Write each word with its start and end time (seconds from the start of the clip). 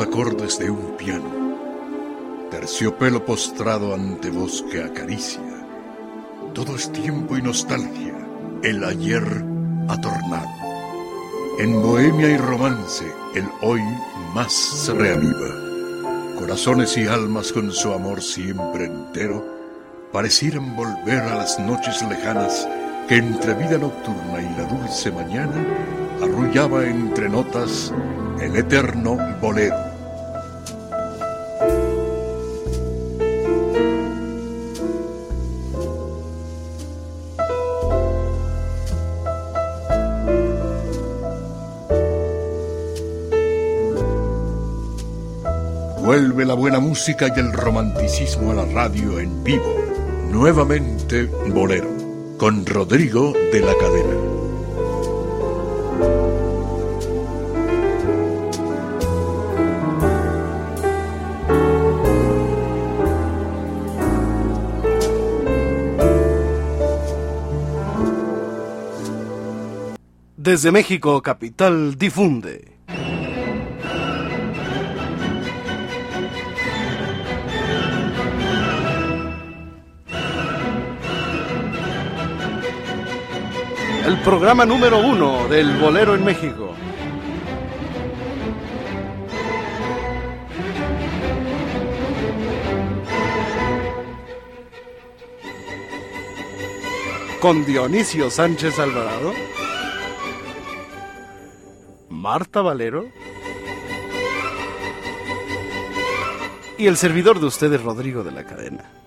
Acordes 0.00 0.58
de 0.58 0.70
un 0.70 0.96
piano, 0.96 1.30
terciopelo 2.50 3.24
postrado 3.24 3.94
ante 3.94 4.30
voz 4.30 4.64
que 4.70 4.82
acaricia. 4.82 5.42
Todo 6.54 6.76
es 6.76 6.90
tiempo 6.92 7.36
y 7.36 7.42
nostalgia, 7.42 8.14
el 8.62 8.84
ayer 8.84 9.24
atornado. 9.88 10.48
En 11.58 11.82
bohemia 11.82 12.30
y 12.30 12.36
romance, 12.38 13.04
el 13.34 13.44
hoy 13.60 13.82
más 14.34 14.52
se 14.52 14.94
reaviva. 14.94 16.38
Corazones 16.38 16.96
y 16.96 17.06
almas 17.06 17.52
con 17.52 17.70
su 17.72 17.92
amor 17.92 18.22
siempre 18.22 18.86
entero 18.86 19.44
parecieran 20.12 20.74
volver 20.76 21.20
a 21.20 21.36
las 21.36 21.58
noches 21.58 22.02
lejanas 22.08 22.66
que 23.08 23.16
entre 23.16 23.54
vida 23.54 23.78
nocturna 23.78 24.40
y 24.40 24.56
la 24.56 24.64
dulce 24.64 25.10
mañana 25.10 25.64
arrullaba 26.22 26.86
entre 26.86 27.28
notas 27.28 27.92
el 28.40 28.56
eterno 28.56 29.16
bolero. 29.40 29.81
La 46.72 46.80
música 46.80 47.28
y 47.28 47.38
el 47.38 47.52
romanticismo 47.52 48.50
a 48.50 48.54
la 48.54 48.64
radio 48.64 49.20
en 49.20 49.44
vivo. 49.44 49.76
Nuevamente 50.30 51.26
Bolero, 51.26 51.86
con 52.38 52.64
Rodrigo 52.64 53.34
de 53.52 53.60
la 53.60 53.74
Cadena. 53.74 54.16
Desde 70.38 70.72
México, 70.72 71.20
capital, 71.20 71.98
difunde. 71.98 72.71
Programa 84.24 84.64
número 84.64 84.98
uno 84.98 85.48
del 85.48 85.76
bolero 85.78 86.14
en 86.14 86.24
México. 86.24 86.74
Con 97.40 97.64
Dionisio 97.66 98.30
Sánchez 98.30 98.78
Alvarado. 98.78 99.32
Marta 102.08 102.62
Valero 102.62 103.08
y 106.78 106.86
el 106.86 106.96
servidor 106.96 107.40
de 107.40 107.46
ustedes, 107.46 107.82
Rodrigo 107.82 108.22
de 108.22 108.30
la 108.30 108.44
Cadena. 108.44 109.01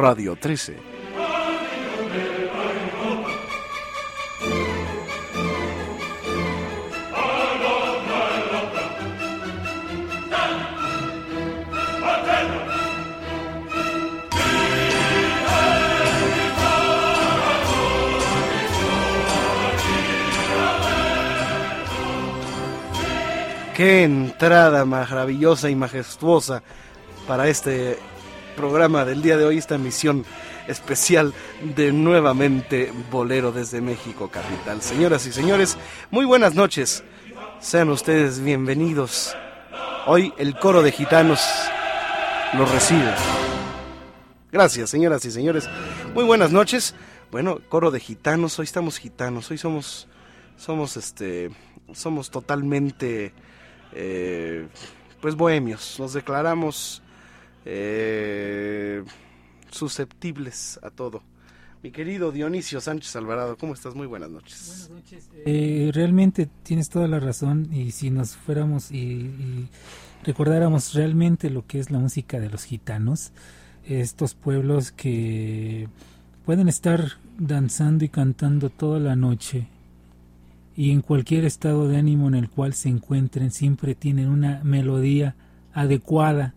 Radio 0.00 0.34
13. 0.34 0.78
Qué 23.76 24.04
entrada 24.04 24.86
maravillosa 24.86 25.68
y 25.68 25.74
majestuosa 25.74 26.62
para 27.26 27.48
este 27.48 27.98
programa 28.60 29.06
del 29.06 29.22
día 29.22 29.38
de 29.38 29.46
hoy, 29.46 29.56
esta 29.56 29.76
emisión 29.76 30.22
especial 30.68 31.32
de 31.74 31.92
nuevamente 31.92 32.92
Bolero 33.10 33.52
desde 33.52 33.80
México 33.80 34.28
Capital. 34.28 34.82
Señoras 34.82 35.26
y 35.26 35.32
señores, 35.32 35.78
muy 36.10 36.26
buenas 36.26 36.54
noches. 36.54 37.02
Sean 37.60 37.88
ustedes 37.88 38.38
bienvenidos. 38.40 39.34
Hoy 40.06 40.34
el 40.36 40.58
coro 40.58 40.82
de 40.82 40.92
gitanos 40.92 41.40
los 42.52 42.70
recibe. 42.70 43.14
Gracias, 44.52 44.90
señoras 44.90 45.24
y 45.24 45.30
señores. 45.30 45.66
Muy 46.12 46.24
buenas 46.24 46.52
noches. 46.52 46.94
Bueno, 47.30 47.60
coro 47.70 47.90
de 47.90 47.98
gitanos, 47.98 48.58
hoy 48.58 48.64
estamos 48.64 48.98
gitanos, 48.98 49.50
hoy 49.50 49.56
somos 49.56 50.06
somos 50.58 50.98
este 50.98 51.50
somos 51.94 52.30
totalmente 52.30 53.32
eh, 53.94 54.68
pues 55.22 55.34
bohemios, 55.34 55.96
nos 55.98 56.12
declaramos 56.12 57.02
eh, 57.64 59.02
susceptibles 59.70 60.78
a 60.82 60.90
todo. 60.90 61.22
Mi 61.82 61.92
querido 61.92 62.30
Dionisio 62.30 62.78
Sánchez 62.80 63.16
Alvarado, 63.16 63.56
¿cómo 63.56 63.72
estás? 63.72 63.94
Muy 63.94 64.06
buenas 64.06 64.28
noches. 64.28 64.88
Buenas 64.90 65.04
noches. 65.04 65.30
Eh, 65.46 65.90
realmente 65.94 66.46
tienes 66.62 66.90
toda 66.90 67.08
la 67.08 67.20
razón 67.20 67.72
y 67.72 67.92
si 67.92 68.10
nos 68.10 68.36
fuéramos 68.36 68.90
y, 68.92 69.66
recordáramos 70.22 70.92
realmente 70.92 71.48
lo 71.48 71.66
que 71.66 71.78
es 71.78 71.90
la 71.90 71.98
música 71.98 72.38
de 72.38 72.50
los 72.50 72.64
gitanos, 72.64 73.32
estos 73.84 74.34
pueblos 74.34 74.92
que 74.92 75.88
pueden 76.44 76.68
estar 76.68 77.02
danzando 77.38 78.04
y 78.04 78.10
cantando 78.10 78.68
toda 78.68 78.98
la 78.98 79.16
noche 79.16 79.66
y 80.76 80.90
en 80.90 81.00
cualquier 81.00 81.46
estado 81.46 81.88
de 81.88 81.96
ánimo 81.96 82.28
en 82.28 82.34
el 82.34 82.50
cual 82.50 82.74
se 82.74 82.90
encuentren 82.90 83.50
siempre 83.50 83.94
tienen 83.94 84.28
una 84.28 84.60
melodía 84.64 85.34
adecuada 85.72 86.54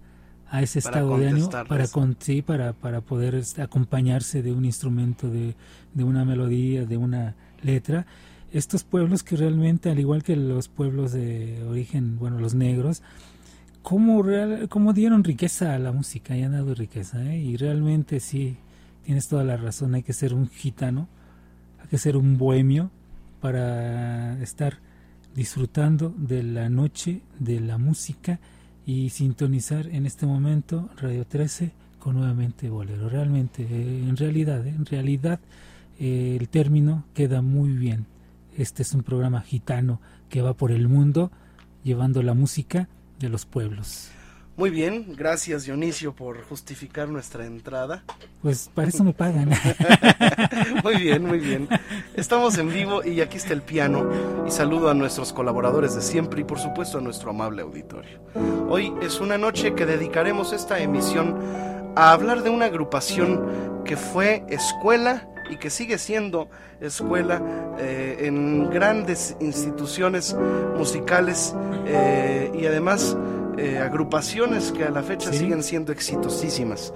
a 0.54 0.62
ese 0.62 0.78
estado 0.78 1.18
de 1.18 1.30
ánimo 1.30 1.50
para 1.68 1.88
sí, 2.20 2.44
para 2.44 2.74
para 2.74 3.02
poder 3.02 3.34
este, 3.34 3.64
acompañarse 3.64 4.44
de 4.44 4.52
un 4.52 4.66
instrumento 4.66 5.28
de, 5.28 5.56
de 5.96 6.04
una 6.04 6.26
melodía 6.26 6.86
de 6.86 6.96
una 6.96 7.36
letra. 7.64 8.06
Estos 8.52 8.84
pueblos 8.84 9.24
que 9.24 9.36
realmente 9.36 9.90
al 9.90 10.00
igual 10.00 10.22
que 10.22 10.36
los 10.36 10.68
pueblos 10.68 11.12
de 11.12 11.64
origen 11.68 12.20
bueno 12.20 12.38
los 12.38 12.54
negros 12.54 13.02
cómo 13.82 14.22
real, 14.22 14.70
cómo 14.70 14.94
dieron 14.94 15.24
riqueza 15.24 15.74
a 15.74 15.80
la 15.80 15.92
música 15.92 16.38
y 16.38 16.44
han 16.44 16.52
dado 16.52 16.76
riqueza 16.76 17.34
¿eh? 17.34 17.40
y 17.40 17.58
realmente 17.58 18.20
sí 18.20 18.56
tienes 19.06 19.28
toda 19.28 19.44
la 19.44 19.58
razón 19.58 19.96
hay 19.96 20.04
que 20.04 20.14
ser 20.14 20.36
un 20.36 20.48
gitano 20.48 21.08
hay 21.82 21.88
que 21.88 21.98
ser 21.98 22.16
un 22.16 22.38
bohemio 22.38 22.92
para 23.42 24.40
estar 24.44 24.78
disfrutando 25.34 26.14
de 26.16 26.44
la 26.44 26.70
noche, 26.70 27.22
de 27.40 27.60
la 27.60 27.80
música 27.80 28.40
y 28.86 29.10
sintonizar 29.10 29.88
en 29.88 30.06
este 30.06 30.26
momento 30.26 30.90
Radio 30.98 31.26
13 31.26 31.72
con 32.00 32.16
nuevamente 32.16 32.70
bolero. 32.70 33.10
Realmente, 33.10 33.64
eh, 33.64 34.04
en 34.08 34.18
realidad, 34.18 34.66
eh, 34.66 34.70
en 34.70 34.86
realidad 34.86 35.40
eh, 36.00 36.38
el 36.40 36.50
término 36.50 37.06
queda 37.14 37.42
muy 37.42 37.72
bien. 37.72 38.06
Este 38.58 38.84
es 38.84 38.94
un 38.94 39.04
programa 39.04 39.42
gitano 39.42 40.02
que 40.30 40.42
va 40.42 40.54
por 40.54 40.72
el 40.72 40.88
mundo 40.88 41.32
llevando 41.84 42.22
la 42.22 42.34
música 42.34 42.90
de 43.20 43.30
los 43.30 43.46
pueblos. 43.46 44.10
Muy 44.56 44.70
bien, 44.70 45.16
gracias 45.18 45.66
Dionisio 45.66 46.14
por 46.14 46.44
justificar 46.44 47.10
nuestra 47.10 47.44
entrada. 47.44 48.04
Pues 48.44 48.70
para 48.72 48.90
eso 48.90 49.04
me 49.04 49.12
pagan. 49.12 49.50
muy 50.84 50.96
bien, 50.98 51.26
muy 51.26 51.40
bien. 51.40 51.68
Estamos 52.14 52.60
en 52.60 52.70
vivo 52.70 53.04
y 53.04 53.22
aquí 53.22 53.38
está 53.38 53.54
el 53.54 53.64
piano 53.64 54.08
y 54.48 54.52
saludo 54.52 54.92
a 54.92 54.94
nuestros 54.94 55.34
colaboradores 55.34 55.96
de 55.96 56.04
siempre 56.04 56.42
y 56.42 56.44
por 56.44 56.60
supuesto 56.60 57.00
a 57.00 57.02
nuestro 57.02 57.32
amable 57.32 57.64
auditorio. 57.64 58.20
Hoy 58.70 58.94
es 59.02 59.20
una 59.20 59.40
noche 59.40 59.74
que 59.74 59.88
dedicaremos 59.88 60.54
esta 60.54 60.80
emisión 60.80 61.36
a 61.96 62.12
hablar 62.12 62.44
de 62.44 62.52
una 62.52 62.66
agrupación 62.66 63.82
que 63.86 63.98
fue 63.98 64.46
escuela 64.50 65.28
y 65.50 65.58
que 65.58 65.72
sigue 65.72 65.98
siendo 65.98 66.48
escuela 66.80 67.42
eh, 67.80 68.18
en 68.22 68.70
grandes 68.70 69.36
instituciones 69.40 70.36
musicales 70.78 71.56
eh, 71.88 72.52
y 72.54 72.66
además 72.68 73.18
eh, 73.58 73.80
agrupaciones 73.80 74.72
que 74.72 74.84
a 74.84 74.90
la 74.90 75.04
fecha 75.04 75.32
siguen 75.32 75.64
siendo 75.64 75.92
exitosísimas. 75.92 76.94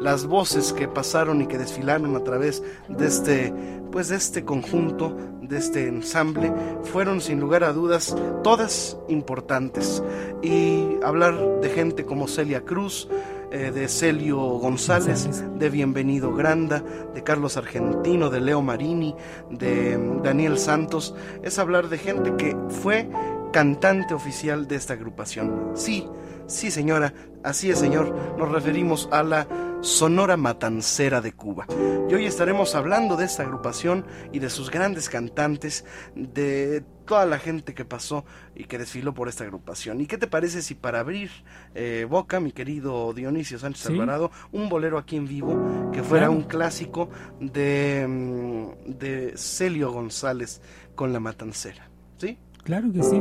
Las 0.00 0.26
voces 0.26 0.72
que 0.72 0.88
pasaron 0.88 1.42
y 1.42 1.46
que 1.46 1.58
desfilaron 1.58 2.16
a 2.16 2.24
través 2.24 2.62
de 2.88 3.06
este, 3.06 3.52
pues 3.92 4.08
de 4.08 4.16
este 4.16 4.44
conjunto, 4.44 5.16
de 5.42 5.58
este 5.58 5.88
ensamble, 5.88 6.52
fueron 6.84 7.20
sin 7.20 7.40
lugar 7.40 7.64
a 7.64 7.72
dudas 7.72 8.16
todas 8.42 8.96
importantes. 9.08 10.02
Y 10.42 10.96
hablar 11.02 11.60
de 11.60 11.68
gente 11.70 12.04
como 12.04 12.28
Celia 12.28 12.64
Cruz, 12.64 13.08
eh, 13.50 13.70
de 13.70 13.88
Celio 13.88 14.36
González, 14.36 15.42
de 15.58 15.70
Bienvenido 15.70 16.34
Granda, 16.34 16.84
de 17.14 17.22
Carlos 17.22 17.56
Argentino, 17.56 18.28
de 18.28 18.42
Leo 18.42 18.60
Marini, 18.60 19.14
de 19.50 19.96
mm, 19.96 20.22
Daniel 20.22 20.58
Santos, 20.58 21.14
es 21.42 21.58
hablar 21.58 21.88
de 21.88 21.96
gente 21.96 22.36
que 22.36 22.54
fue 22.68 23.08
cantante 23.52 24.14
oficial 24.14 24.66
de 24.68 24.76
esta 24.76 24.94
agrupación. 24.94 25.72
Sí, 25.74 26.06
sí 26.46 26.70
señora, 26.70 27.14
así 27.42 27.70
es 27.70 27.78
señor, 27.78 28.14
nos 28.38 28.50
referimos 28.50 29.08
a 29.12 29.22
la 29.22 29.46
Sonora 29.80 30.36
Matancera 30.36 31.20
de 31.20 31.32
Cuba. 31.32 31.66
Y 32.08 32.14
hoy 32.14 32.26
estaremos 32.26 32.74
hablando 32.74 33.16
de 33.16 33.26
esta 33.26 33.44
agrupación 33.44 34.04
y 34.32 34.40
de 34.40 34.50
sus 34.50 34.70
grandes 34.70 35.08
cantantes, 35.08 35.84
de 36.14 36.82
toda 37.06 37.26
la 37.26 37.38
gente 37.38 37.74
que 37.74 37.84
pasó 37.84 38.24
y 38.54 38.64
que 38.64 38.78
desfiló 38.78 39.14
por 39.14 39.28
esta 39.28 39.44
agrupación. 39.44 40.00
¿Y 40.00 40.06
qué 40.06 40.18
te 40.18 40.26
parece 40.26 40.62
si 40.62 40.74
para 40.74 41.00
abrir 41.00 41.30
eh, 41.74 42.06
boca, 42.08 42.40
mi 42.40 42.52
querido 42.52 43.12
Dionisio 43.14 43.58
Sánchez 43.58 43.86
Alvarado, 43.86 44.30
un 44.52 44.68
bolero 44.68 44.98
aquí 44.98 45.16
en 45.16 45.28
vivo 45.28 45.90
que 45.92 46.02
fuera 46.02 46.28
un 46.28 46.42
clásico 46.42 47.08
de, 47.40 48.06
mm, 48.08 48.98
de 48.98 49.34
Celio 49.36 49.92
González 49.92 50.60
con 50.94 51.12
la 51.12 51.20
Matancera? 51.20 51.88
¿Sí? 52.16 52.36
Claro 52.68 52.92
que 52.92 53.02
sí. 53.02 53.18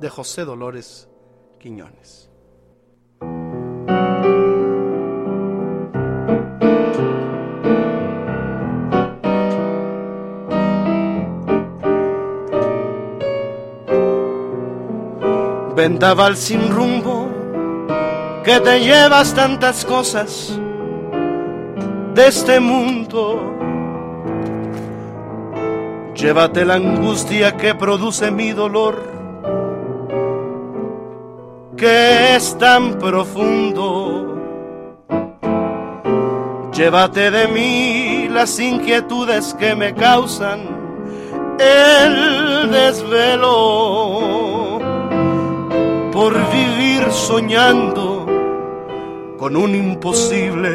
De 0.00 0.10
José 0.10 0.44
Dolores 0.44 1.08
Quiñones. 1.60 2.28
Vendaval 15.76 16.36
sin 16.36 16.68
rumbo, 16.68 17.28
que 18.44 18.58
te 18.58 18.80
llevas 18.80 19.32
tantas 19.34 19.84
cosas 19.84 20.58
de 22.14 22.26
este 22.26 22.58
mundo 22.58 23.67
Llévate 26.18 26.64
la 26.64 26.74
angustia 26.74 27.56
que 27.56 27.76
produce 27.76 28.32
mi 28.32 28.50
dolor, 28.50 28.96
que 31.76 32.34
es 32.34 32.58
tan 32.58 32.98
profundo. 32.98 34.36
Llévate 36.72 37.30
de 37.30 37.46
mí 37.46 38.28
las 38.28 38.58
inquietudes 38.58 39.54
que 39.54 39.76
me 39.76 39.94
causan 39.94 40.66
el 41.60 42.68
desvelo 42.68 44.80
por 46.10 46.34
vivir 46.50 47.12
soñando 47.12 48.26
con 49.38 49.56
un 49.56 49.72
imposible 49.72 50.72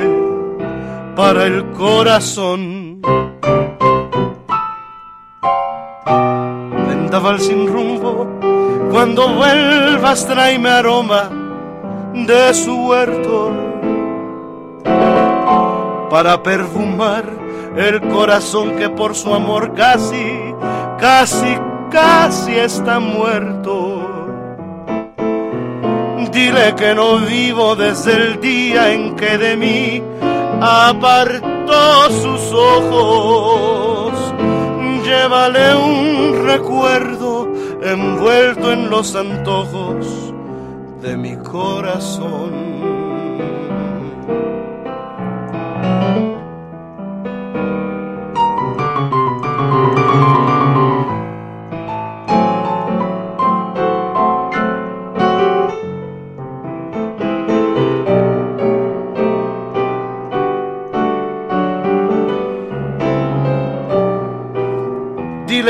para 1.18 1.48
el 1.48 1.70
corazón. 1.72 2.83
Sin 7.40 7.68
rumbo, 7.68 8.28
cuando 8.92 9.30
vuelvas 9.30 10.28
tráeme 10.28 10.70
aroma 10.70 11.30
de 12.14 12.54
su 12.54 12.76
huerto 12.88 13.52
para 16.10 16.44
perfumar 16.44 17.24
el 17.78 18.02
corazón 18.10 18.76
que 18.76 18.90
por 18.90 19.16
su 19.16 19.34
amor 19.34 19.74
casi, 19.74 20.54
casi, 21.00 21.58
casi 21.90 22.56
está 22.56 23.00
muerto. 23.00 24.02
Dile 26.30 26.76
que 26.76 26.94
no 26.94 27.20
vivo 27.20 27.76
desde 27.78 28.12
el 28.12 28.42
día 28.42 28.92
en 28.92 29.16
que 29.16 29.38
de 29.38 29.56
mí 29.56 30.04
apartó 30.60 32.10
sus 32.12 32.52
ojos 32.52 33.73
llévale 35.14 35.76
un 35.76 36.46
recuerdo 36.46 37.48
envuelto 37.84 38.72
en 38.72 38.90
los 38.90 39.16
antojos 39.16 40.34
de 41.02 41.16
mi 41.18 41.36
corazón. 41.38 42.93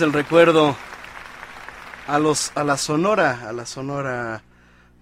El 0.00 0.12
recuerdo 0.12 0.76
a 2.06 2.18
los 2.18 2.52
a 2.56 2.64
la 2.64 2.76
sonora, 2.76 3.48
a 3.48 3.52
la 3.52 3.66
sonora 3.66 4.42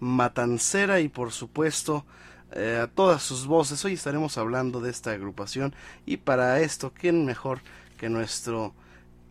matancera 0.00 1.00
y 1.00 1.08
por 1.08 1.32
supuesto 1.32 2.04
eh, 2.52 2.80
a 2.82 2.88
todas 2.88 3.22
sus 3.22 3.46
voces. 3.46 3.84
Hoy 3.84 3.94
estaremos 3.94 4.37
hablando 4.38 4.80
de 4.80 4.90
esta 4.90 5.12
agrupación 5.12 5.75
y 6.04 6.18
para 6.18 6.61
esto, 6.61 6.92
¿quién 6.92 7.25
mejor 7.25 7.61
que 7.96 8.08
nuestro 8.08 8.75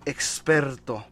experto, 0.06 1.06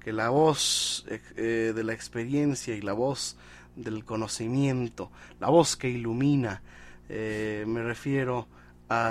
que 0.00 0.12
la 0.12 0.30
voz 0.30 1.04
eh, 1.08 1.72
de 1.74 1.84
la 1.84 1.92
experiencia 1.92 2.74
y 2.74 2.80
la 2.80 2.94
voz 2.94 3.36
del 3.76 4.04
conocimiento, 4.04 5.10
la 5.38 5.48
voz 5.48 5.76
que 5.76 5.88
ilumina, 5.88 6.62
eh, 7.08 7.64
me 7.68 7.82
refiero 7.82 8.40
a 8.40 8.61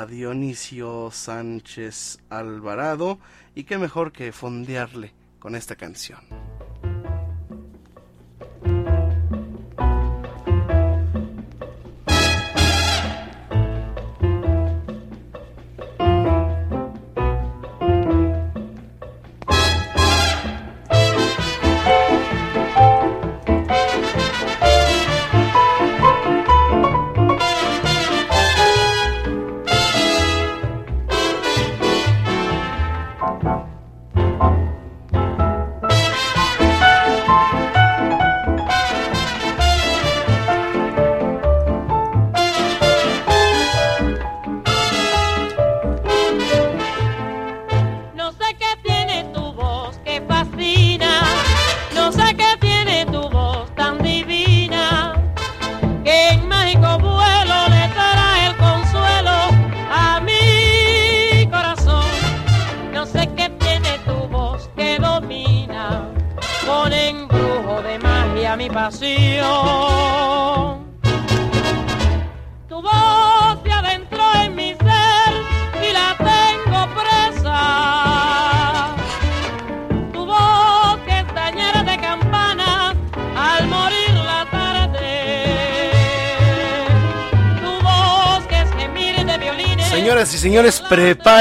Dionisio 0.10 1.10
Sánchez 1.12 2.20
Alvarado, 2.30 3.20
y 3.56 3.64
qué 3.64 3.78
mejor 3.78 4.12
que 4.12 4.32
fondearle 4.32 5.14
con 5.40 5.56
esta 5.56 5.76
canción. 5.76 6.50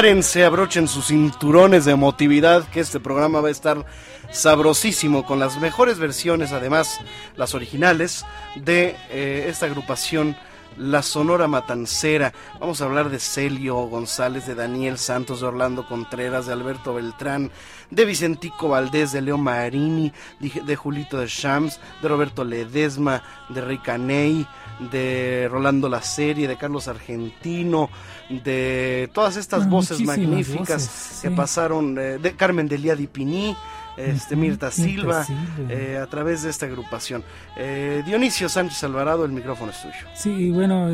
Prepárense, 0.00 0.46
abrochen 0.46 0.88
sus 0.88 1.08
cinturones 1.08 1.84
de 1.84 1.92
emotividad, 1.92 2.66
que 2.70 2.80
este 2.80 3.00
programa 3.00 3.42
va 3.42 3.48
a 3.48 3.50
estar 3.50 3.84
sabrosísimo 4.30 5.26
con 5.26 5.38
las 5.38 5.60
mejores 5.60 5.98
versiones, 5.98 6.52
además 6.52 7.00
las 7.36 7.54
originales, 7.54 8.24
de 8.56 8.96
eh, 9.10 9.44
esta 9.50 9.66
agrupación. 9.66 10.38
La 10.78 11.02
Sonora 11.02 11.48
Matancera. 11.48 12.32
Vamos 12.58 12.80
a 12.80 12.84
hablar 12.84 13.10
de 13.10 13.18
Celio 13.18 13.76
González, 13.88 14.46
de 14.46 14.54
Daniel 14.54 14.96
Santos, 14.96 15.40
de 15.40 15.48
Orlando 15.48 15.84
Contreras, 15.84 16.46
de 16.46 16.52
Alberto 16.54 16.94
Beltrán, 16.94 17.50
de 17.90 18.04
Vicentico 18.04 18.68
Valdés, 18.68 19.12
de 19.12 19.20
Leo 19.20 19.36
Marini, 19.36 20.12
de, 20.38 20.76
Julito 20.76 21.18
de 21.18 21.26
Shams, 21.26 21.80
de 22.00 22.08
Roberto 22.08 22.44
Ledesma, 22.44 23.22
de 23.50 23.60
Ricaney, 23.60 24.46
de 24.90 25.48
Rolando 25.50 25.88
La 25.88 26.02
Serie, 26.02 26.48
de 26.48 26.56
Carlos 26.56 26.88
Argentino, 26.88 27.90
de 28.28 29.10
todas 29.12 29.36
estas 29.36 29.68
voces 29.68 30.00
magníficas 30.00 31.20
que 31.22 31.30
pasaron, 31.30 31.98
eh, 31.98 32.18
de 32.18 32.32
Carmen 32.32 32.68
Delia 32.68 32.96
Di 32.96 33.06
Piní, 33.06 33.56
este, 33.96 34.36
Mirta, 34.36 34.70
Silva, 34.70 35.26
eh, 35.68 35.98
a 36.02 36.06
través 36.06 36.42
de 36.42 36.50
esta 36.50 36.66
agrupación. 36.66 37.22
Eh, 37.56 38.02
Dionisio 38.06 38.48
Sánchez 38.48 38.82
Alvarado, 38.84 39.24
el 39.24 39.32
micrófono 39.32 39.72
es 39.72 39.82
tuyo. 39.82 40.06
Sí, 40.14 40.50
bueno, 40.50 40.86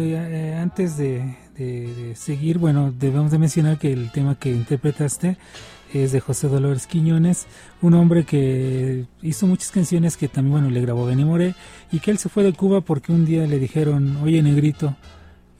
antes 0.61 0.97
de, 0.97 1.37
seguir, 2.17 2.59
bueno, 2.59 2.93
debemos 2.93 3.31
de 3.31 3.39
mencionar 3.39 3.79
que 3.79 3.93
el 3.93 4.11
tema 4.11 4.35
que 4.35 4.51
interpretaste 4.51 5.37
es 5.93 6.13
de 6.13 6.21
José 6.21 6.49
Dolores 6.49 6.87
Quiñones, 6.87 7.47
un 7.83 7.95
hombre 7.95 8.25
que 8.25 9.05
hizo 9.23 9.47
muchas 9.47 9.71
canciones 9.71 10.17
que 10.17 10.29
también, 10.29 10.53
bueno, 10.53 10.71
le 10.71 10.81
grabó 10.81 11.07
Benny 11.07 11.25
Moré 11.25 11.55
y 11.93 12.01
que 12.01 12.11
él 12.11 12.19
se 12.19 12.29
fue 12.29 12.43
de 12.43 12.53
Cuba 12.53 12.81
porque 12.81 13.13
un 13.13 13.25
día 13.25 13.47
le 13.47 13.59
dijeron, 13.59 14.19
oye, 14.19 14.43
negrito, 14.43 14.97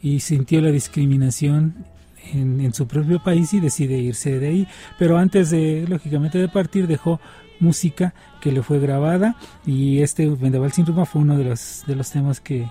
y 0.03 0.21
sintió 0.21 0.61
la 0.61 0.71
discriminación 0.71 1.87
en, 2.33 2.73
su 2.75 2.87
propio 2.87 3.23
país 3.23 3.55
y 3.55 3.61
decide 3.61 3.99
irse 3.99 4.39
de 4.39 4.49
ahí. 4.49 4.69
Pero 4.99 5.19
antes 5.19 5.51
de, 5.51 5.87
lógicamente, 5.89 6.39
de 6.39 6.49
partir, 6.49 6.87
dejó 6.87 7.21
música 7.61 8.15
que 8.41 8.53
le 8.53 8.63
fue 8.63 8.79
grabada 8.79 9.37
y 9.65 10.03
este 10.03 10.29
Vendaval 10.29 10.73
sin 10.73 10.87
rumba 10.87 11.07
fue 11.07 11.23
uno 11.23 11.39
de 11.39 11.45
los, 11.45 11.85
de 11.87 11.97
los 11.97 12.11
temas 12.11 12.41
que, 12.41 12.67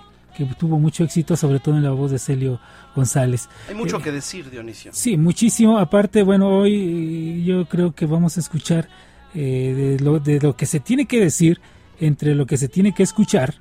tuvo 0.57 0.79
mucho 0.79 1.03
éxito, 1.03 1.37
sobre 1.37 1.59
todo 1.59 1.77
en 1.77 1.83
la 1.83 1.91
voz 1.91 2.11
de 2.11 2.19
Celio 2.19 2.59
González. 2.95 3.47
Hay 3.69 3.75
mucho 3.75 3.97
eh, 3.99 4.01
que 4.03 4.11
decir, 4.11 4.49
Dionisio. 4.49 4.91
Sí, 4.93 5.15
muchísimo. 5.17 5.77
Aparte, 5.77 6.23
bueno, 6.23 6.49
hoy 6.49 7.43
yo 7.45 7.65
creo 7.65 7.93
que 7.95 8.05
vamos 8.05 8.37
a 8.37 8.41
escuchar 8.41 8.89
eh, 9.33 9.97
de, 9.97 10.03
lo, 10.03 10.19
de 10.19 10.39
lo 10.39 10.55
que 10.55 10.65
se 10.65 10.79
tiene 10.79 11.05
que 11.05 11.19
decir 11.19 11.61
entre 11.99 12.35
lo 12.35 12.45
que 12.45 12.57
se 12.57 12.67
tiene 12.67 12.93
que 12.93 13.03
escuchar. 13.03 13.55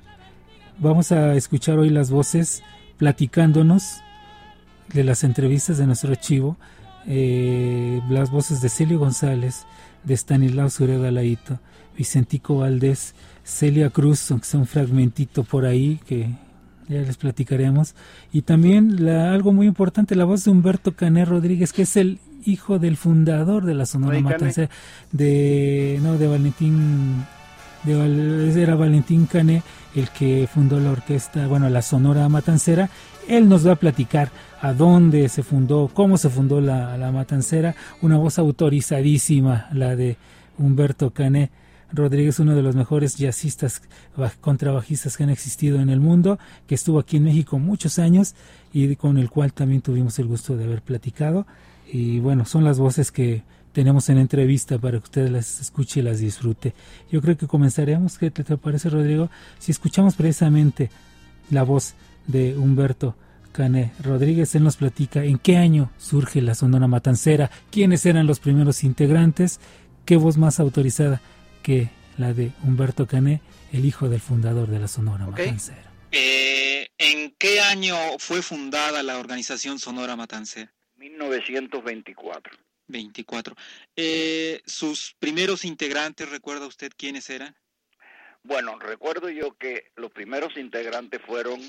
Vamos 0.77 1.11
a 1.11 1.35
escuchar 1.35 1.79
hoy 1.79 1.89
las 1.89 2.09
voces 2.09 2.63
platicándonos 2.97 4.01
de 4.93 5.03
las 5.03 5.23
entrevistas 5.23 5.77
de 5.77 5.87
nuestro 5.87 6.11
archivo, 6.11 6.57
eh, 7.07 8.01
las 8.09 8.29
voces 8.31 8.61
de 8.61 8.69
Celio 8.69 8.99
González, 8.99 9.65
de 10.03 10.13
Stanislao 10.15 10.69
Sureda 10.69 11.11
Laito, 11.11 11.59
Vicentico 11.97 12.57
Valdés, 12.57 13.15
Celia 13.43 13.89
Cruz, 13.89 14.31
aunque 14.31 14.47
sea 14.47 14.59
un 14.59 14.65
fragmentito 14.65 15.43
por 15.43 15.65
ahí 15.65 15.99
que 16.05 16.29
ya 16.87 17.01
les 17.01 17.17
platicaremos, 17.17 17.95
y 18.31 18.41
también 18.43 19.05
la, 19.05 19.33
algo 19.33 19.51
muy 19.51 19.67
importante, 19.67 20.15
la 20.15 20.25
voz 20.25 20.43
de 20.43 20.51
Humberto 20.51 20.93
Cané 20.93 21.25
Rodríguez, 21.25 21.73
que 21.73 21.83
es 21.83 21.97
el 21.97 22.19
hijo 22.45 22.79
del 22.79 22.97
fundador 22.97 23.65
de 23.65 23.73
la 23.73 23.85
Sonora 23.85 24.19
Matanza, 24.19 24.69
de, 25.11 25.99
no, 26.01 26.17
de 26.17 26.27
Valentín, 26.27 27.25
de, 27.83 28.61
era 28.61 28.75
Valentín 28.75 29.25
Cané, 29.25 29.63
el 29.95 30.09
que 30.09 30.47
fundó 30.51 30.79
la 30.79 30.91
orquesta, 30.91 31.47
bueno, 31.47 31.69
la 31.69 31.81
Sonora 31.81 32.27
Matancera. 32.29 32.89
Él 33.27 33.49
nos 33.49 33.67
va 33.67 33.73
a 33.73 33.77
platicar 33.77 34.29
a 34.61 34.73
dónde 34.73 35.29
se 35.29 35.41
fundó, 35.41 35.89
cómo 35.93 36.17
se 36.17 36.29
fundó 36.29 36.61
la, 36.61 37.11
Matancera. 37.11 37.75
Una 38.01 38.17
voz 38.17 38.37
autorizadísima, 38.37 39.67
la 39.73 39.95
de 39.95 40.17
Humberto 40.57 41.11
Cané 41.11 41.49
Rodríguez, 41.95 42.39
uno 42.39 42.55
de 42.55 42.61
los 42.61 42.75
mejores 42.75 43.15
jazzistas, 43.15 43.81
contrabajistas 44.41 45.17
que 45.17 45.23
han 45.23 45.29
existido 45.29 45.79
en 45.79 45.89
el 45.89 45.99
mundo, 45.99 46.37
que 46.67 46.75
estuvo 46.75 46.99
aquí 46.99 47.17
en 47.17 47.23
México 47.23 47.59
muchos 47.59 47.99
años 47.99 48.35
y 48.73 48.95
con 48.95 49.17
el 49.17 49.29
cual 49.29 49.53
también 49.53 49.81
tuvimos 49.81 50.19
el 50.19 50.27
gusto 50.27 50.55
de 50.55 50.65
haber 50.65 50.81
platicado. 50.81 51.47
Y 51.91 52.19
bueno, 52.19 52.45
son 52.45 52.63
las 52.63 52.79
voces 52.79 53.11
que 53.11 53.43
tenemos 53.71 54.09
en 54.09 54.17
entrevista 54.17 54.77
para 54.77 54.99
que 54.99 55.03
usted 55.03 55.29
las 55.29 55.59
escuche 55.59 55.99
y 55.99 56.03
las 56.03 56.19
disfrute. 56.19 56.73
Yo 57.11 57.21
creo 57.21 57.37
que 57.37 57.45
comenzaremos, 57.47 58.17
¿qué 58.17 58.31
te 58.31 58.43
parece 58.57 58.89
Rodrigo? 58.89 59.29
Si 59.59 59.71
escuchamos 59.71 60.15
precisamente 60.15 60.89
la 61.51 61.63
voz 61.63 61.93
de 62.25 62.57
Humberto 62.57 63.15
Cané 63.51 63.91
Rodríguez, 64.01 64.55
él 64.55 64.63
nos 64.63 64.77
platica 64.77 65.23
en 65.23 65.37
qué 65.37 65.57
año 65.57 65.89
surge 65.97 66.41
la 66.41 66.55
Sonora 66.55 66.87
Matancera, 66.87 67.51
quiénes 67.69 68.05
eran 68.05 68.27
los 68.27 68.39
primeros 68.39 68.83
integrantes, 68.83 69.59
qué 70.05 70.15
voz 70.17 70.37
más 70.37 70.59
autorizada 70.59 71.21
que 71.65 71.89
la 72.19 72.31
de 72.31 72.51
Humberto 72.61 73.07
Cané, 73.07 73.41
el 73.73 73.85
hijo 73.85 74.07
del 74.07 74.21
fundador 74.21 74.67
de 74.69 74.77
la 74.77 74.87
Sonora 74.87 75.25
Matancera. 75.25 75.91
Eh, 76.11 76.91
¿En 76.99 77.31
qué 77.39 77.59
año 77.59 77.95
fue 78.19 78.43
fundada 78.43 79.01
la 79.01 79.17
organización 79.17 79.79
Sonora 79.79 80.15
Matancera? 80.15 80.71
1924. 80.97 82.55
24. 82.85 83.55
Eh, 83.95 84.61
¿Sus 84.67 85.15
primeros 85.17 85.65
integrantes, 85.65 86.29
recuerda 86.29 86.67
usted 86.67 86.91
quiénes 86.95 87.31
eran? 87.31 87.55
Bueno, 88.43 88.77
recuerdo 88.77 89.31
yo 89.31 89.57
que 89.57 89.91
los 89.95 90.11
primeros 90.11 90.55
integrantes 90.57 91.19
fueron, 91.25 91.59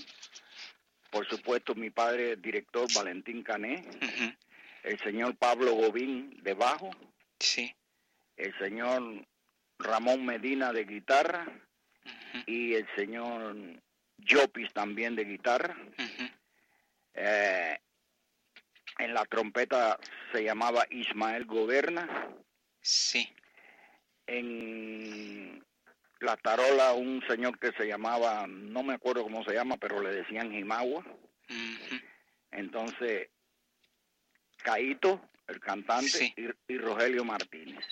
por 1.10 1.26
supuesto, 1.26 1.74
mi 1.74 1.88
padre, 1.88 2.36
director 2.36 2.86
Valentín 2.94 3.42
Cané, 3.42 3.82
el 4.82 4.98
señor 4.98 5.36
Pablo 5.36 5.72
Gobín 5.72 6.38
de 6.42 6.52
bajo, 6.52 6.90
sí. 7.40 7.74
el 8.36 8.52
señor 8.58 9.26
Ramón 9.78 10.24
Medina 10.24 10.72
de 10.72 10.84
guitarra 10.84 11.46
y 12.46 12.74
el 12.74 12.86
señor 12.94 13.56
Jopis 14.28 14.72
también 14.72 15.16
de 15.16 15.24
guitarra. 15.24 15.76
Eh, 17.14 17.78
en 18.98 19.14
la 19.14 19.24
trompeta 19.24 19.98
se 20.32 20.44
llamaba 20.44 20.86
Ismael 20.90 21.44
Goberna. 21.44 22.28
Sí. 22.80 23.28
En 24.26 25.64
la 26.20 26.36
tarola 26.36 26.92
un 26.92 27.22
señor 27.28 27.58
que 27.58 27.72
se 27.72 27.86
llamaba, 27.86 28.46
no 28.46 28.82
me 28.82 28.94
acuerdo 28.94 29.22
cómo 29.22 29.44
se 29.44 29.54
llama, 29.54 29.76
pero 29.76 30.00
le 30.00 30.10
decían 30.10 30.50
Jimagua. 30.50 31.04
Entonces, 32.50 33.28
Caito, 34.62 35.20
el 35.46 35.60
cantante, 35.60 36.34
y, 36.68 36.78
Rogelio 36.78 37.24
Martínez. 37.24 37.84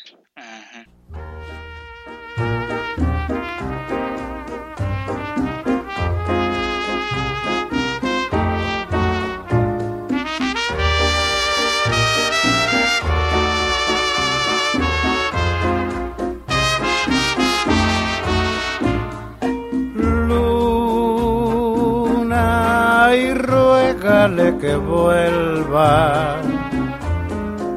Ruégale 24.25 24.57
que 24.59 24.77
vuelva 24.77 26.37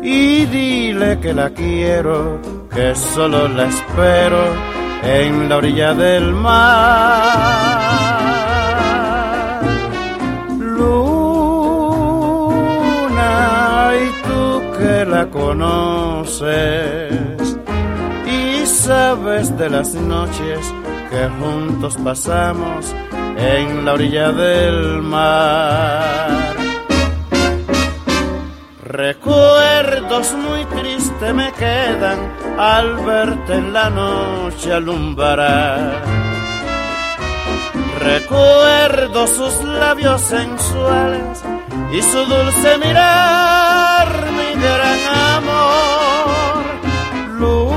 y 0.02 0.46
dile 0.46 1.20
que 1.20 1.34
la 1.34 1.50
quiero, 1.50 2.40
que 2.74 2.96
solo 2.96 3.48
la 3.50 3.66
espero 3.66 4.44
en 5.04 5.50
la 5.50 5.58
orilla 5.58 5.94
del 5.94 6.34
mar. 6.34 6.54
Luna, 10.60 11.12
y 13.96 14.10
tú 14.28 14.62
que 14.78 15.06
la 15.06 15.30
conoces 15.30 16.48
y 18.26 18.66
sabes 18.66 19.58
de 19.58 19.70
las 19.70 19.94
noches 19.96 20.74
que 21.10 21.30
juntos 21.40 21.98
pasamos 22.04 22.96
en 23.38 23.86
la 23.86 23.94
orilla 23.94 24.32
del 24.32 25.02
mar. 25.02 26.56
Recuerdos 28.84 30.34
muy 30.34 30.66
tristes 30.66 31.34
me 31.34 31.52
quedan 31.54 32.18
al 32.58 32.96
verte 33.06 33.54
en 33.54 33.74
la 33.74 33.90
noche 33.90 34.74
alumbrar. 34.74 36.04
Recuerdo 38.00 39.28
sus 39.28 39.64
labios 39.64 40.22
sensuales 40.22 41.44
y 41.92 42.02
su 42.02 42.26
dulce 42.26 42.78
mirar, 42.78 44.08
mi 44.32 44.62
gran 44.62 45.00
amor. 45.36 46.64
Luna, 47.40 47.77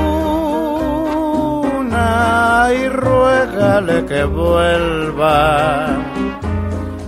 ruégale 3.71 4.05
que 4.05 4.23
vuelva 4.25 5.87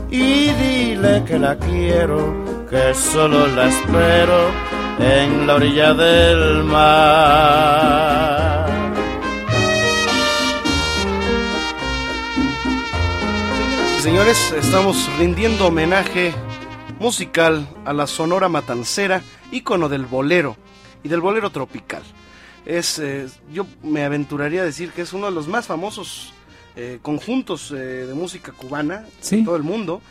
y 0.10 0.50
dile 0.52 1.24
que 1.26 1.38
la 1.38 1.58
quiero 1.58 2.66
que 2.70 2.94
solo 2.94 3.48
la 3.48 3.68
espero 3.68 4.52
en 5.00 5.48
la 5.48 5.56
orilla 5.56 5.94
del 5.94 6.64
mar. 6.64 7.54
Señores, 14.00 14.54
estamos 14.58 15.10
rindiendo 15.18 15.68
homenaje 15.68 16.34
musical 17.00 17.68
a 17.86 17.94
la 17.94 18.08
Sonora 18.08 18.48
Matancera, 18.48 19.22
ícono 19.52 19.90
del 19.90 20.06
bolero 20.06 20.56
y 21.04 21.10
del 21.10 21.20
bolero 21.22 21.50
tropical. 21.50 22.04
Es, 22.66 23.00
eh, 23.00 23.28
yo 23.52 23.66
me 23.82 24.06
aventuraría 24.06 24.62
a 24.62 24.66
decir 24.66 24.92
que 24.92 25.02
es 25.02 25.12
uno 25.12 25.26
de 25.26 25.34
los 25.34 25.50
más 25.50 25.68
famosos 25.68 26.34
eh, 26.76 27.00
conjuntos 27.02 27.72
eh, 27.72 27.76
de 27.76 28.14
música 28.16 28.52
cubana 28.52 29.06
en 29.30 29.46
todo 29.46 29.56
el 29.56 29.64
mundo, 29.64 30.02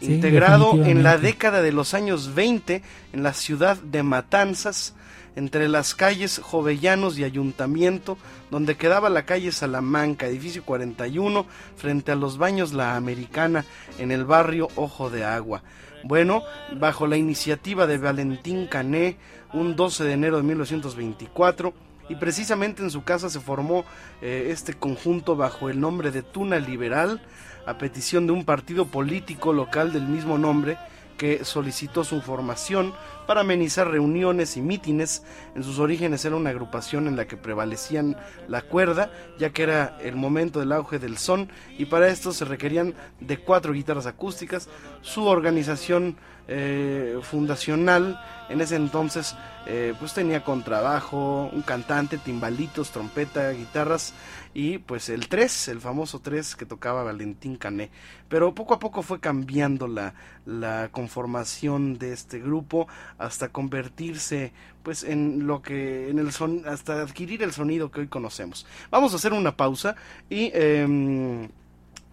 integrado 0.00 0.84
en 0.84 1.02
la 1.04 1.16
década 1.16 1.62
de 1.62 1.70
los 1.70 1.94
años 1.94 2.34
20 2.34 2.82
en 3.12 3.22
la 3.22 3.32
ciudad 3.34 3.76
de 3.76 4.02
Matanzas, 4.02 4.94
entre 5.36 5.68
las 5.68 5.94
calles 5.94 6.40
Jovellanos 6.42 7.16
y 7.18 7.24
Ayuntamiento, 7.24 8.18
donde 8.50 8.76
quedaba 8.76 9.08
la 9.10 9.24
calle 9.26 9.52
Salamanca, 9.52 10.26
edificio 10.26 10.64
41, 10.64 11.46
frente 11.76 12.10
a 12.10 12.16
los 12.16 12.36
baños 12.36 12.72
La 12.72 12.96
Americana, 12.96 13.64
en 14.00 14.10
el 14.10 14.24
barrio 14.24 14.68
Ojo 14.74 15.10
de 15.10 15.24
Agua. 15.24 15.62
Bueno, 16.02 16.42
bajo 16.76 17.06
la 17.06 17.16
iniciativa 17.16 17.86
de 17.86 17.98
Valentín 17.98 18.66
Cané, 18.66 19.16
un 19.52 19.76
12 19.76 20.02
de 20.02 20.12
enero 20.12 20.38
de 20.38 20.42
1924, 20.42 21.72
y 22.08 22.16
precisamente 22.16 22.82
en 22.82 22.90
su 22.90 23.04
casa 23.04 23.30
se 23.30 23.40
formó 23.40 23.84
eh, 24.22 24.48
este 24.50 24.74
conjunto 24.74 25.36
bajo 25.36 25.68
el 25.68 25.80
nombre 25.80 26.10
de 26.10 26.22
Tuna 26.22 26.58
Liberal 26.58 27.20
a 27.66 27.78
petición 27.78 28.26
de 28.26 28.32
un 28.32 28.44
partido 28.44 28.86
político 28.86 29.52
local 29.52 29.92
del 29.92 30.06
mismo 30.06 30.38
nombre 30.38 30.78
que 31.18 31.44
solicitó 31.44 32.04
su 32.04 32.22
formación 32.22 32.94
para 33.26 33.42
amenizar 33.42 33.90
reuniones 33.90 34.56
y 34.56 34.62
mítines. 34.62 35.24
En 35.54 35.64
sus 35.64 35.80
orígenes 35.80 36.24
era 36.24 36.36
una 36.36 36.50
agrupación 36.50 37.08
en 37.08 37.16
la 37.16 37.26
que 37.26 37.36
prevalecían 37.36 38.16
la 38.46 38.62
cuerda, 38.62 39.10
ya 39.38 39.50
que 39.50 39.64
era 39.64 39.98
el 40.00 40.16
momento 40.16 40.60
del 40.60 40.72
auge 40.72 40.98
del 40.98 41.18
son, 41.18 41.50
y 41.76 41.86
para 41.86 42.08
esto 42.08 42.32
se 42.32 42.44
requerían 42.44 42.94
de 43.20 43.36
cuatro 43.36 43.72
guitarras 43.72 44.06
acústicas. 44.06 44.68
Su 45.02 45.26
organización 45.26 46.16
eh, 46.48 47.18
fundacional 47.22 48.20
en 48.48 48.62
ese 48.62 48.76
entonces 48.76 49.36
eh, 49.66 49.94
pues 49.98 50.14
tenía 50.14 50.42
contrabajo, 50.42 51.50
un 51.52 51.60
cantante, 51.60 52.16
timbalitos, 52.16 52.90
trompeta, 52.90 53.50
guitarras 53.50 54.14
y 54.54 54.78
pues 54.78 55.10
el 55.10 55.28
3, 55.28 55.68
el 55.68 55.80
famoso 55.80 56.20
3 56.20 56.56
que 56.56 56.64
tocaba 56.64 57.02
Valentín 57.02 57.56
Cané. 57.56 57.90
Pero 58.30 58.54
poco 58.54 58.72
a 58.72 58.78
poco 58.78 59.02
fue 59.02 59.20
cambiando 59.20 59.86
la, 59.86 60.14
la 60.46 60.88
conformación 60.90 61.98
de 61.98 62.14
este 62.14 62.38
grupo 62.38 62.88
hasta 63.18 63.50
convertirse 63.50 64.52
pues 64.82 65.04
en 65.04 65.46
lo 65.46 65.60
que 65.60 66.08
en 66.08 66.18
el 66.18 66.32
son 66.32 66.62
hasta 66.66 67.02
adquirir 67.02 67.42
el 67.42 67.52
sonido 67.52 67.90
que 67.90 68.00
hoy 68.00 68.08
conocemos. 68.08 68.66
Vamos 68.90 69.12
a 69.12 69.16
hacer 69.16 69.34
una 69.34 69.56
pausa 69.56 69.96
y 70.30 70.50
em, 70.54 71.50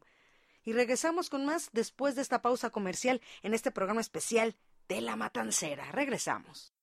Y 0.68 0.74
regresamos 0.74 1.30
con 1.30 1.46
más 1.46 1.70
después 1.72 2.16
de 2.16 2.22
esta 2.22 2.42
pausa 2.42 2.72
comercial 2.72 3.22
en 3.42 3.54
este 3.54 3.72
programa 3.72 4.02
especial 4.02 4.58
de 4.90 5.00
La 5.00 5.16
Matancera. 5.16 5.94
Regresamos. 5.94 6.74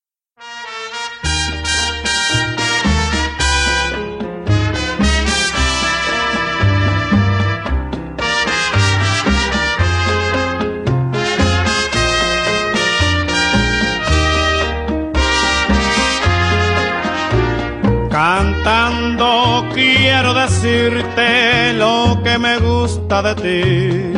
Cantando 18.10 19.68
quiero 19.74 20.32
lo 21.74 22.20
que 22.22 22.38
me 22.38 22.58
gusta 22.58 23.22
de 23.22 23.34
ti. 23.34 24.12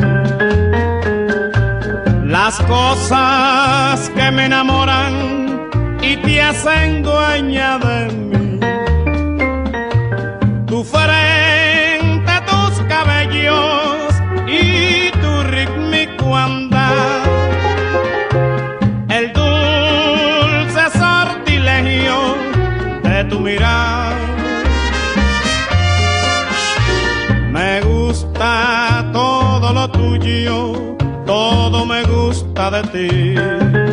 Las 2.25 2.59
cosas 2.61 4.09
que 4.09 4.31
me 4.31 4.45
enamoran 4.45 5.69
y 6.01 6.17
te 6.17 6.41
hacen 6.41 7.03
dueña 7.03 7.77
de 7.79 8.13
mí. 8.13 8.36
Gusta 32.57 32.71
de 32.71 32.81
ti. 32.91 33.86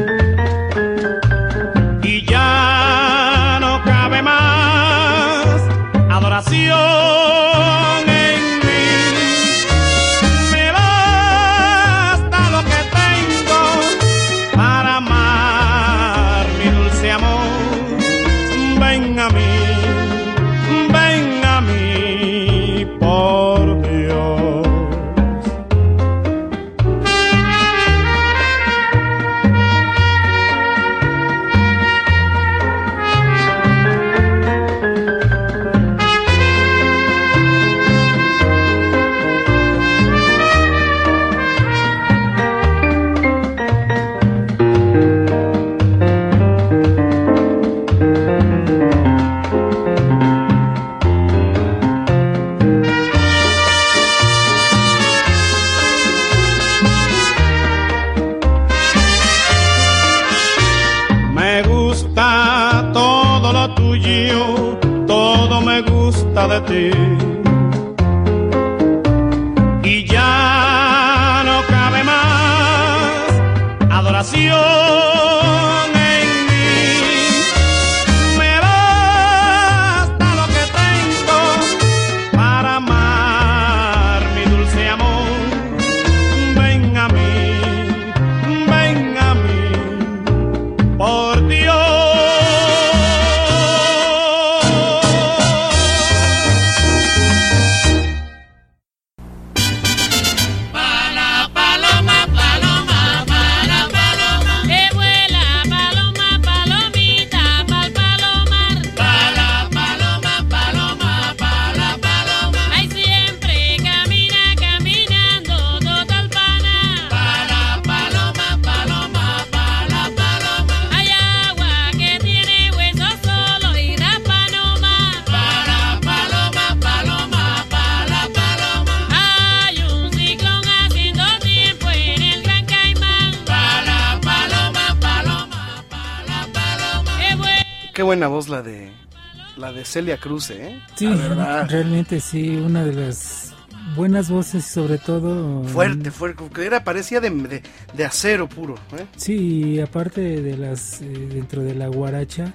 Celia 139.94 140.16
Cruz, 140.18 140.50
¿eh? 140.50 140.82
Sí, 140.96 141.06
realmente 141.06 142.18
sí, 142.18 142.56
una 142.56 142.84
de 142.84 142.94
las 142.94 143.54
buenas 143.94 144.28
voces 144.28 144.66
y 144.66 144.68
sobre 144.68 144.98
todo... 144.98 145.62
Fuerte, 145.62 146.10
fuerte, 146.10 146.42
que 146.52 146.66
era, 146.66 146.82
parecía 146.82 147.20
de, 147.20 147.62
de, 147.94 148.04
acero 148.04 148.48
puro. 148.48 148.74
¿eh? 148.98 149.06
Sí, 149.14 149.78
aparte 149.78 150.42
de 150.42 150.56
las, 150.56 151.00
eh, 151.00 151.28
dentro 151.32 151.62
de 151.62 151.76
la 151.76 151.86
guaracha, 151.86 152.52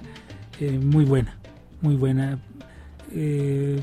eh, 0.60 0.72
muy 0.72 1.06
buena, 1.06 1.38
muy 1.80 1.94
buena. 1.94 2.38
Eh, 3.10 3.82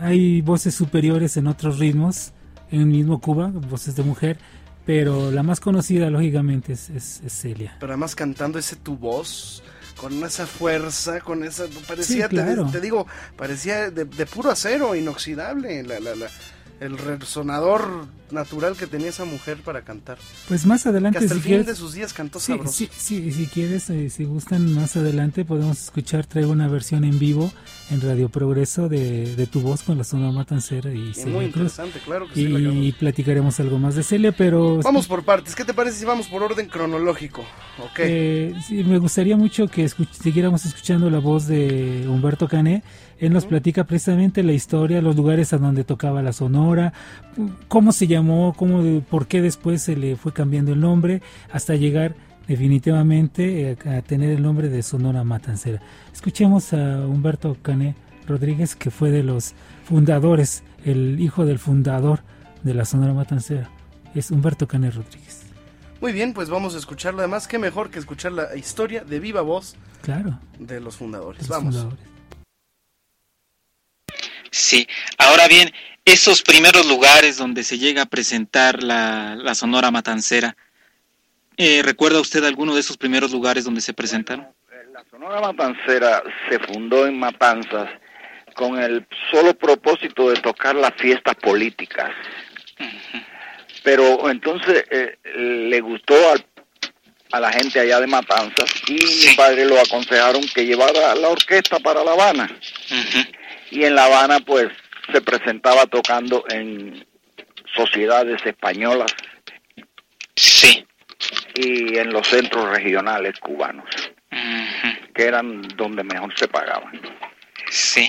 hay 0.00 0.40
voces 0.40 0.74
superiores 0.74 1.36
en 1.36 1.46
otros 1.46 1.78
ritmos, 1.78 2.32
en 2.72 2.80
el 2.80 2.86
mismo 2.86 3.20
Cuba, 3.20 3.52
voces 3.54 3.94
de 3.94 4.02
mujer, 4.02 4.36
pero 4.84 5.30
la 5.30 5.44
más 5.44 5.60
conocida, 5.60 6.10
lógicamente, 6.10 6.72
es, 6.72 6.90
es 6.90 7.22
Celia. 7.28 7.76
Pero 7.78 7.92
además 7.92 8.16
cantando 8.16 8.58
ese 8.58 8.74
tu 8.74 8.96
voz 8.96 9.62
con 9.96 10.22
esa 10.24 10.46
fuerza, 10.46 11.20
con 11.20 11.44
esa, 11.44 11.64
parecía, 11.86 12.28
te, 12.28 12.80
digo, 12.80 13.06
parecía 13.36 13.90
de, 13.90 14.06
puro 14.26 14.50
acero, 14.50 14.94
inoxidable, 14.94 15.82
la, 15.82 16.00
la, 16.00 16.14
la, 16.14 16.28
el 16.80 16.96
resonador 16.96 18.06
natural 18.30 18.76
que 18.76 18.86
tenía 18.86 19.08
esa 19.08 19.24
mujer 19.24 19.58
para 19.62 19.82
cantar. 19.82 20.18
Pues 20.48 20.64
más 20.66 20.86
adelante, 20.86 21.18
hasta 21.18 21.34
el 21.34 21.40
fin 21.40 21.64
de 21.64 21.74
sus 21.74 21.92
días 21.92 22.12
cantó 22.12 22.40
sí, 22.40 22.52
sabroso. 22.52 22.72
Sí, 22.72 22.88
sí, 22.96 23.32
si 23.32 23.46
quieres, 23.46 23.90
eh, 23.90 24.08
si 24.08 24.24
gustan 24.24 24.74
más 24.74 24.96
adelante, 24.96 25.44
podemos 25.44 25.80
escuchar, 25.80 26.26
traigo 26.26 26.50
una 26.50 26.68
versión 26.68 27.04
en 27.04 27.18
vivo 27.18 27.52
en 27.90 28.00
Radio 28.00 28.28
Progreso 28.28 28.88
de, 28.88 29.34
de 29.34 29.46
tu 29.46 29.60
voz 29.60 29.82
con 29.82 29.98
la 29.98 30.04
zona 30.04 30.30
matancera 30.30 30.92
y 30.92 31.12
Muy 31.26 31.46
interesante, 31.46 31.98
claro 32.04 32.26
que 32.28 32.40
y, 32.40 32.88
Y 32.88 32.92
platicaremos 32.92 33.58
algo 33.60 33.78
más 33.78 33.94
de 33.94 34.02
Celia, 34.02 34.32
pero... 34.32 34.80
Vamos 34.82 35.06
por 35.06 35.24
partes, 35.24 35.54
¿qué 35.54 35.64
te 35.64 35.74
parece 35.74 35.98
si 35.98 36.04
vamos 36.04 36.28
por 36.28 36.42
orden 36.42 36.68
cronológico? 36.68 37.44
Okay. 37.92 38.06
Eh, 38.08 38.54
sí, 38.66 38.84
me 38.84 38.98
gustaría 38.98 39.36
mucho 39.36 39.68
que 39.68 39.88
siguiéramos 39.88 40.64
escuchando 40.64 41.10
la 41.10 41.18
voz 41.18 41.46
de 41.46 42.06
Humberto 42.08 42.48
Cané. 42.48 42.82
Él 43.18 43.32
nos 43.32 43.44
platica 43.44 43.84
precisamente 43.84 44.42
la 44.42 44.52
historia, 44.52 45.02
los 45.02 45.14
lugares 45.14 45.52
a 45.52 45.58
donde 45.58 45.84
tocaba 45.84 46.22
la 46.22 46.32
Sonora, 46.32 46.94
cómo 47.68 47.92
se 47.92 48.06
llamó, 48.06 48.54
cómo, 48.56 49.02
por 49.02 49.26
qué 49.26 49.42
después 49.42 49.82
se 49.82 49.94
le 49.94 50.16
fue 50.16 50.32
cambiando 50.32 50.72
el 50.72 50.80
nombre, 50.80 51.20
hasta 51.52 51.74
llegar 51.74 52.14
definitivamente 52.50 53.70
eh, 53.70 53.76
a 53.88 54.02
tener 54.02 54.30
el 54.30 54.42
nombre 54.42 54.68
de 54.68 54.82
Sonora 54.82 55.22
Matancera. 55.22 55.80
Escuchemos 56.12 56.72
a 56.72 57.06
Humberto 57.06 57.56
Cané 57.62 57.94
Rodríguez, 58.26 58.74
que 58.74 58.90
fue 58.90 59.12
de 59.12 59.22
los 59.22 59.54
fundadores, 59.84 60.64
el 60.84 61.20
hijo 61.20 61.46
del 61.46 61.60
fundador 61.60 62.24
de 62.64 62.74
la 62.74 62.84
Sonora 62.84 63.14
Matancera. 63.14 63.70
Es 64.16 64.32
Humberto 64.32 64.66
Cané 64.66 64.90
Rodríguez. 64.90 65.42
Muy 66.00 66.12
bien, 66.12 66.34
pues 66.34 66.48
vamos 66.48 66.74
a 66.74 66.78
escucharlo. 66.78 67.20
Además, 67.20 67.46
qué 67.46 67.56
mejor 67.56 67.88
que 67.88 68.00
escuchar 68.00 68.32
la 68.32 68.56
historia 68.56 69.04
de 69.04 69.20
viva 69.20 69.42
voz 69.42 69.76
claro. 70.02 70.40
de 70.58 70.80
los 70.80 70.96
fundadores. 70.96 71.46
vamos. 71.46 71.86
Sí, 74.50 74.88
ahora 75.18 75.46
bien, 75.46 75.70
esos 76.04 76.42
primeros 76.42 76.84
lugares 76.88 77.36
donde 77.36 77.62
se 77.62 77.78
llega 77.78 78.02
a 78.02 78.06
presentar 78.06 78.82
la, 78.82 79.36
la 79.36 79.54
Sonora 79.54 79.92
Matancera, 79.92 80.56
eh, 81.62 81.82
¿recuerda 81.82 82.20
usted 82.20 82.42
alguno 82.44 82.74
de 82.74 82.80
esos 82.80 82.96
primeros 82.96 83.32
lugares 83.32 83.64
donde 83.64 83.82
se 83.82 83.92
presentaron? 83.92 84.48
La 84.94 85.04
Sonora 85.10 85.42
Matancera 85.42 86.22
se 86.48 86.58
fundó 86.58 87.06
en 87.06 87.18
Matanzas 87.18 87.90
con 88.54 88.78
el 88.78 89.06
solo 89.30 89.52
propósito 89.52 90.30
de 90.30 90.40
tocar 90.40 90.74
las 90.74 90.94
fiestas 90.94 91.34
políticas. 91.36 92.12
Pero 93.82 94.30
entonces 94.30 94.84
eh, 94.90 95.18
le 95.36 95.80
gustó 95.82 96.14
a 97.32 97.40
la 97.40 97.52
gente 97.52 97.78
allá 97.78 98.00
de 98.00 98.06
Matanzas 98.06 98.70
y 98.88 98.94
mi 98.94 99.34
padre 99.36 99.66
lo 99.66 99.78
aconsejaron 99.78 100.42
que 100.54 100.64
llevara 100.64 101.14
la 101.14 101.28
orquesta 101.28 101.78
para 101.78 102.02
La 102.02 102.12
Habana. 102.12 102.50
Y 103.70 103.84
en 103.84 103.94
La 103.94 104.06
Habana 104.06 104.40
pues 104.40 104.68
se 105.12 105.20
presentaba 105.20 105.84
tocando 105.84 106.42
en 106.48 107.06
sociedades 107.76 108.40
españolas. 108.46 109.12
Sí. 110.36 110.86
Y 111.54 111.98
en 111.98 112.12
los 112.12 112.26
centros 112.26 112.68
regionales 112.70 113.38
cubanos, 113.40 113.86
que 115.14 115.22
eran 115.22 115.62
donde 115.76 116.04
mejor 116.04 116.36
se 116.36 116.48
pagaban. 116.48 117.00
Sí. 117.70 118.08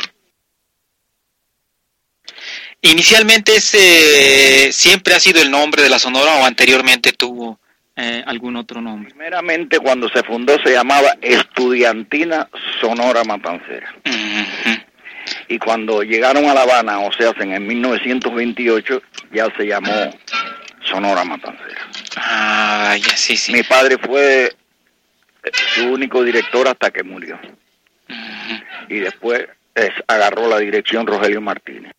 Inicialmente 2.81 3.55
ese 3.55 4.71
siempre 4.71 5.13
ha 5.13 5.19
sido 5.19 5.41
el 5.41 5.51
nombre 5.51 5.83
de 5.83 5.89
la 5.89 5.99
Sonora 5.99 6.37
o 6.37 6.45
anteriormente 6.45 7.11
tuvo 7.13 7.59
eh, 7.95 8.23
algún 8.25 8.55
otro 8.55 8.81
nombre. 8.81 9.11
Primeramente 9.11 9.79
cuando 9.79 10.09
se 10.09 10.23
fundó 10.23 10.57
se 10.63 10.71
llamaba 10.71 11.15
Estudiantina 11.21 12.49
Sonora 12.79 13.23
Matancera 13.23 13.93
y 15.47 15.59
cuando 15.59 16.03
llegaron 16.03 16.45
a 16.45 16.53
La 16.53 16.63
Habana, 16.63 16.99
o 16.99 17.11
sea, 17.11 17.33
en 17.37 17.67
1928, 17.67 19.01
ya 19.33 19.47
se 19.57 19.65
llamó 19.65 19.91
Sonora 20.83 21.23
Matancera. 21.23 21.87
Ah, 22.17 22.95
ya 22.97 23.15
sí, 23.15 23.37
sí. 23.37 23.53
Mi 23.53 23.63
padre 23.63 23.97
fue 23.97 24.55
su 25.75 25.87
único 25.87 26.23
director 26.23 26.67
hasta 26.67 26.91
que 26.91 27.03
murió. 27.03 27.39
Y 28.89 28.99
después 28.99 29.47
agarró 30.07 30.47
la 30.47 30.59
dirección 30.59 31.07
Rogelio 31.07 31.41
Martínez. 31.41 31.93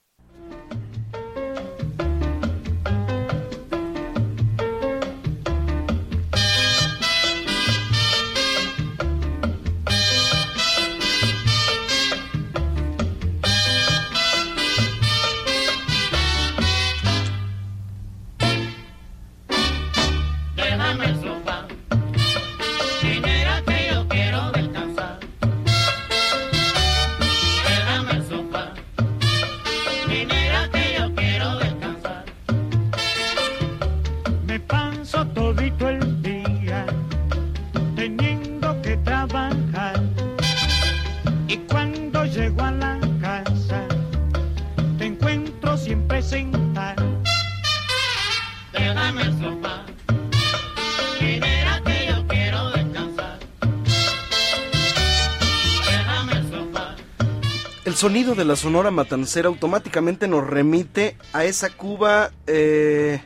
Sonido 58.02 58.34
de 58.34 58.44
la 58.44 58.56
Sonora 58.56 58.90
Matancera 58.90 59.46
automáticamente 59.46 60.26
nos 60.26 60.44
remite 60.44 61.16
a 61.32 61.44
esa 61.44 61.70
Cuba 61.70 62.32
eh, 62.48 63.22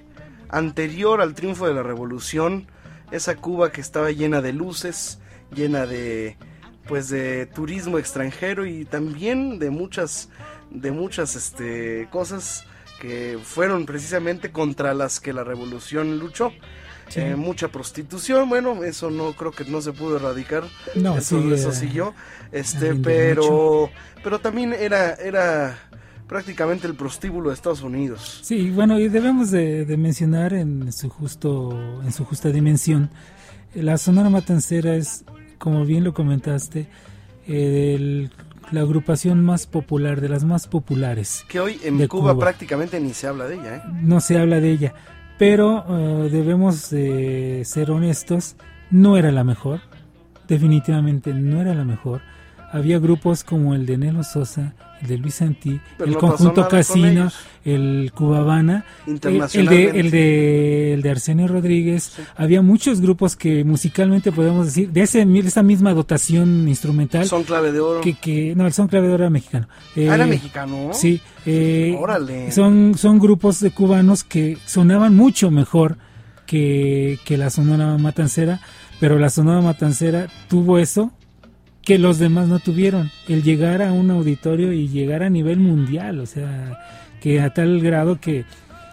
anterior 0.51 1.23
al 1.23 1.35
triunfo 1.35 1.67
de 1.67 1.73
la 1.73 1.83
revolución, 1.83 2.67
esa 3.11 3.37
Cuba 3.37 3.73
que 3.73 3.81
estaba 3.81 4.11
llena 4.11 4.43
de 4.43 4.53
luces, 4.53 5.19
llena 5.51 5.87
de 5.87 6.37
pues 6.87 7.09
de 7.09 7.47
turismo 7.47 7.97
extranjero 7.97 8.67
y 8.67 8.85
también 8.85 9.59
de 9.59 9.71
muchas 9.71 10.29
de 10.71 10.91
muchas 10.91 11.37
este, 11.37 12.07
cosas 12.11 12.67
que 13.01 13.39
fueron 13.43 13.87
precisamente 13.87 14.53
contra 14.53 14.93
las 14.93 15.21
que 15.21 15.33
la 15.33 15.43
revolución 15.43 16.19
luchó. 16.19 16.53
Eh, 17.15 17.37
mucha 17.37 17.69
prostitución, 17.69 18.49
bueno, 18.49 18.83
eso 18.85 19.11
no 19.11 19.33
creo 19.33 19.53
que 19.53 19.65
no 19.65 19.81
se 19.81 19.93
pudo 19.93 20.17
erradicar, 20.17 20.65
no, 20.97 21.17
eso, 21.17 21.39
eso 21.55 21.73
siguió, 21.73 22.15
este, 22.53 22.95
pero, 22.95 23.91
pero 24.23 24.41
también 24.41 24.75
era, 24.75 25.15
era 25.15 25.79
prácticamente 26.27 26.87
el 26.87 26.95
prostíbulo 26.95 27.51
de 27.51 27.55
Estados 27.55 27.83
Unidos. 27.83 28.41
Sí, 28.43 28.71
bueno, 28.71 28.99
y 28.99 29.09
debemos 29.09 29.51
de, 29.51 29.87
mencionar 29.97 30.53
en 30.53 30.93
su 30.93 31.09
justo, 31.09 32.03
en 32.05 32.13
su 32.13 32.25
justa 32.25 32.51
dimensión, 32.51 33.09
la 33.75 33.99
Sonora 33.99 34.29
Matancera 34.29 34.97
es, 34.97 35.25
como 35.59 35.85
bien 35.85 36.03
lo 36.03 36.13
comentaste, 36.13 36.89
la 37.47 38.81
agrupación 38.81 39.45
más 39.45 39.67
popular, 39.67 40.21
de 40.21 40.29
las 40.29 40.45
más 40.45 40.67
populares. 40.67 41.45
Que 41.49 41.61
hoy 41.61 41.81
en 41.85 42.05
Cuba, 42.09 42.37
prácticamente 42.37 42.99
ni 43.01 43.15
se 43.15 43.29
habla 43.29 43.47
de 43.47 43.55
ella, 43.55 43.77
¿eh? 43.77 43.83
No 44.03 44.21
se 44.21 44.39
habla 44.39 44.61
de 44.61 44.71
ella 44.73 44.95
pero 45.39 45.85
eh, 45.89 46.29
debemos 46.31 46.77
ser 46.77 47.91
honestos, 47.91 48.57
no 48.91 49.17
era 49.17 49.33
la 49.33 49.45
mejor, 49.45 49.81
definitivamente 50.49 51.35
no 51.35 51.61
era 51.61 51.75
la 51.75 51.85
mejor. 51.85 52.23
Había 52.73 52.99
grupos 52.99 53.45
como 53.45 53.75
el 53.75 53.87
de 53.87 53.97
Nelo 53.97 54.25
Sosa, 54.25 54.75
el 55.01 55.09
de 55.09 55.19
Luis 55.19 55.37
Santí, 55.37 55.81
el 55.99 56.17
conjunto 56.17 56.69
Casino, 56.69 57.31
el 57.65 58.13
Cubabana, 58.15 58.85
el, 59.07 59.21
de, 59.21 59.91
el, 59.95 60.11
de, 60.11 60.95
el 60.95 61.03
de 61.03 61.11
Arsenio 61.11 61.49
Rodríguez. 61.49 62.13
Había 62.37 62.63
muchos 62.63 63.01
grupos 63.01 63.37
que 63.37 63.65
musicalmente 63.65 64.33
podemos 64.33 64.67
decir, 64.67 64.91
de, 64.91 65.03
ese, 65.03 65.27
esa 65.39 65.63
misma 65.63 65.95
dotación 65.95 66.69
instrumental. 66.69 67.27
Son 67.27 67.45
clave 67.45 67.73
de 67.73 67.81
oro. 67.81 68.01
Que, 68.01 68.15
que, 68.15 68.55
no, 68.57 68.67
el 68.67 68.73
son 68.73 68.89
clave 68.89 69.09
de 69.09 69.15
oro 69.15 69.25
era 69.25 69.31
mexicano. 69.31 69.69
Eh, 69.95 70.07
¿Era 70.07 70.27
mexicano? 70.27 70.91
Sí. 70.93 71.21
Eh, 71.45 71.97
Son, 72.51 72.95
son 72.97 73.19
grupos 73.19 73.61
de 73.61 73.71
cubanos 73.71 74.25
que 74.25 74.59
sonaban 74.67 75.15
mucho 75.15 75.51
mejor 75.51 75.99
que, 76.47 77.19
que 77.25 77.37
la 77.37 77.51
Sonora 77.51 77.97
Matancera, 77.99 78.61
pero 78.99 79.19
la 79.19 79.31
Sonora 79.31 79.61
Matancera 79.61 80.27
tuvo 80.49 80.79
eso 80.79 81.13
que 81.87 81.99
los 82.01 82.19
demás 82.19 82.49
no 82.49 82.59
tuvieron, 82.59 83.13
el 83.29 83.45
llegar 83.45 83.81
a 83.81 83.93
un 83.93 84.11
auditorio 84.11 84.73
y 84.73 84.89
llegar 84.89 85.23
a 85.23 85.31
nivel 85.31 85.61
mundial, 85.61 86.19
o 86.19 86.27
sea, 86.27 86.81
que 87.21 87.41
a 87.41 87.51
tal 87.55 87.81
grado 87.81 88.21
que 88.21 88.45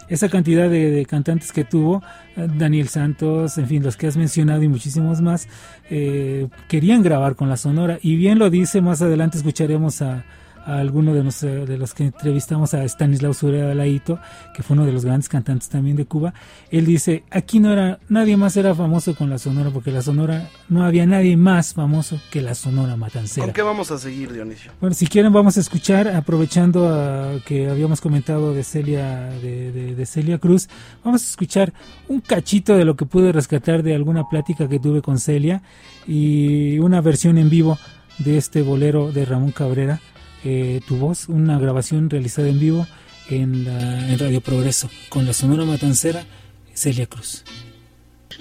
esa 0.10 0.30
cantidad 0.30 0.70
de, 0.70 1.04
cantantes 1.10 1.52
que 1.52 1.64
tuvo, 1.64 2.04
eh, 2.38 2.48
Daniel 2.56 2.90
Santos, 2.90 3.58
en 3.58 3.66
fin, 3.66 3.82
los 3.82 3.98
que 3.98 4.06
has 4.06 4.16
mencionado 4.16 4.62
y 4.62 4.68
muchísimos 4.68 5.22
más, 5.22 5.48
eh, 5.90 6.48
querían 6.68 7.02
grabar 7.02 7.36
con 7.36 7.50
la 7.50 7.58
Sonora. 7.58 7.98
Y 8.04 8.16
bien 8.16 8.38
lo 8.38 8.52
dice, 8.52 8.80
más 8.80 9.02
adelante 9.02 9.40
escucharemos 9.40 10.04
a, 10.04 10.24
a 10.66 10.78
alguno 10.78 11.14
de, 11.14 11.24
los, 11.24 11.42
de 11.42 11.78
los 11.78 11.94
que 11.94 12.06
entrevistamos 12.06 12.74
a 12.74 12.84
Stanislaw 12.84 13.34
Sureda 13.34 13.74
Laito, 13.74 14.20
que 14.54 14.64
fue 14.64 14.76
uno 14.76 14.86
de 14.86 14.92
los 14.92 15.06
grandes 15.06 15.30
cantantes 15.30 15.70
también 15.70 15.96
de 15.96 16.06
Cuba, 16.06 16.34
él 16.72 16.86
dice, 16.86 17.24
aquí 17.32 17.60
no 17.60 17.72
era, 17.72 18.00
nadie 18.10 18.38
más 18.38 18.56
era 18.58 18.74
famoso 18.74 19.16
con 19.16 19.30
la 19.30 19.38
Sonora, 19.38 19.70
porque 19.72 19.92
la 19.92 20.02
Sonora, 20.02 20.50
no 20.70 20.84
había 20.84 21.06
nadie 21.06 21.38
más 21.38 21.74
famoso 21.74 22.20
que 22.32 22.42
la 22.42 22.56
Sonora 22.56 22.96
Matancera. 22.96 23.48
¿Con 23.48 23.54
qué 23.54 23.62
vamos 23.62 23.92
a 23.92 23.98
seguir, 23.98 24.32
Dionisio? 24.32 24.72
Bueno, 24.80 24.94
si 24.94 25.08
quieren 25.08 25.34
vamos 25.34 25.58
a 25.58 25.60
escuchar, 25.60 26.08
aprovechando 26.08 26.90
a, 26.90 27.40
que 27.46 27.70
habíamos 27.70 28.02
comentado 28.02 28.54
de 28.54 28.64
Celia, 28.64 29.30
de, 29.42 29.96
de 29.96 30.06
Celia 30.06 30.38
Cruz, 30.38 30.70
vamos 31.04 31.24
a 31.24 31.26
escuchar 31.26 31.74
un 32.08 32.22
cachito 32.22 32.76
de 32.78 32.86
lo 32.86 32.96
que 32.96 33.06
pude 33.06 33.32
rescatar 33.32 33.84
de 33.84 33.96
alguna 33.96 34.30
plática 34.30 34.68
que 34.68 34.80
tuve 34.80 35.02
con 35.02 35.20
Celia 35.20 35.62
y 36.08 36.80
una 36.80 37.02
versión 37.02 37.38
en 37.38 37.50
vivo 37.50 37.78
de 38.20 38.38
este 38.38 38.62
bolero 38.62 39.12
de 39.12 39.26
Ramón 39.26 39.52
Cabrera 39.52 40.00
eh, 40.44 40.82
tu 40.88 40.98
voz, 40.98 41.30
una 41.30 41.58
grabación 41.60 42.10
realizada 42.10 42.50
en 42.50 42.60
vivo 42.60 42.88
en, 43.30 43.66
la, 43.66 44.18
Radio 44.18 44.42
Progreso 44.42 44.90
con 45.10 45.26
la 45.26 45.34
Sonora 45.34 45.66
Matancera 45.66 46.26
Celia 46.74 47.06
Cruz. 47.06 47.44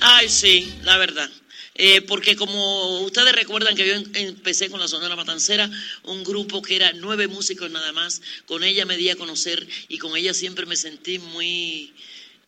Ay, 0.00 0.28
sí, 0.28 0.72
la 0.82 0.96
verdad. 0.96 1.30
Eh, 1.74 2.02
porque 2.02 2.36
como 2.36 3.00
ustedes 3.00 3.32
recuerdan 3.34 3.74
que 3.74 3.86
yo 3.86 3.94
em, 3.94 4.04
empecé 4.14 4.68
con 4.68 4.80
la 4.80 4.88
Sonora 4.88 5.16
Matancera, 5.16 5.70
un 6.04 6.22
grupo 6.22 6.60
que 6.60 6.76
era 6.76 6.92
nueve 6.92 7.28
músicos 7.28 7.70
nada 7.70 7.92
más, 7.92 8.20
con 8.46 8.62
ella 8.62 8.84
me 8.84 8.96
di 8.96 9.08
a 9.08 9.16
conocer 9.16 9.66
y 9.88 9.98
con 9.98 10.16
ella 10.16 10.34
siempre 10.34 10.66
me 10.66 10.76
sentí 10.76 11.18
muy, 11.18 11.94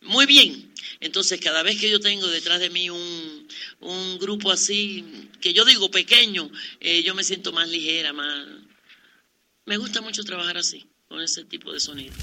muy 0.01 0.25
bien. 0.25 0.71
Entonces, 0.99 1.39
cada 1.39 1.63
vez 1.63 1.79
que 1.79 1.89
yo 1.89 1.99
tengo 1.99 2.27
detrás 2.27 2.59
de 2.59 2.69
mí 2.69 2.89
un, 2.89 3.47
un 3.79 4.19
grupo 4.19 4.51
así, 4.51 5.03
que 5.41 5.53
yo 5.53 5.65
digo 5.65 5.89
pequeño, 5.89 6.49
eh, 6.79 7.03
yo 7.03 7.15
me 7.15 7.23
siento 7.23 7.51
más 7.51 7.67
ligera, 7.69 8.13
más, 8.13 8.45
me 9.65 9.77
gusta 9.77 10.01
mucho 10.01 10.23
trabajar 10.23 10.57
así, 10.57 10.89
con 11.07 11.21
ese 11.21 11.43
tipo 11.45 11.71
de 11.71 11.79
sonido. 11.79 12.13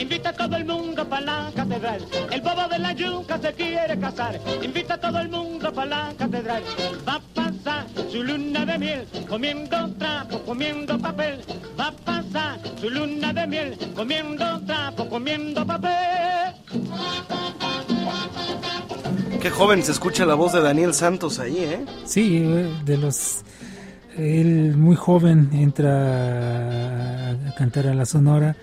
Invita 0.00 0.30
a 0.30 0.32
todo 0.32 0.56
el 0.56 0.64
mundo 0.64 1.08
para 1.08 1.20
la 1.20 1.52
catedral. 1.54 2.00
El 2.30 2.40
bobo 2.40 2.68
de 2.68 2.78
la 2.78 2.92
yuca 2.92 3.38
se 3.38 3.52
quiere 3.52 3.98
casar, 3.98 4.40
invita 4.62 4.94
a 4.94 5.00
todo 5.00 5.18
el 5.20 5.28
mundo 5.28 5.72
para 5.72 5.86
la 5.86 6.14
catedral. 6.16 6.62
Va 7.06 7.14
a 7.14 7.20
pasar 7.34 7.86
su 8.10 8.22
luna 8.22 8.64
de 8.64 8.78
miel, 8.78 9.06
comiendo 9.28 9.90
trapo, 9.98 10.38
comiendo 10.40 10.98
papel. 10.98 11.40
Va 11.78 11.88
a 11.88 11.92
pasar 11.92 12.60
su 12.80 12.88
luna 12.90 13.32
de 13.32 13.46
miel, 13.46 13.78
comiendo 13.94 14.60
trapo, 14.66 15.08
comiendo 15.08 15.66
papel. 15.66 16.54
Qué 19.40 19.50
joven 19.50 19.82
se 19.82 19.92
escucha 19.92 20.26
la 20.26 20.34
voz 20.34 20.52
de 20.52 20.60
Daniel 20.60 20.92
Santos 20.92 21.38
ahí, 21.38 21.58
¿eh? 21.58 21.84
Sí, 22.04 22.42
eh, 22.44 22.70
de 22.84 22.96
los 22.98 23.42
él 24.18 24.76
muy 24.76 24.96
joven 24.96 25.48
entra 25.52 27.30
a 27.30 27.54
cantar 27.56 27.86
a 27.86 27.94
la 27.94 28.04
Sonora. 28.04 28.56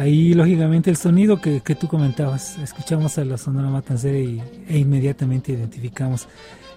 Ahí, 0.00 0.32
lógicamente, 0.32 0.88
el 0.88 0.96
sonido 0.96 1.42
que, 1.42 1.60
tú 1.60 1.86
comentabas, 1.86 2.56
escuchamos 2.56 3.18
a 3.18 3.24
la 3.26 3.36
Sonora 3.36 3.68
Matancera 3.68 4.18
y, 4.18 4.42
e 4.66 4.78
inmediatamente 4.78 5.52
identificamos 5.52 6.26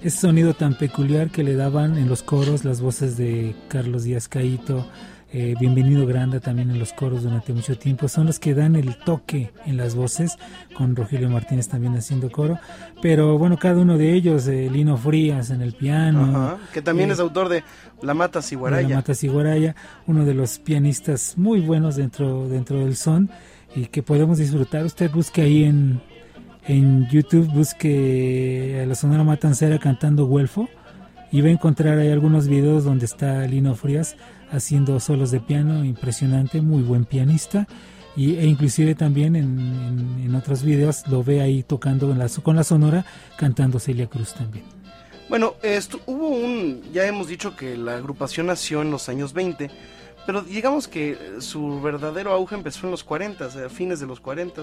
ese 0.01 0.17
sonido 0.17 0.53
tan 0.53 0.77
peculiar 0.77 1.29
que 1.31 1.41
le 1.41 1.55
daban 1.55 1.97
en 1.97 2.09
los 2.09 2.21
coros 2.21 2.65
las 2.65 2.81
voces 2.81 3.15
de 3.15 3.55
Carlos 3.69 4.03
Díaz 4.03 4.27
Caíto, 4.27 4.85
eh, 5.35 5.55
Bienvenido 5.59 6.05
Granda 6.05 6.39
también 6.39 6.69
en 6.69 6.77
los 6.77 6.93
coros 6.93 7.23
durante 7.23 7.53
mucho 7.53 7.75
tiempo, 7.75 8.07
son 8.07 8.27
los 8.27 8.39
que 8.39 8.53
dan 8.53 8.75
el 8.75 8.95
toque 8.97 9.51
en 9.65 9.77
las 9.77 9.95
voces, 9.95 10.37
con 10.75 10.95
Rogelio 10.95 11.27
Martínez 11.27 11.67
también 11.67 11.95
haciendo 11.95 12.31
coro, 12.31 12.59
pero 13.01 13.39
bueno, 13.39 13.57
cada 13.57 13.81
uno 13.81 13.97
de 13.97 14.13
ellos, 14.13 14.47
eh, 14.47 14.69
Lino 14.71 14.95
Frías 14.95 15.49
en 15.49 15.61
el 15.61 15.73
piano. 15.73 16.59
que 16.71 16.83
también 16.83 17.09
es 17.09 17.19
autor 17.19 17.49
de 17.49 17.63
La 18.03 18.13
Mata 18.13 18.43
Ciguaraya. 18.43 18.89
La 18.89 18.95
Mata 18.97 19.15
Ciguaraya, 19.15 19.75
uno 20.05 20.23
de 20.23 20.35
los 20.35 20.59
pianistas 20.59 21.33
muy 21.35 21.61
buenos 21.61 21.95
dentro, 21.95 22.47
dentro 22.47 22.77
del 22.77 22.95
son 22.95 23.31
y 23.75 23.87
que 23.87 24.03
podemos 24.03 24.37
disfrutar. 24.37 24.85
Usted 24.85 25.09
busque 25.09 25.41
ahí 25.41 25.63
en, 25.63 25.99
en 26.67 27.09
YouTube, 27.09 27.47
busque 27.51 28.81
a 28.83 28.85
la 28.85 28.93
Sonora 28.93 29.23
Matancera 29.23 29.79
cantando 29.79 30.25
Güelfo 30.27 30.69
y 31.31 31.41
va 31.41 31.47
a 31.47 31.51
encontrar 31.51 31.97
ahí 31.97 32.11
algunos 32.11 32.47
videos 32.47 32.83
donde 32.83 33.05
está 33.05 33.47
Lino 33.47 33.73
Frías 33.73 34.15
haciendo 34.53 34.99
solos 34.99 35.31
de 35.31 35.39
piano, 35.39 35.83
impresionante, 35.83 36.61
muy 36.61 36.83
buen 36.83 37.05
pianista. 37.05 37.67
Y, 38.15 38.35
e 38.35 38.45
inclusive 38.45 38.93
también 38.93 39.35
en, 39.35 40.35
otros 40.35 40.63
videos 40.63 41.07
lo 41.07 41.23
ve 41.23 41.41
ahí 41.41 41.63
tocando 41.63 42.07
con 42.07 42.19
la, 42.19 42.29
con 42.29 42.55
la 42.55 42.63
sonora, 42.63 43.05
cantando 43.37 43.79
Celia 43.79 44.07
Cruz 44.07 44.33
también. 44.33 44.65
Bueno, 45.29 45.55
esto, 45.63 45.99
hubo 46.05 46.27
un, 46.27 46.83
ya 46.93 47.05
hemos 47.05 47.27
dicho 47.27 47.55
que 47.55 47.75
la 47.75 47.95
agrupación 47.97 48.47
nació 48.47 48.81
en 48.81 48.91
los 48.91 49.09
años 49.09 49.33
20, 49.33 49.71
pero 50.25 50.41
digamos 50.41 50.87
que 50.87 51.17
su 51.39 51.81
verdadero 51.81 52.31
auge 52.33 52.55
empezó 52.55 52.85
en 52.85 52.91
los 52.91 53.03
40, 53.03 53.45
a 53.45 53.69
fines 53.69 53.99
de 53.99 54.05
los 54.05 54.19
40, 54.19 54.61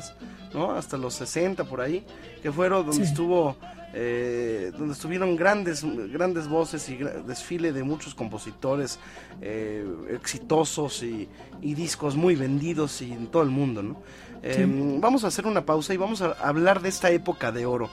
¿no? 0.55 0.73
Hasta 0.73 0.97
los 0.97 1.15
60 1.15 1.65
por 1.65 1.81
ahí, 1.81 2.05
que 2.43 2.53
fueron 2.53 2.87
donde 2.87 3.05
estuvo 3.05 3.57
eh, 3.93 4.71
donde 4.79 4.95
estuvieron 4.95 5.35
grandes, 5.35 5.85
grandes 6.13 6.47
voces 6.47 6.89
y 6.89 6.99
desfile 7.27 7.73
de 7.73 7.83
muchos 7.83 8.15
compositores 8.15 9.01
eh, 9.41 9.85
exitosos 10.11 11.03
y, 11.03 11.29
discos 11.61 12.17
muy 12.17 12.37
vendidos 12.37 13.03
y 13.03 13.13
en 13.13 13.27
todo 13.27 13.43
el 13.43 13.51
mundo. 13.51 13.83
¿no? 13.83 14.03
Em, 14.43 15.01
vamos 15.01 15.25
a 15.25 15.27
hacer 15.27 15.47
una 15.47 15.67
pausa 15.67 15.93
y 15.93 15.97
vamos 15.97 16.23
a 16.23 16.33
hablar 16.33 16.81
de 16.81 16.89
esta 16.89 17.11
época 17.11 17.51
de 17.51 17.67
oro. 17.67 17.91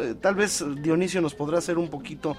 Eh, 0.00 0.14
tal 0.20 0.34
vez 0.34 0.64
Dionisio 0.82 1.20
nos 1.20 1.34
podrá 1.34 1.58
hacer 1.58 1.78
un 1.78 1.88
poquito 1.88 2.36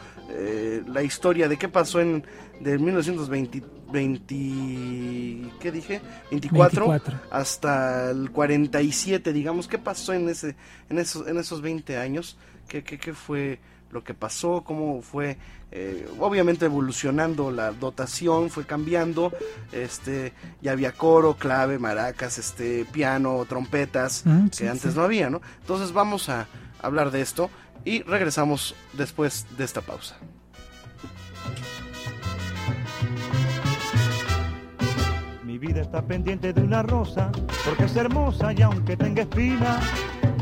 la 0.87 1.01
historia 1.01 1.47
de 1.47 1.57
qué 1.57 1.67
pasó 1.67 2.01
en 2.01 2.23
de 2.59 2.77
1920, 2.77 3.63
20, 3.91 5.51
¿qué 5.59 5.71
dije? 5.71 6.01
24, 6.31 6.99
hasta 7.29 8.11
el 8.11 8.31
47, 8.31 9.31
digamos, 9.31 9.67
qué 9.67 9.77
pasó 9.77 10.13
en 10.13 10.29
ese 10.29 10.55
en 10.89 10.99
esos 10.99 11.27
en 11.27 11.37
esos 11.37 11.61
20 11.61 11.97
años 11.97 12.37
qué, 12.67 12.83
qué, 12.83 13.13
fue 13.13 13.59
lo 13.91 14.03
que 14.03 14.13
pasó, 14.13 14.63
cómo 14.65 15.01
fue, 15.01 15.37
eh, 15.71 16.07
obviamente 16.19 16.65
evolucionando 16.65 17.51
la 17.51 17.71
dotación, 17.71 18.49
fue 18.49 18.65
cambiando, 18.65 19.31
este, 19.71 20.33
ya 20.61 20.73
había 20.73 20.91
coro, 20.91 21.35
clave, 21.35 21.79
maracas, 21.79 22.37
este, 22.37 22.85
piano, 22.85 23.45
trompetas, 23.47 24.23
mm, 24.25 24.47
que 24.49 24.69
antes 24.69 24.95
no 24.95 25.03
había, 25.03 25.29
¿no? 25.29 25.41
Entonces 25.61 25.93
vamos 25.93 26.29
a 26.29 26.47
hablar 26.81 27.11
de 27.11 27.21
esto 27.21 27.49
y 27.85 28.01
regresamos 28.03 28.75
después 28.93 29.45
de 29.57 29.63
esta 29.63 29.81
pausa. 29.81 30.17
Mi 35.43 35.57
vida 35.57 35.81
está 35.81 36.01
pendiente 36.01 36.53
de 36.53 36.61
una 36.61 36.83
rosa, 36.83 37.31
porque 37.65 37.85
es 37.85 37.95
hermosa 37.95 38.53
y 38.53 38.61
aunque 38.61 38.97
tenga 38.97 39.21
espina, 39.21 39.79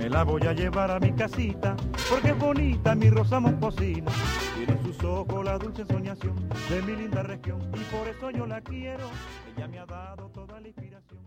me 0.06 0.12
la 0.12 0.24
voy 0.24 0.45
a 0.45 0.53
llevar 0.53 0.91
a 0.91 0.99
mi 0.99 1.12
casita, 1.14 1.76
porque 2.08 2.30
es 2.30 2.38
bonita 2.38 2.93
mi 2.93 3.10
rosa 3.10 3.39
momposina. 3.39 4.12
Tiene 4.56 4.74
en 4.74 4.84
sus 4.84 5.03
ojos 5.03 5.43
la 5.43 5.58
dulce 5.58 5.84
soñación 5.84 6.47
de 6.70 6.82
mi 6.84 6.95
linda 6.95 7.24
región, 7.24 7.60
y 7.74 7.80
por 7.86 8.08
eso 8.08 8.30
yo 8.30 8.45
la 8.45 8.62
quiero. 8.62 9.10
Ella 9.56 9.68
me 9.68 9.80
ha 9.80 9.88
dado 9.88 10.30
toda 10.30 10.62
la 10.62 10.68
inspiración. 10.68 11.20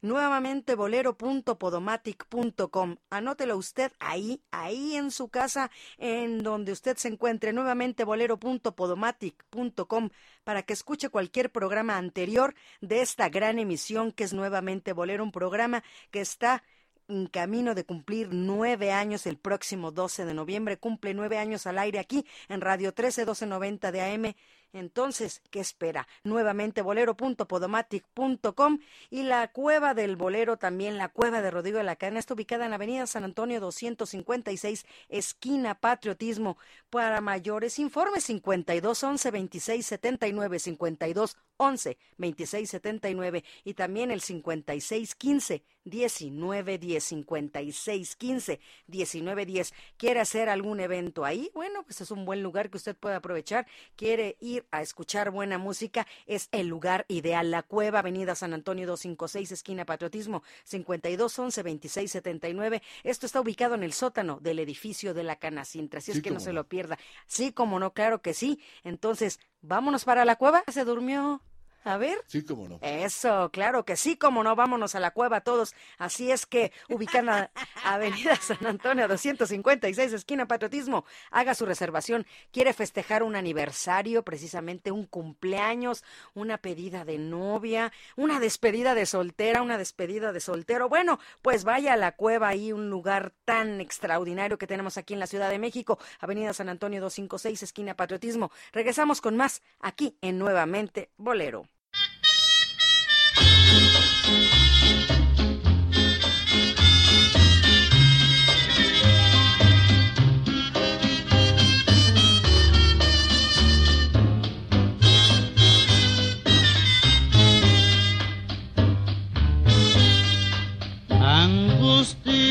Nuevamente 0.00 0.76
bolero.podomatic.com. 0.76 2.96
Anótelo 3.10 3.58
usted 3.58 3.92
ahí, 3.98 4.40
ahí 4.50 4.96
en 4.96 5.10
su 5.10 5.28
casa, 5.28 5.70
en 5.98 6.42
donde 6.42 6.72
usted 6.72 6.96
se 6.96 7.08
encuentre. 7.08 7.52
Nuevamente 7.52 8.04
bolero.podomatic.com 8.04 10.08
para 10.42 10.62
que 10.62 10.72
escuche 10.72 11.10
cualquier 11.10 11.50
programa 11.50 11.98
anterior 11.98 12.54
de 12.80 13.02
esta 13.02 13.28
gran 13.28 13.58
emisión 13.58 14.10
que 14.10 14.24
es 14.24 14.32
Nuevamente 14.32 14.94
Bolero, 14.94 15.22
un 15.22 15.32
programa 15.32 15.84
que 16.10 16.22
está 16.22 16.62
en 17.08 17.26
camino 17.26 17.74
de 17.74 17.84
cumplir 17.84 18.28
nueve 18.32 18.92
años 18.92 19.26
el 19.26 19.38
próximo 19.38 19.90
12 19.92 20.24
de 20.24 20.34
noviembre. 20.34 20.78
Cumple 20.78 21.14
nueve 21.14 21.38
años 21.38 21.66
al 21.66 21.78
aire 21.78 21.98
aquí 21.98 22.26
en 22.48 22.60
Radio 22.60 22.92
13 22.92 23.22
1290 23.22 23.92
de 23.92 24.02
AM 24.02 24.34
entonces, 24.72 25.42
¿qué 25.50 25.60
espera? 25.60 26.06
Nuevamente 26.22 26.82
bolero.podomatic.com 26.82 28.78
y 29.10 29.22
la 29.22 29.48
cueva 29.48 29.94
del 29.94 30.16
bolero 30.16 30.58
también, 30.58 30.98
la 30.98 31.08
cueva 31.08 31.40
de 31.40 31.50
Rodrigo 31.50 31.78
de 31.78 31.84
la 31.84 31.96
Cana, 31.96 32.18
está 32.18 32.34
ubicada 32.34 32.66
en 32.66 32.74
Avenida 32.74 33.06
San 33.06 33.24
Antonio 33.24 33.58
256, 33.60 34.84
esquina 35.08 35.76
Patriotismo. 35.76 36.58
Para 36.90 37.22
mayores 37.22 37.78
informes, 37.78 38.24
52 38.24 39.02
11 39.02 39.30
26 39.30 39.86
79, 39.86 40.58
52 40.58 41.36
11 41.56 41.98
26 42.18 42.70
79 42.70 43.44
y 43.64 43.74
también 43.74 44.10
el 44.10 44.20
56 44.20 45.14
15 45.14 45.62
19 45.86 46.78
10, 46.78 47.02
56 47.02 48.16
15 48.16 48.60
19 48.86 49.46
10. 49.46 49.74
¿Quiere 49.96 50.20
hacer 50.20 50.48
algún 50.48 50.80
evento 50.80 51.24
ahí? 51.24 51.50
Bueno, 51.54 51.82
pues 51.84 52.00
es 52.02 52.10
un 52.10 52.24
buen 52.24 52.42
lugar 52.42 52.68
que 52.70 52.76
usted 52.76 52.94
puede 52.94 53.14
aprovechar. 53.14 53.66
¿Quiere 53.96 54.36
ir 54.40 54.66
a 54.70 54.82
escuchar 54.82 55.30
buena 55.30 55.58
música, 55.58 56.06
es 56.26 56.48
el 56.52 56.68
lugar 56.68 57.04
ideal. 57.08 57.50
La 57.50 57.62
Cueva, 57.62 58.00
Avenida 58.00 58.34
San 58.34 58.52
Antonio 58.52 58.86
256, 58.86 59.52
esquina 59.52 59.84
Patriotismo, 59.84 60.42
5211 60.64 61.62
2679. 61.62 62.82
Esto 63.04 63.26
está 63.26 63.40
ubicado 63.40 63.74
en 63.74 63.82
el 63.82 63.92
sótano 63.92 64.38
del 64.40 64.58
edificio 64.58 65.14
de 65.14 65.24
la 65.24 65.36
Canacintra, 65.36 65.98
así 65.98 66.12
es 66.12 66.22
que 66.22 66.30
no 66.30 66.40
se 66.40 66.52
lo 66.52 66.68
pierda. 66.68 66.98
Sí, 67.26 67.52
como 67.52 67.78
no, 67.78 67.92
claro 67.92 68.22
que 68.22 68.34
sí. 68.34 68.60
Entonces, 68.84 69.40
vámonos 69.62 70.04
para 70.04 70.24
la 70.24 70.36
cueva. 70.36 70.64
Se 70.68 70.84
durmió. 70.84 71.40
A 71.86 71.98
ver. 71.98 72.18
Sí, 72.26 72.44
cómo 72.44 72.68
no. 72.68 72.80
Eso, 72.82 73.48
claro 73.52 73.84
que 73.84 73.94
sí, 73.94 74.16
cómo 74.16 74.42
no. 74.42 74.56
Vámonos 74.56 74.96
a 74.96 75.00
la 75.00 75.12
cueva 75.12 75.42
todos. 75.42 75.72
Así 75.98 76.32
es 76.32 76.44
que 76.44 76.72
ubican 76.88 77.28
a 77.28 77.52
Avenida 77.84 78.34
San 78.34 78.66
Antonio 78.66 79.06
256, 79.06 80.12
esquina 80.12 80.48
Patriotismo. 80.48 81.04
Haga 81.30 81.54
su 81.54 81.64
reservación. 81.64 82.26
¿Quiere 82.50 82.72
festejar 82.72 83.22
un 83.22 83.36
aniversario, 83.36 84.24
precisamente 84.24 84.90
un 84.90 85.06
cumpleaños, 85.06 86.02
una 86.34 86.58
pedida 86.58 87.04
de 87.04 87.18
novia, 87.18 87.92
una 88.16 88.40
despedida 88.40 88.96
de 88.96 89.06
soltera, 89.06 89.62
una 89.62 89.78
despedida 89.78 90.32
de 90.32 90.40
soltero? 90.40 90.88
Bueno, 90.88 91.20
pues 91.40 91.62
vaya 91.62 91.92
a 91.92 91.96
la 91.96 92.16
cueva 92.16 92.48
ahí, 92.48 92.72
un 92.72 92.90
lugar 92.90 93.32
tan 93.44 93.80
extraordinario 93.80 94.58
que 94.58 94.66
tenemos 94.66 94.98
aquí 94.98 95.14
en 95.14 95.20
la 95.20 95.28
Ciudad 95.28 95.50
de 95.50 95.60
México. 95.60 96.00
Avenida 96.18 96.52
San 96.52 96.68
Antonio 96.68 97.00
256, 97.00 97.62
esquina 97.62 97.94
Patriotismo. 97.94 98.50
Regresamos 98.72 99.20
con 99.20 99.36
más 99.36 99.62
aquí 99.78 100.18
en 100.20 100.40
Nuevamente 100.40 101.12
Bolero. 101.16 101.68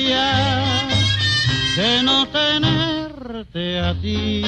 alegría 0.06 0.88
de 1.76 2.04
no 2.04 2.28
tenerte 2.28 3.80
a 3.80 3.94
ti. 4.02 4.42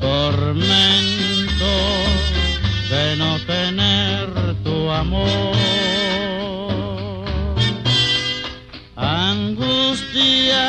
Tormento 0.00 1.74
de 2.90 3.16
no 3.16 3.38
tener 3.40 4.54
tu 4.64 4.90
amor. 4.90 5.56
Angustia 8.96 10.66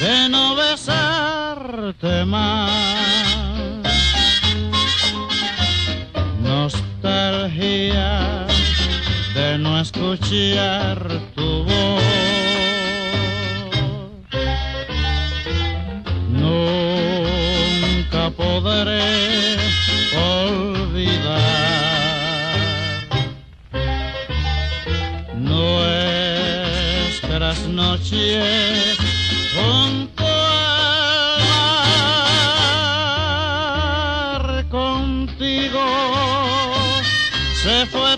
de 0.00 0.28
no 0.28 0.54
besarte 0.56 2.24
más. 2.24 2.87
No 9.58 9.80
escuchar 9.80 11.08
tu 11.34 11.64
voz. 11.64 12.02
Nunca 16.30 18.30
podré 18.30 19.56
olvidar 20.16 21.42
nuestras 25.34 25.98
noches 27.68 28.96
junto 29.54 30.24
al 30.24 31.42
mar 34.42 34.64
contigo 34.70 35.84
se 37.62 37.86
fue 37.86 38.16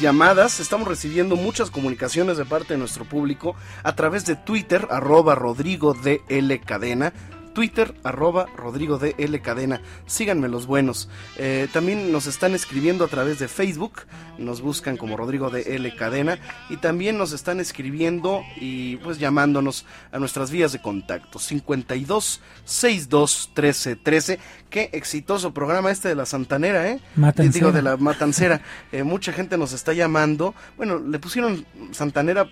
llamadas, 0.00 0.60
estamos 0.60 0.88
recibiendo 0.88 1.36
muchas 1.36 1.70
comunicaciones 1.70 2.36
de 2.36 2.44
parte 2.44 2.74
de 2.74 2.78
nuestro 2.78 3.04
público 3.04 3.54
a 3.82 3.94
través 3.94 4.24
de 4.24 4.36
Twitter, 4.36 4.86
arroba 4.90 5.34
Rodrigo 5.34 5.94
de 5.94 6.22
L 6.28 6.60
Cadena. 6.60 7.12
Twitter, 7.52 7.94
arroba 8.04 8.46
Rodrigo 8.56 8.98
de 8.98 9.14
L 9.18 9.40
Cadena. 9.40 9.80
Síganme 10.06 10.48
los 10.48 10.66
buenos. 10.66 11.08
Eh, 11.36 11.68
también 11.72 12.12
nos 12.12 12.26
están 12.26 12.54
escribiendo 12.54 13.04
a 13.04 13.08
través 13.08 13.38
de 13.38 13.48
Facebook. 13.48 14.02
Nos 14.38 14.60
buscan 14.60 14.96
como 14.96 15.16
Rodrigo 15.16 15.50
de 15.50 15.76
L 15.76 15.94
Cadena. 15.96 16.38
Y 16.70 16.76
también 16.76 17.18
nos 17.18 17.32
están 17.32 17.60
escribiendo 17.60 18.42
y 18.60 18.96
pues 18.98 19.18
llamándonos 19.18 19.84
a 20.12 20.18
nuestras 20.18 20.50
vías 20.50 20.72
de 20.72 20.80
contacto. 20.80 21.38
52 21.38 22.40
62 22.64 23.50
13 23.54 23.96
13. 23.96 24.38
Qué 24.70 24.90
exitoso 24.92 25.54
programa 25.54 25.90
este 25.90 26.08
de 26.08 26.14
la 26.14 26.26
Santanera, 26.26 26.88
¿eh? 26.88 27.00
Matancera. 27.16 27.52
Digo, 27.52 27.72
de 27.72 27.82
la 27.82 27.96
Matancera. 27.96 28.60
Eh, 28.90 29.02
mucha 29.02 29.32
gente 29.32 29.58
nos 29.58 29.72
está 29.72 29.92
llamando. 29.92 30.54
Bueno, 30.76 30.98
le 30.98 31.18
pusieron 31.18 31.66
Santanera 31.90 32.48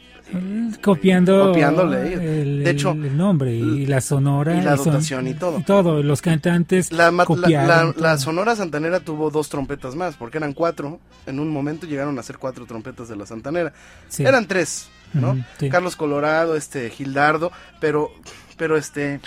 copiando 0.83 1.47
Copiándole. 1.47 2.43
el, 2.43 2.65
De 2.65 2.71
hecho, 2.71 2.93
el 2.93 3.17
nombre 3.17 3.55
y 3.55 3.87
la 3.87 4.01
sonora 4.01 4.57
y 4.57 4.63
la 4.63 4.77
y 5.27 5.35
todo. 5.35 6.03
los 6.03 6.23
cantantes 6.23 6.93
La, 6.93 7.11
copiaron 7.25 7.95
la- 7.99 8.19
Sonora 8.19 8.57
Santanera 8.57 9.01
tuvo 9.01 9.31
dos 9.31 9.49
trompetas 9.49 9.95
más, 9.95 10.15
porque 10.17 10.39
eran 10.39 10.53
cuatro. 10.53 11.01
En 11.27 11.41
un 11.41 11.49
momento 11.51 11.87
llegaron 11.87 12.19
a 12.19 12.23
ser 12.23 12.39
cuatro 12.39 12.67
trompetas 12.67 13.09
de 13.09 13.17
la 13.17 13.27
Santanera. 13.27 13.73
Sí. 14.09 14.23
Eran 14.25 14.47
tres, 14.47 14.89
¿no? 15.13 15.37
Sí. 15.59 15.69
Carlos 15.69 15.97
Colorado, 15.97 16.57
este, 16.57 16.91
Gildardo, 16.91 17.51
pero, 17.81 18.11
pero 18.57 18.77
este, 18.77 19.21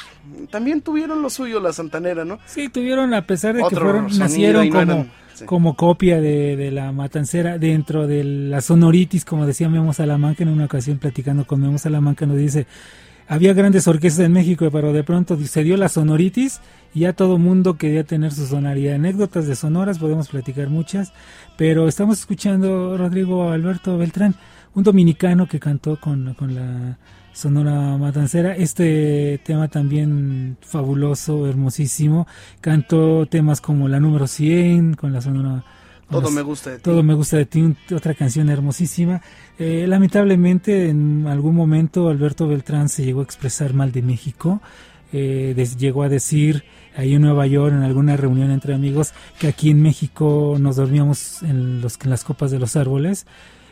también 0.52 0.82
tuvieron 0.82 1.22
lo 1.22 1.30
suyo 1.30 1.60
la 1.60 1.74
Santanera, 1.74 2.26
¿no? 2.26 2.40
Sí, 2.46 2.70
tuvieron, 2.70 3.14
a 3.14 3.26
pesar 3.26 3.56
de 3.56 3.64
que 3.68 3.76
fueron, 3.76 4.08
nacieron 4.18 4.68
no 4.70 4.72
como, 4.80 4.82
eran- 4.94 5.12
sí. 5.36 5.46
como 5.46 5.76
copia 5.76 6.20
de, 6.22 6.56
de 6.56 6.72
la 6.72 6.92
matancera 6.92 7.58
dentro 7.58 8.08
de 8.08 8.24
la 8.24 8.62
sonoritis, 8.62 9.26
como 9.26 9.46
decía 9.46 9.70
Memo 9.70 9.94
Salamanca 9.94 10.44
en 10.44 10.50
una 10.50 10.66
ocasión 10.66 10.98
platicando 10.98 11.46
con 11.46 11.62
Memo 11.62 11.78
Salamanca, 11.78 12.26
nos 12.26 12.38
dice, 12.38 12.66
había 13.30 13.54
grandes 13.54 13.88
orquestas 13.88 14.26
en 14.26 14.34
México, 14.34 14.68
pero 14.72 14.92
de 14.92 15.04
pronto 15.04 15.38
se 15.38 15.64
dio 15.64 15.78
la 15.78 15.88
sonoritis 15.88 16.62
y 16.96 17.02
ya 17.02 17.14
todo 17.14 17.38
mundo 17.38 17.78
quería 17.78 18.04
tener 18.04 18.32
su 18.32 18.48
sonoridad. 18.48 18.96
Anécdotas 18.96 19.46
de 19.46 19.56
sonoras, 19.56 20.00
podemos 20.00 20.30
platicar 20.30 20.70
muchas, 20.70 21.14
pero 21.56 21.88
estamos 21.88 22.20
escuchando 22.20 22.98
Rodrigo 22.98 23.52
Alberto 23.52 24.00
Beltrán, 24.00 24.34
un 24.74 24.84
dominicano 24.84 25.48
que 25.48 25.60
cantó 25.60 26.00
con, 26.00 26.34
con 26.34 26.56
la 26.56 26.98
Sonora 27.32 27.98
Matancera. 27.98 28.56
Este 28.56 29.40
tema 29.46 29.68
también 29.68 30.58
fabuloso, 30.62 31.48
hermosísimo. 31.48 32.26
Cantó 32.62 33.28
temas 33.28 33.62
como 33.62 33.88
la 33.88 34.00
número 34.00 34.26
100 34.26 34.96
con 34.96 35.14
la 35.14 35.22
Sonora 35.22 35.64
todo 36.10 36.32
me 36.32 36.42
gusta 36.42 36.72
de 36.72 36.78
ti. 36.78 36.84
Todo 36.84 37.04
me 37.04 37.14
gusta 37.14 37.38
de 37.38 37.46
ti, 37.46 37.76
otra 37.94 38.14
canción 38.14 38.50
hermosísima. 38.50 39.22
Eh, 39.58 39.86
lamentablemente, 39.88 40.90
en 40.90 41.28
algún 41.28 41.56
momento 41.56 42.10
Alberto 42.10 42.48
Beltrán 42.48 42.90
se 42.90 43.04
llegó 43.04 43.22
a 43.22 43.24
expresar 43.24 43.74
mal 43.74 43.92
de 43.92 44.02
México. 44.02 44.62
Eh, 45.12 45.56
llegó 45.78 46.04
a 46.04 46.10
decir 46.10 46.64
ahí 46.96 47.16
en 47.16 47.22
Nueva 47.22 47.48
York, 47.48 47.74
en 47.74 47.84
alguna 47.84 48.16
reunión 48.18 48.52
entre 48.52 48.74
amigos, 48.74 49.14
que 49.40 49.48
aquí 49.48 49.70
en 49.70 49.82
México 49.82 50.58
nos 50.60 50.76
dormíamos 50.76 51.42
en, 51.44 51.82
los, 51.82 51.98
en 52.04 52.10
las 52.10 52.24
copas 52.24 52.52
de 52.52 52.60
los 52.60 52.76
árboles 52.76 53.26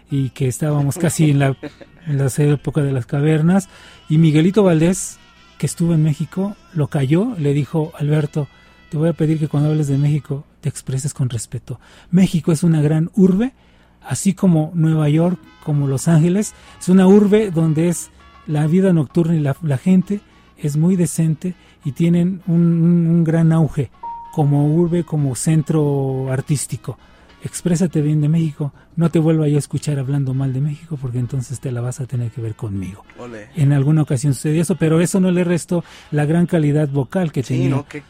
y 0.10 0.30
que 0.30 0.48
estábamos 0.48 0.98
casi 0.98 1.32
en 1.32 1.40
la, 1.40 1.58
en 2.08 2.18
la 2.18 2.28
época 2.38 2.82
de 2.82 2.92
las 2.92 3.06
cavernas. 3.06 3.70
Y 4.10 4.18
Miguelito 4.18 4.64
Valdés, 4.64 5.20
que 5.58 5.66
estuvo 5.66 5.94
en 5.94 6.04
México, 6.04 6.56
lo 6.74 6.88
cayó, 6.88 7.36
le 7.38 7.54
dijo, 7.54 7.92
Alberto, 7.98 8.48
te 8.90 8.98
voy 8.98 9.10
a 9.10 9.14
pedir 9.14 9.40
que 9.40 9.48
cuando 9.48 9.70
hables 9.70 9.88
de 9.88 9.98
México 9.98 10.46
expreses 10.68 11.14
con 11.14 11.30
respeto. 11.30 11.80
México 12.12 12.52
es 12.52 12.64
una 12.64 12.82
gran 12.82 13.12
urbe, 13.16 13.54
así 14.02 14.34
como 14.34 14.72
Nueva 14.74 15.10
York, 15.10 15.40
como 15.64 15.88
Los 15.88 16.08
Ángeles, 16.08 16.54
es 16.80 16.90
una 16.90 17.08
urbe 17.08 17.52
donde 17.52 17.90
es 17.90 18.10
la 18.46 18.68
vida 18.68 18.94
nocturna 18.94 19.36
y 19.36 19.40
la, 19.40 19.78
gente 19.78 20.22
es 20.58 20.78
muy 20.78 20.96
decente 20.96 21.56
y 21.84 21.92
tienen 21.92 22.42
un 22.48 23.24
gran 23.24 23.52
auge 23.52 23.92
como 24.34 24.68
urbe, 24.74 25.04
como 25.04 25.36
centro 25.36 26.32
artístico 26.32 26.98
exprésate 27.48 28.02
bien 28.02 28.22
de 28.22 28.30
México, 28.30 28.74
no 28.96 29.10
te 29.10 29.20
vuelva 29.20 29.48
yo 29.48 29.56
a 29.56 29.60
escuchar 29.60 30.00
hablando 30.00 30.34
mal 30.34 30.54
de 30.54 30.62
México 30.62 30.98
porque 31.02 31.20
entonces 31.20 31.60
te 31.60 31.72
la 31.72 31.82
vas 31.82 32.00
a 32.00 32.06
tener 32.06 32.32
que 32.32 32.42
ver 32.42 32.56
conmigo. 32.56 33.04
En 33.56 33.74
alguna 33.74 34.02
ocasión 34.02 34.34
sucedió 34.34 34.62
eso, 34.62 34.76
pero 34.76 35.02
eso 35.02 35.20
no 35.20 35.32
le 35.32 35.44
restó 35.44 35.84
la 36.12 36.26
gran 36.26 36.46
calidad 36.46 36.90
vocal 36.90 37.32
que 37.32 37.44
tenía. 37.44 37.70
No, 37.70 37.86
qué, 37.88 38.02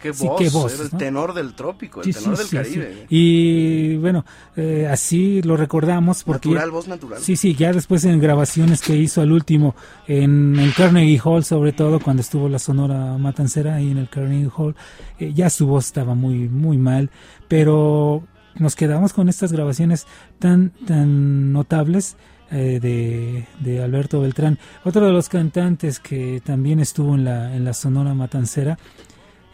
voz, 0.50 0.74
era 0.74 0.84
el 0.84 0.92
tenor 0.92 1.34
del 1.34 1.54
trópico, 1.54 2.02
el 2.02 2.14
tenor 2.14 2.38
del 2.38 2.50
Caribe. 2.50 3.06
Y 3.10 3.98
bueno, 3.98 4.26
eh, 4.56 4.88
así 4.90 5.42
lo 5.42 5.58
recordamos 5.58 6.24
porque... 6.24 6.50
Natural, 6.50 6.72
voz 6.72 6.88
natural. 6.88 7.22
Sí, 7.22 7.36
sí, 7.36 7.54
ya 7.56 7.74
después 7.74 8.04
en 8.06 8.20
grabaciones 8.20 8.82
que 8.82 8.96
hizo 8.96 9.22
al 9.22 9.32
último 9.32 9.76
en 10.08 10.58
el 10.58 10.74
Carnegie 10.74 11.20
Hall, 11.24 11.44
sobre 11.44 11.74
todo 11.74 12.00
cuando 12.00 12.22
estuvo 12.22 12.50
la 12.50 12.60
Sonora 12.60 13.18
Matancera 13.18 13.76
ahí 13.76 13.92
en 13.92 13.98
el 13.98 14.10
Carnegie 14.10 14.50
Hall, 14.56 14.76
eh, 15.20 15.34
ya 15.34 15.50
su 15.50 15.68
voz 15.68 15.86
estaba 15.86 16.16
muy, 16.16 16.48
muy 16.50 16.78
mal, 16.78 17.10
pero 17.48 18.24
nos 18.60 18.76
quedamos 18.76 19.14
con 19.14 19.30
estas 19.30 19.52
grabaciones 19.52 20.08
tan, 20.40 20.72
tan 20.86 21.52
notables 21.52 22.18
eh, 22.50 22.80
de, 22.82 23.46
de, 23.60 23.84
Alberto 23.84 24.22
Beltrán. 24.22 24.58
Otro 24.86 25.06
de 25.06 25.12
los 25.12 25.30
cantantes 25.30 26.00
que 26.00 26.42
también 26.44 26.80
estuvo 26.80 27.16
en 27.16 27.26
la, 27.26 27.56
en 27.56 27.66
la 27.66 27.74
Sonora 27.74 28.14
Matancera 28.14 28.78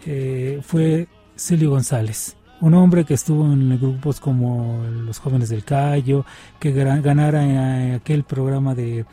eh, 0.06 0.60
fue 0.62 1.08
Celio 1.36 1.72
González. 1.72 2.36
Un 2.62 2.76
hombre 2.76 3.04
que 3.04 3.16
estuvo 3.16 3.52
en 3.52 3.78
grupos 3.80 4.20
como 4.20 4.84
Los 4.88 5.20
Jóvenes 5.20 5.50
del 5.50 5.66
Cayo, 5.66 6.26
que 6.60 6.72
ganara 6.72 7.96
aquel 7.96 8.24
programa 8.24 8.74
de, 8.74 9.06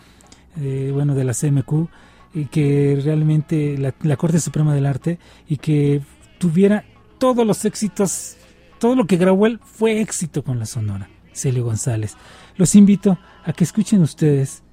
bueno, 0.92 1.16
de 1.16 1.24
la 1.24 1.34
CMQ, 1.34 1.88
y 2.32 2.44
que 2.44 3.00
realmente 3.02 3.76
la 3.76 4.16
Corte 4.16 4.38
Suprema 4.38 4.72
del 4.72 4.86
Arte, 4.86 5.18
y 5.48 5.56
que 5.56 6.00
tuviera 6.38 6.84
todos 7.18 7.44
los 7.44 7.64
éxitos 7.64 8.36
todo 8.80 8.96
lo 8.96 9.06
que 9.06 9.16
grabó 9.16 9.46
él 9.46 9.60
fue 9.62 10.00
éxito 10.00 10.42
con 10.42 10.58
la 10.58 10.66
Sonora, 10.66 11.08
Celio 11.32 11.64
González. 11.64 12.16
Los 12.56 12.74
invito 12.74 13.18
a 13.44 13.52
que 13.52 13.62
escuchen 13.62 14.02
ustedes 14.02 14.64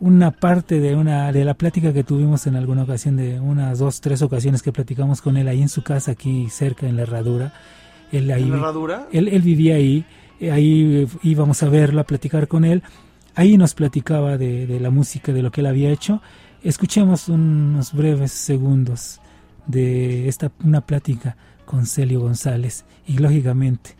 una 0.00 0.30
parte 0.30 0.80
de 0.80 0.94
una 0.94 1.32
de 1.32 1.44
la 1.44 1.54
plática 1.54 1.92
que 1.92 2.04
tuvimos 2.04 2.46
en 2.46 2.56
alguna 2.56 2.84
ocasión 2.84 3.16
de 3.16 3.40
unas 3.40 3.78
dos 3.78 4.00
tres 4.00 4.22
ocasiones 4.22 4.62
que 4.62 4.72
platicamos 4.72 5.20
con 5.22 5.36
él 5.36 5.48
ahí 5.48 5.62
en 5.62 5.68
su 5.68 5.82
casa 5.82 6.12
aquí 6.12 6.48
cerca 6.50 6.86
en 6.86 6.96
la 6.96 7.02
herradura 7.02 7.54
él 8.12 8.30
ahí 8.30 8.42
¿En 8.42 8.50
la 8.50 8.56
herradura? 8.58 9.08
Él, 9.10 9.28
él 9.28 9.40
vivía 9.40 9.76
ahí 9.76 10.04
eh, 10.38 10.50
ahí 10.50 11.08
íbamos 11.22 11.62
a 11.62 11.70
verlo 11.70 12.02
a 12.02 12.04
platicar 12.04 12.46
con 12.46 12.66
él 12.66 12.82
ahí 13.34 13.56
nos 13.56 13.72
platicaba 13.72 14.36
de, 14.36 14.66
de 14.66 14.80
la 14.80 14.90
música 14.90 15.32
de 15.32 15.42
lo 15.42 15.50
que 15.50 15.62
él 15.62 15.66
había 15.66 15.88
hecho 15.88 16.20
escuchemos 16.62 17.30
unos 17.30 17.94
breves 17.94 18.32
segundos 18.32 19.22
de 19.66 20.28
esta 20.28 20.52
una 20.62 20.82
plática 20.82 21.38
con 21.66 21.84
Celio 21.86 22.20
González 22.20 22.84
y 23.06 23.18
lógicamente 23.18 23.96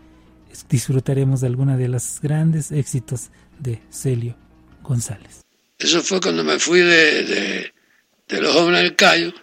disfrutaremos 0.71 1.43
de 1.43 1.49
alguna 1.49 1.77
de 1.77 1.89
los 1.89 2.21
grandes 2.23 2.73
éxitos 2.73 3.29
de 3.59 3.83
Celio 3.91 4.37
González. 4.83 5.43
Eso 5.79 6.01
fue 6.01 6.21
cuando 6.21 6.43
me 6.43 6.59
fui 6.59 6.81
de, 6.81 7.73
de, 8.27 8.41
los 8.41 8.55
jóvenes 8.55 8.83
del 8.83 8.97
Cayo 8.97 9.35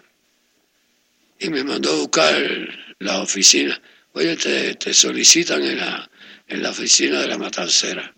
y 1.39 1.49
me 1.49 1.63
mandó 1.63 1.91
a 1.91 1.97
buscar 1.97 2.33
la 2.99 3.21
oficina. 3.21 3.79
Oye, 4.13 4.35
te, 4.37 4.75
te 4.75 4.93
solicitan 4.93 5.61
en 5.63 5.77
la, 5.77 6.09
en 6.47 6.63
la 6.63 6.71
oficina 6.71 7.19
de 7.21 7.27
la 7.27 7.37
matancera. 7.37 8.15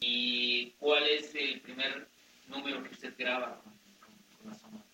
¿Y 0.00 0.72
cuál 0.78 1.02
es 1.06 1.34
el 1.34 1.60
primer 1.60 2.08
número 2.48 2.82
que 2.82 2.90
usted 2.90 3.12
graba 3.18 3.60
con, 3.62 4.50
la 4.50 4.58
sonora? 4.58 4.84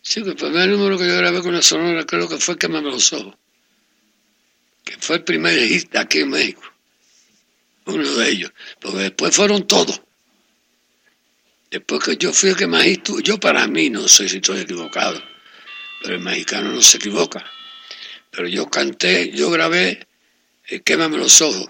Sí, 0.00 0.20
el 0.20 0.36
primer 0.36 0.68
número 0.70 0.96
que 0.96 1.06
yo 1.06 1.16
grabé 1.16 1.42
con 1.42 1.52
la 1.52 1.62
sonora 1.62 2.06
creo 2.06 2.28
que 2.28 2.38
fue 2.38 2.56
Quémame 2.56 2.90
los 2.90 3.12
ojos 3.12 3.34
que 4.84 4.96
fue 4.98 5.16
el 5.16 5.24
primer 5.24 5.58
hit 5.58 5.94
aquí 5.96 6.20
en 6.20 6.30
México, 6.30 6.62
uno 7.86 8.08
de 8.14 8.28
ellos, 8.28 8.52
porque 8.80 8.98
después 8.98 9.34
fueron 9.34 9.66
todos. 9.66 10.00
Después 11.70 12.02
que 12.02 12.16
yo 12.16 12.32
fui 12.32 12.50
el 12.50 12.56
que 12.56 12.66
más 12.66 12.84
hit 12.84 13.08
yo 13.22 13.38
para 13.38 13.66
mí, 13.66 13.90
no 13.90 14.08
sé 14.08 14.28
si 14.28 14.36
estoy 14.36 14.60
equivocado, 14.60 15.22
pero 16.02 16.14
el 16.14 16.20
mexicano 16.20 16.72
no 16.72 16.82
se 16.82 16.96
equivoca. 16.96 17.44
Pero 18.30 18.48
yo 18.48 18.70
canté, 18.70 19.30
yo 19.32 19.50
grabé 19.50 20.06
eh, 20.68 20.80
Quémame 20.80 21.18
los 21.18 21.40
ojos, 21.40 21.68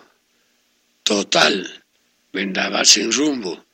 Total, 1.03 1.85
Vendaval 2.33 2.87
sin 2.87 3.11
rumbo, 3.11 3.65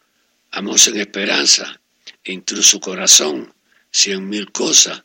Amor 0.53 0.79
sin 0.79 0.97
esperanza, 0.99 1.81
Intruso 2.25 2.81
corazón, 2.81 3.53
Cien 3.91 4.29
mil 4.29 4.53
cosas, 4.53 5.03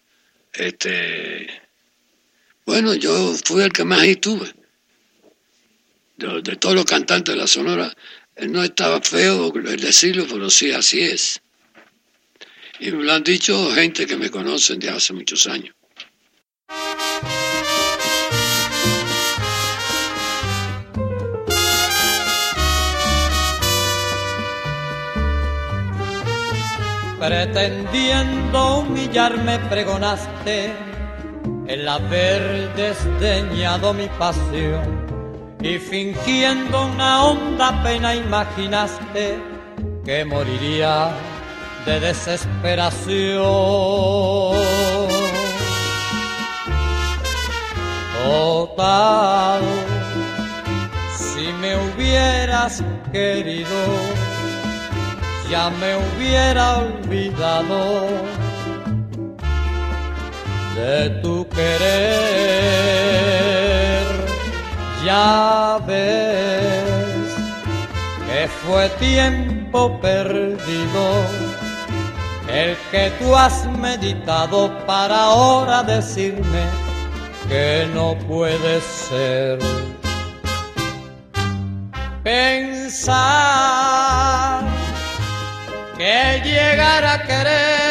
este 0.54 1.61
bueno, 2.66 2.94
yo 2.94 3.34
fui 3.46 3.64
el 3.64 3.72
que 3.72 3.84
más 3.84 4.02
ahí 4.02 4.16
tuve. 4.16 4.54
De, 6.18 6.56
todos 6.58 6.76
los 6.76 6.86
cantantes 6.86 7.34
de 7.34 7.42
la 7.42 7.48
Sonora, 7.48 7.92
no 8.48 8.64
estaba 8.64 9.02
feo 9.02 9.52
el 9.56 9.80
decirlo, 9.80 10.26
pero 10.30 10.50
sí, 10.50 10.72
así 10.72 11.02
es. 11.02 11.42
Y 12.80 12.92
me 12.92 13.04
lo 13.04 13.14
han 13.14 13.24
dicho 13.24 13.72
gente 13.72 14.06
que 14.06 14.18
me 14.18 14.30
conocen 14.30 14.80
de 14.80 14.90
hace 14.90 15.14
muchos 15.14 15.48
años. 15.48 15.76
Pretendiendo 27.20 28.80
humillarme 28.80 29.60
pregonaste 29.70 30.91
el 31.72 31.88
haber 31.88 32.74
desdeñado 32.76 33.94
mi 33.94 34.08
pasión 34.20 34.84
y 35.62 35.78
fingiendo 35.78 36.88
una 36.88 37.24
honda 37.24 37.82
pena 37.82 38.14
imaginaste 38.14 39.40
que 40.04 40.26
moriría 40.26 41.12
de 41.86 42.00
desesperación. 42.02 43.32
Total, 48.26 49.62
si 51.18 51.54
me 51.62 51.78
hubieras 51.78 52.84
querido, 53.14 53.82
ya 55.50 55.70
me 55.70 55.96
hubiera 55.96 56.80
olvidado 56.80 58.42
de 60.76 61.10
tu 61.22 61.48
querer. 61.50 61.92
Ya 65.06 65.80
ves 65.88 67.36
que 68.28 68.48
fue 68.48 68.90
tiempo 69.00 70.00
perdido 70.00 71.26
el 72.48 72.78
que 72.92 73.12
tú 73.20 73.36
has 73.36 73.66
meditado 73.66 74.70
para 74.86 75.24
ahora 75.24 75.84
decirme 75.84 76.64
que 77.48 77.88
no 77.94 78.18
puede 78.28 78.82
ser. 78.82 79.60
Pensar 82.24 83.12
que 85.98 86.42
llegar 86.44 87.04
a 87.06 87.24
quererte 87.24 87.91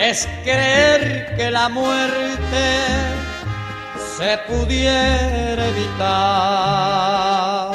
es 0.00 0.28
creer 0.44 1.34
que 1.36 1.50
la 1.50 1.68
muerte 1.68 2.78
se 4.16 4.38
pudiera 4.48 5.68
evitar. 5.68 7.72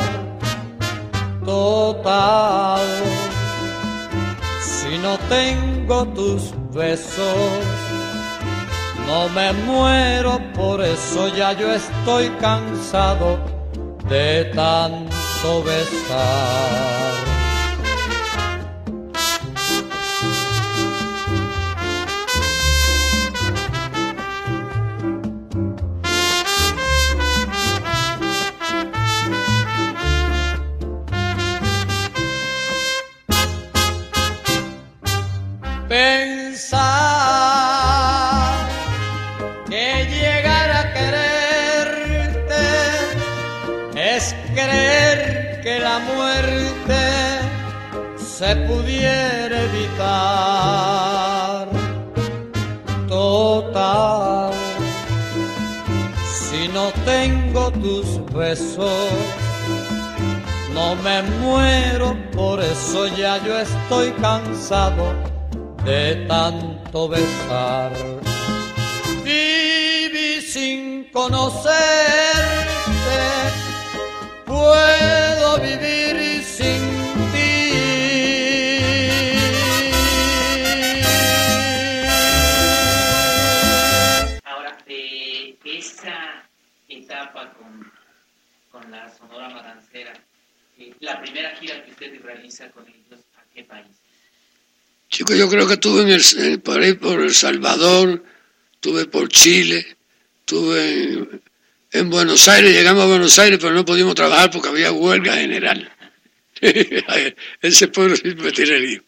Total, 1.45 2.81
si 4.61 4.97
no 4.97 5.19
tengo 5.29 6.07
tus 6.07 6.53
besos. 6.73 7.63
No 9.07 9.29
me 9.29 9.53
muero, 9.53 10.41
por 10.55 10.83
eso 10.83 11.27
ya 11.27 11.53
yo 11.53 11.71
estoy 11.71 12.29
cansado 12.39 13.37
de 14.09 14.45
tanto 14.55 15.63
besar. 15.63 17.32
Pensar 35.93 36.57
que 39.69 40.07
llegar 40.09 40.71
a 40.71 40.91
quererte 40.91 42.65
es 43.93 44.33
creer 44.55 45.61
que 45.61 45.77
la 45.77 45.99
muerte 45.99 47.03
se 48.17 48.55
pudiera 48.55 49.61
evitar. 49.69 50.87
Total, 53.07 54.51
si 56.25 56.69
no 56.69 56.91
tengo 57.05 57.69
tus 57.69 58.25
besos, 58.33 59.11
no 60.73 60.95
me 60.95 61.21
muero, 61.21 62.17
por 62.35 62.59
eso 62.63 63.05
ya 63.15 63.37
yo 63.45 63.59
estoy 63.59 64.11
cansado 64.13 65.32
de 65.85 66.25
tanto 66.27 67.09
besar. 67.09 67.91
Viví 69.23 70.41
sin 70.41 71.09
conocerte, 71.11 71.63
puedo 74.45 75.57
vivir 75.59 76.43
sin 76.43 76.81
ti. 77.33 77.71
Ahora, 84.45 84.77
de 84.85 85.57
esa 85.63 86.43
etapa 86.87 87.53
con, 87.53 87.91
con 88.71 88.89
la 88.89 89.09
Sonora 89.09 89.49
Matancera, 89.49 90.13
eh, 90.77 90.95
la 91.01 91.19
primera 91.21 91.49
gira 91.57 91.83
que 91.83 91.91
usted 91.91 92.21
realiza 92.21 92.69
con 92.71 92.87
ellos, 92.87 93.19
¿a 93.37 93.43
qué 93.53 93.63
país? 93.63 94.02
Chico, 95.13 95.35
yo 95.35 95.47
creo 95.47 95.67
que 95.67 95.73
estuve 95.75 96.01
en 96.01 96.09
el, 96.09 96.23
en- 96.39 96.61
por 96.61 96.81
ahí 96.81 96.93
por 96.93 97.21
El 97.21 97.35
Salvador, 97.35 98.23
estuve 98.73 99.05
por 99.05 99.29
Chile, 99.29 99.85
estuve 100.39 100.81
en, 101.13 101.41
en 101.91 102.09
Buenos 102.09 102.47
Aires, 102.47 102.73
llegamos 102.73 103.03
a 103.03 103.07
Buenos 103.07 103.37
Aires, 103.37 103.59
pero 103.61 103.75
no 103.75 103.85
pudimos 103.85 104.15
trabajar 104.15 104.49
porque 104.49 104.69
había 104.69 104.91
huelga 104.91 105.35
general. 105.35 105.87
Ese 107.61 107.87
pueblo 107.89 108.15
siempre 108.15 108.51
tiene 108.53 108.79
lío. 108.79 109.03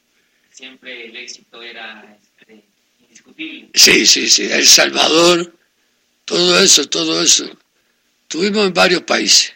Siempre 0.51 1.07
el 1.07 1.15
éxito 1.17 1.63
era 1.63 2.15
este, 2.21 2.63
indiscutible. 3.01 3.69
Sí, 3.73 4.05
sí, 4.05 4.29
sí, 4.29 4.43
El 4.51 4.67
Salvador, 4.67 5.51
todo 6.23 6.59
eso, 6.59 6.87
todo 6.87 7.19
eso. 7.19 7.49
Estuvimos 8.21 8.67
en 8.67 8.73
varios 8.75 9.01
países. 9.01 9.55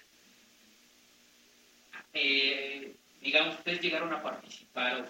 Eh, 2.16 2.91
digamos, 3.22 3.56
ustedes 3.60 3.82
llegaron 3.82 4.12
a 4.12 4.24
participar, 4.24 5.02
o 5.02 5.09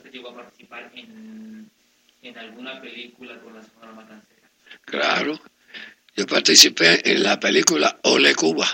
en 2.29 2.37
alguna 2.37 2.79
película 2.79 3.39
con 3.41 3.55
la 3.55 3.63
Sonora 3.63 3.91
Matancera. 3.93 4.49
Claro. 4.85 5.39
Yo 6.15 6.27
participé 6.27 7.09
en 7.09 7.23
la 7.23 7.39
película 7.39 7.99
Ole 8.03 8.35
Cuba. 8.35 8.67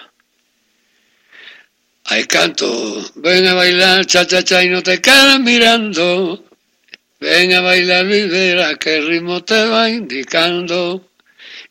Ahí 2.06 2.26
canto, 2.26 3.12
ven 3.16 3.48
a 3.48 3.54
bailar, 3.54 4.06
cha 4.06 4.28
cha 4.28 4.44
cha 4.44 4.64
y 4.64 4.70
no 4.70 4.84
te 4.84 5.02
quedes 5.02 5.40
mirando. 5.40 6.46
Ven 7.20 7.54
a 7.54 7.62
bailar 7.62 8.06
y 8.06 8.28
verás 8.28 8.78
qué 8.78 9.00
ritmo 9.02 9.44
te 9.44 9.66
va 9.66 9.90
indicando. 9.90 11.10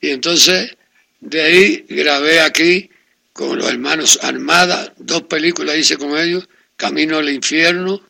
Y 0.00 0.10
entonces 0.10 0.76
de 1.20 1.42
ahí 1.42 1.86
grabé 1.88 2.40
aquí 2.40 2.90
con 3.32 3.58
los 3.58 3.68
hermanos 3.68 4.18
Armada, 4.22 4.92
dos 4.96 5.22
películas 5.22 5.76
hice 5.76 5.96
con 5.96 6.16
ellos, 6.16 6.48
Camino 6.76 7.18
al 7.18 7.28
Infierno. 7.28 8.00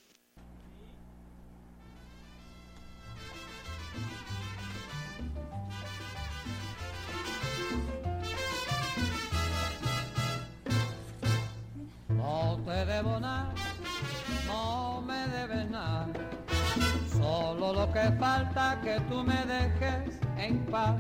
Falta 18.25 18.81
que 18.83 18.99
tú 19.11 19.23
me 19.23 19.37
dejes 19.45 20.19
en 20.39 20.59
paz. 20.73 20.95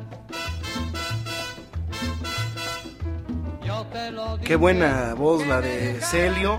Yo 3.67 3.87
te 3.91 4.11
lo 4.11 4.39
Qué 4.45 4.57
buena 4.57 5.15
voz 5.15 5.47
la 5.47 5.63
de 5.63 5.99
Celio. 6.03 6.59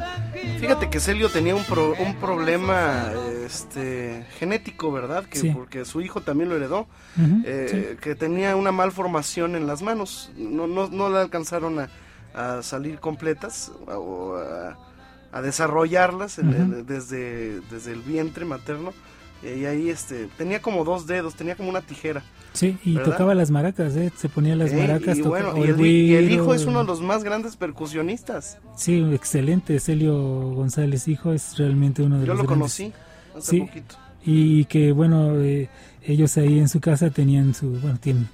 Fíjate 0.60 0.90
que 0.90 1.00
Celio 1.00 1.30
tenía 1.30 1.56
un, 1.56 1.64
pro- 1.66 1.94
un 2.00 2.16
problema 2.16 3.12
este, 3.46 4.26
genético, 4.40 4.92
¿verdad? 4.92 5.26
Que 5.26 5.38
Sí. 5.38 5.52
porque 5.52 5.86
su 5.86 6.02
hijo 6.02 6.22
también 6.22 6.50
lo 6.50 6.56
heredó. 6.56 6.88
Eh, 7.44 7.98
Que 8.02 8.16
tenía 8.16 8.56
una 8.56 8.72
malformación 8.72 9.56
en 9.56 9.68
las 9.68 9.84
manos. 9.84 10.32
No, 10.36 10.66
no, 10.66 10.88
no 10.88 11.10
le 11.10 11.20
alcanzaron 11.20 11.80
a, 11.80 11.90
a 12.34 12.64
salir 12.64 13.00
completas 13.00 13.72
o 13.86 14.36
a, 14.38 14.76
a 15.32 15.42
desarrollarlas 15.44 16.38
desde, 16.88 17.62
desde 17.70 17.92
el 17.92 18.02
vientre 18.02 18.46
materno. 18.46 18.94
Y 19.46 19.66
ahí 19.66 19.90
este, 19.90 20.28
tenía 20.38 20.62
como 20.62 20.84
dos 20.84 21.06
dedos, 21.08 21.36
tenía 21.36 21.56
como 21.56 21.70
una 21.70 21.82
tijera. 21.82 22.24
Sí, 22.54 22.78
y 22.86 22.96
¿verdad? 22.96 23.12
tocaba 23.12 23.36
las 23.36 23.52
maracas, 23.52 23.96
¿eh? 23.98 24.12
Se 24.18 24.30
ponía 24.30 24.56
las 24.56 24.72
Eh, 24.72 24.78
maracas. 24.78 25.18
y, 25.18 25.22
bueno, 25.22 25.54
y 25.58 25.62
el, 25.70 25.86
y 25.86 26.16
el 26.16 26.32
hijo 26.32 26.54
es 26.54 26.66
uno 26.66 26.80
de 26.80 26.86
los 26.86 27.02
más 27.02 27.24
grandes 27.24 27.56
percusionistas. 27.58 28.58
Sí, 28.78 29.06
excelente. 29.14 29.80
Celio 29.80 30.16
González, 30.54 31.08
hijo, 31.08 31.34
es 31.34 31.58
realmente 31.58 32.02
uno 32.02 32.20
de 32.20 32.26
Yo 32.26 32.34
los 32.34 32.44
lo 32.44 32.48
grandes. 32.48 32.76
conocí 32.78 32.94
hace 33.38 33.52
Sí, 33.52 33.60
poquito. 33.62 33.96
Y 34.26 34.66
que 34.66 34.92
bueno, 34.92 35.40
eh, 35.42 35.70
ellos 36.04 36.38
ahí 36.38 36.58
en 36.60 36.70
su 36.70 36.80
casa 36.80 37.10
tenían 37.10 37.54
su, 37.54 37.70
bueno, 37.72 37.98
tienen 38.02 38.28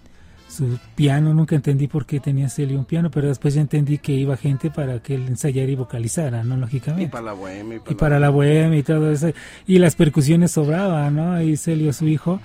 su 0.52 0.78
piano. 0.96 1.34
Nunca 1.34 1.56
entendí 1.56 1.88
por 1.88 2.06
qué 2.06 2.20
tenía 2.20 2.50
Celio 2.50 2.78
un 2.78 2.86
piano, 2.86 3.10
pero 3.10 3.28
después 3.28 3.54
ya 3.54 3.62
entendí 3.62 3.98
que 3.98 4.12
iba 4.12 4.38
gente 4.38 4.70
para 4.70 5.00
que 5.00 5.16
él 5.16 5.28
ensayara 5.28 5.72
y 5.72 5.76
vocalizara, 5.76 6.44
¿no? 6.44 6.56
Y 6.56 6.60
Lógicamente. 6.60 7.12
para 7.12 7.26
la 7.26 7.34
bohemia. 7.34 7.76
Y 7.78 7.80
para, 7.80 7.92
y 7.92 7.96
para 7.96 8.20
la 8.20 8.30
bohemia 8.30 8.80
y 8.80 8.84
todo 8.84 9.12
eso. 9.12 9.32
Y 9.66 9.80
las 9.80 9.96
percusiones 9.96 10.52
sobraban, 10.52 11.16
¿no? 11.16 11.42
Y 11.42 11.58
Celio, 11.58 11.94
su 11.94 12.08
hijo, 12.08 12.40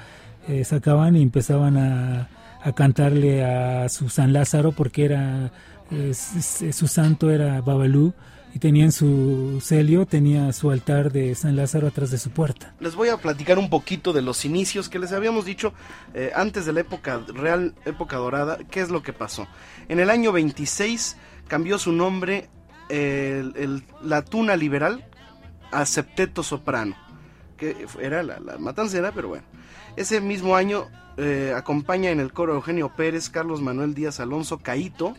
eh, 0.48 0.64
sacaban 0.64 1.16
y 1.16 1.22
empezaban 1.22 1.76
a, 1.76 2.28
a 2.62 2.72
cantarle 2.72 3.44
a 3.44 3.88
su 3.88 4.08
San 4.08 4.32
Lázaro 4.32 4.72
porque 4.72 5.04
era 5.04 5.50
eh, 5.90 6.12
su 6.14 6.88
santo 6.88 7.30
era 7.30 7.60
Babalú 7.60 8.12
y 8.56 8.58
tenían 8.58 8.90
su 8.90 9.60
Celio, 9.62 10.06
tenía 10.06 10.50
su 10.54 10.70
altar 10.70 11.12
de 11.12 11.34
San 11.34 11.56
Lázaro 11.56 11.88
atrás 11.88 12.10
de 12.10 12.16
su 12.16 12.30
puerta. 12.30 12.72
Les 12.80 12.94
voy 12.94 13.10
a 13.10 13.18
platicar 13.18 13.58
un 13.58 13.68
poquito 13.68 14.14
de 14.14 14.22
los 14.22 14.46
inicios 14.46 14.88
que 14.88 14.98
les 14.98 15.12
habíamos 15.12 15.44
dicho 15.44 15.74
eh, 16.14 16.32
antes 16.34 16.64
de 16.64 16.72
la 16.72 16.80
época 16.80 17.20
real, 17.34 17.74
época 17.84 18.16
dorada. 18.16 18.56
¿Qué 18.70 18.80
es 18.80 18.88
lo 18.88 19.02
que 19.02 19.12
pasó? 19.12 19.46
En 19.88 20.00
el 20.00 20.08
año 20.08 20.32
26 20.32 21.18
cambió 21.48 21.78
su 21.78 21.92
nombre 21.92 22.48
el- 22.88 23.84
la 24.02 24.22
tuna 24.22 24.56
liberal 24.56 25.04
a 25.70 25.84
Septeto 25.84 26.42
Soprano, 26.42 26.96
que 27.58 27.76
era 28.00 28.22
la, 28.22 28.40
la 28.40 28.56
matancera, 28.56 29.12
pero 29.12 29.28
bueno. 29.28 29.44
Ese 29.96 30.22
mismo 30.22 30.56
año 30.56 30.86
eh, 31.18 31.54
acompaña 31.56 32.10
en 32.10 32.20
el 32.20 32.32
coro 32.32 32.54
Eugenio 32.54 32.90
Pérez, 32.94 33.30
Carlos 33.30 33.62
Manuel 33.62 33.94
Díaz 33.94 34.20
Alonso, 34.20 34.58
Caíto. 34.58 35.14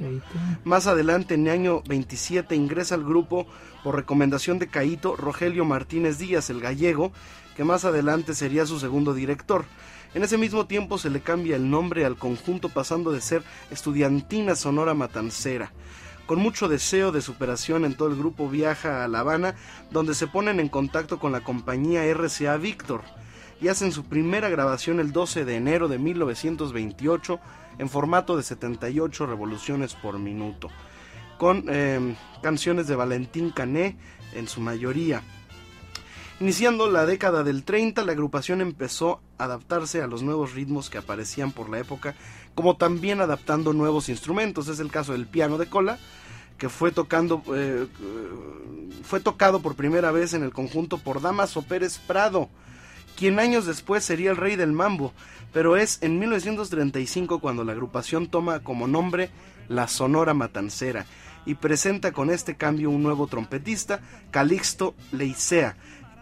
Más 0.64 0.86
adelante, 0.86 1.34
en 1.34 1.48
el 1.48 1.54
año 1.54 1.82
27, 1.88 2.56
ingresa 2.56 2.96
al 2.96 3.04
grupo 3.04 3.48
por 3.84 3.96
recomendación 3.96 4.60
de 4.60 4.68
Caíto 4.68 5.16
Rogelio 5.16 5.66
Martínez 5.66 6.20
Díaz, 6.20 6.52
el 6.52 6.62
gallego, 6.62 7.12
que 7.56 7.64
más 7.64 7.84
adelante 7.84 8.36
sería 8.36 8.68
su 8.68 8.80
segundo 8.80 9.16
director. 9.16 9.66
En 10.14 10.24
ese 10.24 10.38
mismo 10.38 10.68
tiempo 10.68 11.00
se 11.00 11.10
le 11.10 11.22
cambia 11.22 11.56
el 11.56 11.70
nombre 11.70 12.06
al 12.06 12.16
conjunto 12.16 12.70
pasando 12.70 13.12
de 13.12 13.22
ser 13.22 13.44
Estudiantina 13.72 14.56
Sonora 14.56 14.94
Matancera. 14.94 15.72
Con 16.28 16.40
mucho 16.40 16.68
deseo 16.68 17.12
de 17.12 17.22
superación 17.22 17.86
en 17.86 17.96
todo 17.96 18.10
el 18.10 18.18
grupo 18.18 18.50
viaja 18.50 19.04
a 19.04 19.08
La 19.08 19.22
Habana, 19.22 19.56
donde 19.92 20.14
se 20.14 20.28
ponen 20.28 20.60
en 20.60 20.70
contacto 20.70 21.20
con 21.20 21.32
la 21.32 21.42
compañía 21.42 22.04
RCA 22.14 22.58
Víctor 22.58 23.02
y 23.62 23.68
hacen 23.68 23.92
su 23.92 24.04
primera 24.04 24.50
grabación 24.50 25.00
el 25.00 25.12
12 25.12 25.46
de 25.46 25.56
enero 25.56 25.88
de 25.88 25.98
1928 25.98 27.40
en 27.80 27.90
formato 27.90 28.38
de 28.38 28.44
78 28.44 29.26
revoluciones 29.26 29.94
por 29.96 30.20
minuto, 30.20 30.70
con 31.38 31.66
eh, 31.70 32.16
canciones 32.42 32.88
de 32.88 32.96
Valentín 32.96 33.52
Cané 33.52 33.98
en 34.34 34.48
su 34.48 34.62
mayoría. 34.62 35.22
Iniciando 36.40 36.90
la 36.90 37.08
década 37.08 37.44
del 37.44 37.64
30, 37.64 38.04
la 38.06 38.12
agrupación 38.12 38.62
empezó 38.62 39.22
a 39.40 39.46
adaptarse 39.46 40.04
a 40.04 40.08
los 40.08 40.22
nuevos 40.22 40.54
ritmos 40.54 40.92
que 40.92 41.00
aparecían 41.00 41.52
por 41.52 41.70
la 41.70 41.80
época, 41.80 42.16
como 42.54 42.78
también 42.78 43.22
adaptando 43.22 43.74
nuevos 43.74 44.08
instrumentos. 44.08 44.68
Es 44.68 44.80
el 44.80 44.92
caso 44.92 45.14
del 45.14 45.26
piano 45.26 45.58
de 45.58 45.68
cola, 45.68 45.98
que 46.60 46.70
fue 46.70 46.92
tocando 46.92 47.42
eh, 47.56 47.88
fue 49.04 49.20
tocado 49.20 49.62
por 49.62 49.76
primera 49.76 50.12
vez 50.12 50.34
en 50.34 50.44
el 50.44 50.52
conjunto 50.52 50.98
por 50.98 51.22
Damaso 51.22 51.64
Pérez 51.64 51.98
Prado, 52.00 52.50
quien 53.18 53.40
años 53.40 53.66
después 53.66 54.06
sería 54.06 54.30
el 54.30 54.38
rey 54.38 54.56
del 54.56 54.72
mambo, 54.72 55.12
pero 55.52 55.76
es 55.76 55.98
en 56.02 56.20
1935 56.20 57.40
cuando 57.40 57.64
la 57.64 57.74
agrupación 57.74 58.28
toma 58.28 58.60
como 58.60 58.88
nombre 58.88 59.32
la 59.68 59.88
Sonora 59.88 60.34
Matancera 60.34 61.06
y 61.46 61.56
presenta 61.56 62.12
con 62.12 62.30
este 62.30 62.56
cambio 62.56 62.92
un 62.92 63.02
nuevo 63.02 63.28
trompetista, 63.28 64.02
Calixto 64.32 64.94
Leicea, 65.12 65.76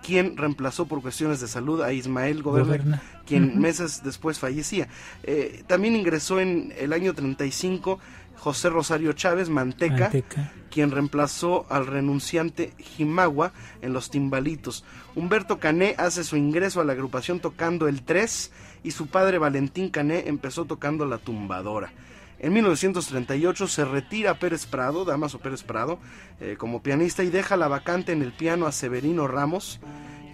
quien 0.06 0.38
reemplazó 0.38 0.86
por 0.86 1.02
cuestiones 1.02 1.42
de 1.42 1.48
salud 1.48 1.82
a 1.82 1.92
Ismael 1.92 2.44
Goberna, 2.44 3.02
quien 3.26 3.60
meses 3.60 4.02
después 4.04 4.40
fallecía. 4.40 4.88
Eh, 5.24 5.64
también 5.68 5.96
ingresó 5.96 6.40
en 6.40 6.74
el 6.78 6.94
año 6.94 7.14
35 7.14 8.00
José 8.38 8.70
Rosario 8.70 9.14
Chávez 9.14 9.50
Manteca, 9.50 10.12
quien 10.70 10.92
reemplazó 10.92 11.66
al 11.70 11.88
renunciante 11.88 12.74
Jimagua 12.78 13.54
en 13.82 13.94
los 13.94 14.10
timbalitos. 14.10 14.84
Humberto 15.16 15.60
Cané 15.60 15.96
hace 15.98 16.24
su 16.24 16.38
ingreso 16.38 16.82
a 16.82 16.86
la 16.86 16.94
agrupación 16.94 17.40
tocando 17.40 17.88
el 17.88 18.04
3 18.04 18.52
y 18.84 18.92
su 18.92 19.08
padre 19.08 19.38
Valentín 19.38 19.90
Cané 19.90 20.28
empezó 20.28 20.66
tocando 20.66 21.06
la 21.06 21.18
tumbadora. 21.18 21.92
En 22.40 22.54
1938 22.54 23.68
se 23.68 23.86
retira 23.86 24.38
Pérez 24.38 24.66
Prado, 24.66 25.06
Damaso 25.06 25.40
Pérez 25.40 25.64
Prado, 25.64 26.00
eh, 26.42 26.56
como 26.58 26.84
pianista 26.84 27.24
y 27.24 27.30
deja 27.30 27.56
la 27.56 27.68
vacante 27.68 28.12
en 28.12 28.22
el 28.22 28.34
piano 28.34 28.68
a 28.68 28.72
Severino 28.72 29.28
Ramos, 29.28 29.80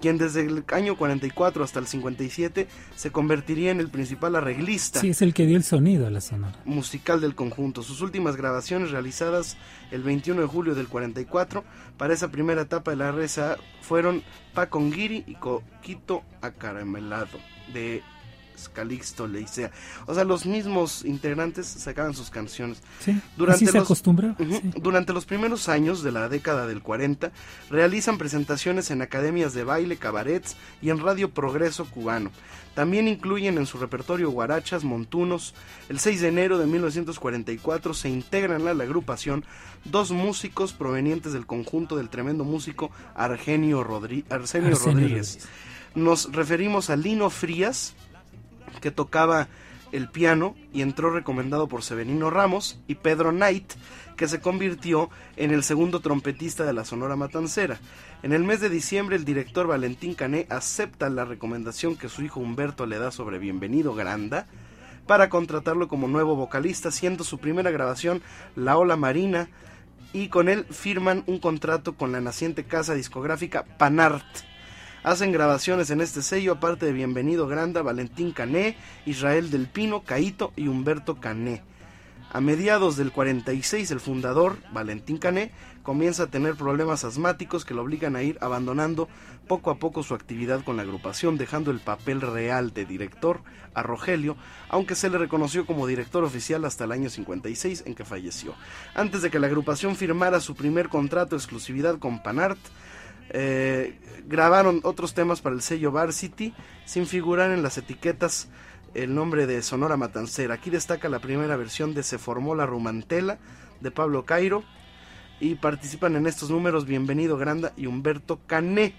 quien 0.01 0.17
desde 0.17 0.41
el 0.41 0.65
año 0.73 0.97
44 0.97 1.63
hasta 1.63 1.79
el 1.79 1.87
57 1.87 2.67
se 2.95 3.11
convertiría 3.11 3.71
en 3.71 3.79
el 3.79 3.89
principal 3.89 4.35
arreglista. 4.35 4.99
Sí, 4.99 5.09
es 5.09 5.21
el 5.21 5.33
que 5.33 5.45
dio 5.45 5.55
el 5.55 5.63
sonido 5.63 6.07
a 6.07 6.09
la 6.09 6.19
sonora. 6.19 6.59
Musical 6.65 7.21
del 7.21 7.35
conjunto. 7.35 7.83
Sus 7.83 8.01
últimas 8.01 8.35
grabaciones 8.35 8.91
realizadas 8.91 9.57
el 9.91 10.03
21 10.03 10.41
de 10.41 10.47
julio 10.47 10.75
del 10.75 10.87
44 10.87 11.63
para 11.97 12.13
esa 12.13 12.29
primera 12.31 12.63
etapa 12.63 12.91
de 12.91 12.97
la 12.97 13.11
RSA 13.11 13.57
fueron 13.81 14.23
Paconguiri 14.53 15.23
y 15.27 15.35
Coquito 15.35 16.23
Acaramelado 16.41 17.39
de 17.73 18.01
Calixto 18.73 19.27
Leicea. 19.27 19.71
O 20.05 20.13
sea, 20.13 20.23
los 20.23 20.45
mismos 20.45 21.03
integrantes 21.05 21.67
sacaban 21.67 22.13
sus 22.13 22.29
canciones. 22.29 22.81
Sí, 22.99 23.19
durante 23.37 23.65
se 23.65 23.73
los, 23.73 23.83
acostumbra. 23.83 24.35
Durante 24.75 25.13
los 25.13 25.25
primeros 25.25 25.69
años 25.69 26.03
de 26.03 26.11
la 26.11 26.29
década 26.29 26.67
del 26.67 26.81
40, 26.81 27.31
realizan 27.69 28.17
presentaciones 28.17 28.91
en 28.91 29.01
academias 29.01 29.53
de 29.53 29.63
baile, 29.63 29.97
cabarets 29.97 30.55
y 30.81 30.89
en 30.89 30.99
Radio 30.99 31.31
Progreso 31.31 31.85
Cubano. 31.85 32.31
También 32.75 33.07
incluyen 33.07 33.57
en 33.57 33.65
su 33.65 33.77
repertorio 33.77 34.31
guarachas, 34.31 34.83
montunos. 34.83 35.53
El 35.89 35.99
6 35.99 36.21
de 36.21 36.27
enero 36.29 36.57
de 36.57 36.67
1944 36.67 37.93
se 37.93 38.09
integran 38.09 38.67
a 38.67 38.73
la 38.73 38.83
agrupación 38.85 39.43
dos 39.83 40.11
músicos 40.11 40.71
provenientes 40.73 41.33
del 41.33 41.45
conjunto 41.45 41.97
del 41.97 42.09
tremendo 42.09 42.45
músico 42.45 42.91
Argenio, 43.13 43.85
Arsenio, 44.29 44.75
Rodríguez. 44.75 45.47
Nos 45.95 46.31
referimos 46.31 46.89
a 46.89 46.95
Lino 46.95 47.29
Frías, 47.29 47.95
que 48.79 48.91
tocaba 48.91 49.47
el 49.91 50.09
piano 50.09 50.55
y 50.73 50.81
entró 50.81 51.11
recomendado 51.11 51.67
por 51.67 51.83
Severino 51.83 52.29
Ramos 52.29 52.79
y 52.87 52.95
Pedro 52.95 53.31
Knight, 53.31 53.73
que 54.15 54.27
se 54.27 54.39
convirtió 54.39 55.09
en 55.35 55.51
el 55.51 55.63
segundo 55.63 55.99
trompetista 55.99 56.63
de 56.63 56.73
la 56.73 56.85
Sonora 56.85 57.15
Matancera. 57.15 57.79
En 58.23 58.33
el 58.33 58.43
mes 58.43 58.61
de 58.61 58.69
diciembre 58.69 59.15
el 59.15 59.25
director 59.25 59.67
Valentín 59.67 60.13
Cané 60.13 60.47
acepta 60.49 61.09
la 61.09 61.25
recomendación 61.25 61.95
que 61.95 62.09
su 62.09 62.21
hijo 62.21 62.39
Humberto 62.39 62.85
le 62.85 62.99
da 62.99 63.11
sobre 63.11 63.39
Bienvenido 63.39 63.93
Granda 63.93 64.47
para 65.07 65.29
contratarlo 65.29 65.87
como 65.87 66.07
nuevo 66.07 66.35
vocalista, 66.35 66.91
siendo 66.91 67.23
su 67.23 67.39
primera 67.39 67.71
grabación 67.71 68.21
La 68.55 68.77
Ola 68.77 68.95
Marina 68.95 69.49
y 70.13 70.27
con 70.27 70.49
él 70.49 70.65
firman 70.69 71.23
un 71.25 71.39
contrato 71.39 71.95
con 71.95 72.11
la 72.11 72.21
naciente 72.21 72.65
casa 72.65 72.93
discográfica 72.93 73.65
Panart 73.77 74.25
Hacen 75.03 75.31
grabaciones 75.31 75.89
en 75.89 75.99
este 75.99 76.21
sello, 76.21 76.51
aparte 76.53 76.85
de 76.85 76.91
Bienvenido 76.91 77.47
Granda, 77.47 77.81
Valentín 77.81 78.31
Cané, 78.33 78.77
Israel 79.07 79.49
del 79.49 79.65
Pino, 79.65 80.03
Caito 80.03 80.53
y 80.55 80.67
Humberto 80.67 81.19
Cané. 81.19 81.63
A 82.31 82.39
mediados 82.39 82.97
del 82.97 83.11
46, 83.11 83.89
el 83.89 83.99
fundador, 83.99 84.57
Valentín 84.71 85.17
Cané, 85.17 85.51
comienza 85.81 86.23
a 86.23 86.27
tener 86.27 86.53
problemas 86.53 87.03
asmáticos 87.03 87.65
que 87.65 87.73
lo 87.73 87.81
obligan 87.81 88.15
a 88.15 88.21
ir 88.21 88.37
abandonando 88.41 89.09
poco 89.47 89.71
a 89.71 89.79
poco 89.79 90.03
su 90.03 90.13
actividad 90.13 90.63
con 90.63 90.77
la 90.77 90.83
agrupación, 90.83 91.35
dejando 91.35 91.71
el 91.71 91.79
papel 91.79 92.21
real 92.21 92.71
de 92.71 92.85
director 92.85 93.41
a 93.73 93.81
Rogelio, 93.81 94.37
aunque 94.69 94.93
se 94.93 95.09
le 95.09 95.17
reconoció 95.17 95.65
como 95.65 95.87
director 95.87 96.23
oficial 96.23 96.63
hasta 96.63 96.83
el 96.83 96.91
año 96.91 97.09
56 97.09 97.85
en 97.87 97.95
que 97.95 98.05
falleció. 98.05 98.53
Antes 98.93 99.23
de 99.23 99.31
que 99.31 99.39
la 99.39 99.47
agrupación 99.47 99.95
firmara 99.95 100.39
su 100.41 100.53
primer 100.53 100.89
contrato 100.89 101.31
de 101.31 101.37
exclusividad 101.37 101.97
con 101.97 102.21
Panart, 102.21 102.59
eh, 103.33 103.99
grabaron 104.27 104.81
otros 104.83 105.13
temas 105.13 105.41
para 105.41 105.55
el 105.55 105.61
sello 105.61 105.91
Varsity 105.91 106.53
sin 106.85 107.07
figurar 107.07 107.51
en 107.51 107.63
las 107.63 107.77
etiquetas 107.77 108.49
el 108.93 109.15
nombre 109.15 109.47
de 109.47 109.61
Sonora 109.61 109.97
Matancera. 109.97 110.55
Aquí 110.55 110.69
destaca 110.69 111.09
la 111.09 111.19
primera 111.19 111.55
versión 111.55 111.93
de 111.93 112.03
Se 112.03 112.17
formó 112.17 112.55
la 112.55 112.65
Rumantela 112.65 113.39
de 113.79 113.91
Pablo 113.91 114.25
Cairo 114.25 114.63
y 115.39 115.55
participan 115.55 116.15
en 116.15 116.27
estos 116.27 116.49
números 116.49 116.85
Bienvenido 116.85 117.37
Granda 117.37 117.73
y 117.77 117.87
Humberto 117.87 118.39
Cané. 118.47 118.93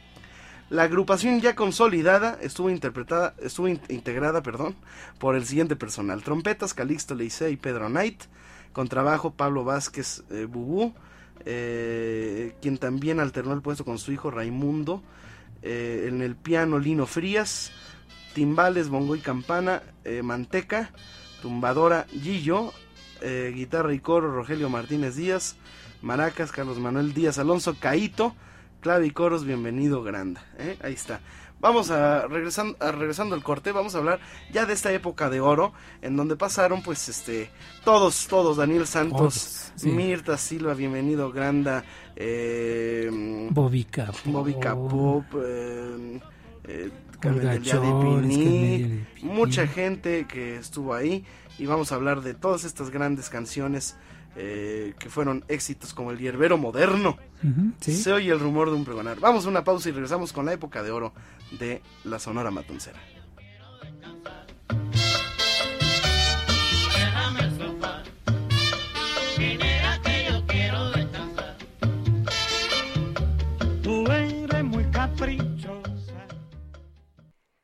La 0.71 0.85
agrupación 0.85 1.41
ya 1.43 1.55
consolidada 1.55 2.39
estuvo 2.41 2.71
interpretada, 2.71 3.35
estuvo 3.43 3.69
integrada, 3.69 4.43
perdón, 4.43 4.75
por 5.19 5.37
el 5.37 5.45
siguiente 5.45 5.77
personal: 5.77 6.23
trompetas 6.23 6.73
Calixto 6.73 7.15
Leicea 7.15 7.51
y 7.51 7.57
Pedro 7.57 7.89
Knight, 7.89 8.23
contrabajo 8.73 9.33
Pablo 9.35 9.65
Vázquez 9.65 10.25
eh, 10.31 10.47
Bubú, 10.47 10.95
eh, 11.45 12.55
quien 12.61 12.79
también 12.79 13.21
alternó 13.21 13.53
el 13.53 13.63
puesto 13.63 13.85
con 13.85 13.99
su 13.99 14.13
hijo 14.13 14.31
Raimundo, 14.31 15.03
eh, 15.63 16.07
en 16.09 16.23
el 16.23 16.37
piano 16.37 16.79
Lino 16.79 17.07
Frías, 17.07 17.73
timbales, 18.35 18.89
bongo 18.89 19.17
y 19.17 19.21
campana, 19.21 19.83
eh, 20.05 20.23
manteca, 20.23 20.91
tumbadora 21.41 22.07
Gillo, 22.11 22.73
guitarra 23.55 23.95
y 23.95 24.01
coro 24.01 24.35
Rogelio 24.35 24.69
Martínez 24.69 25.15
Díaz, 25.15 25.55
maracas 26.01 26.51
Carlos 26.51 26.81
Manuel 26.81 27.15
Díaz 27.15 27.39
Alonso, 27.39 27.77
Caito, 27.79 28.35
clave 28.81 29.07
y 29.07 29.11
coros, 29.13 29.45
bienvenido 29.45 30.03
Granda, 30.03 30.45
ahí 30.83 30.95
está. 30.95 31.21
Vamos 31.63 31.93
a 31.93 32.27
regresando, 32.27 32.77
regresando 32.81 33.37
al 33.37 33.43
corte, 33.45 33.71
vamos 33.71 33.95
a 33.95 33.99
hablar 33.99 34.19
ya 34.53 34.67
de 34.67 34.73
esta 34.73 34.93
época 34.93 35.31
de 35.31 35.41
oro, 35.41 35.73
en 36.03 36.17
donde 36.17 36.35
pasaron 36.35 36.83
pues 36.83 37.09
este 37.09 37.51
todos, 37.85 38.27
todos, 38.27 38.57
Daniel 38.57 38.85
Santos, 38.85 39.73
Mirta 39.85 40.37
Silva, 40.37 40.75
bienvenido, 40.75 41.31
Granda, 41.31 41.85
eh, 42.17 43.09
Bobby 44.25 44.55
Pop, 44.55 45.25
eh, 45.37 46.21
eh, 46.65 46.91
de 47.23 49.05
mucha 49.23 49.69
gente 49.69 50.27
que 50.27 50.57
estuvo 50.57 50.93
ahí 50.95 51.25
y 51.61 51.67
vamos 51.67 51.93
a 51.93 51.95
hablar 51.95 52.23
de 52.23 52.35
todas 52.35 52.65
estas 52.65 52.91
grandes 52.91 53.29
canciones 53.29 53.95
eh, 54.35 54.95
que 54.99 55.11
fueron 55.11 55.45
éxitos 55.49 55.93
como 55.93 56.11
el 56.11 56.19
hierbero 56.19 56.57
moderno. 56.57 57.19
Se 57.81 58.13
oye 58.13 58.33
el 58.33 58.41
rumor 58.41 58.71
de 58.71 58.77
un 58.77 58.85
pregonar. 58.85 59.21
Vamos 59.21 59.45
a 59.45 59.49
una 59.49 59.63
pausa 59.63 59.91
y 59.91 59.93
regresamos 59.93 60.33
con 60.33 60.47
la 60.47 60.55
época 60.55 60.83
de 60.83 60.91
oro 60.91 61.13
de 61.59 61.83
la 62.05 62.19
Sonora 62.19 62.51
Matuncera. 62.51 63.01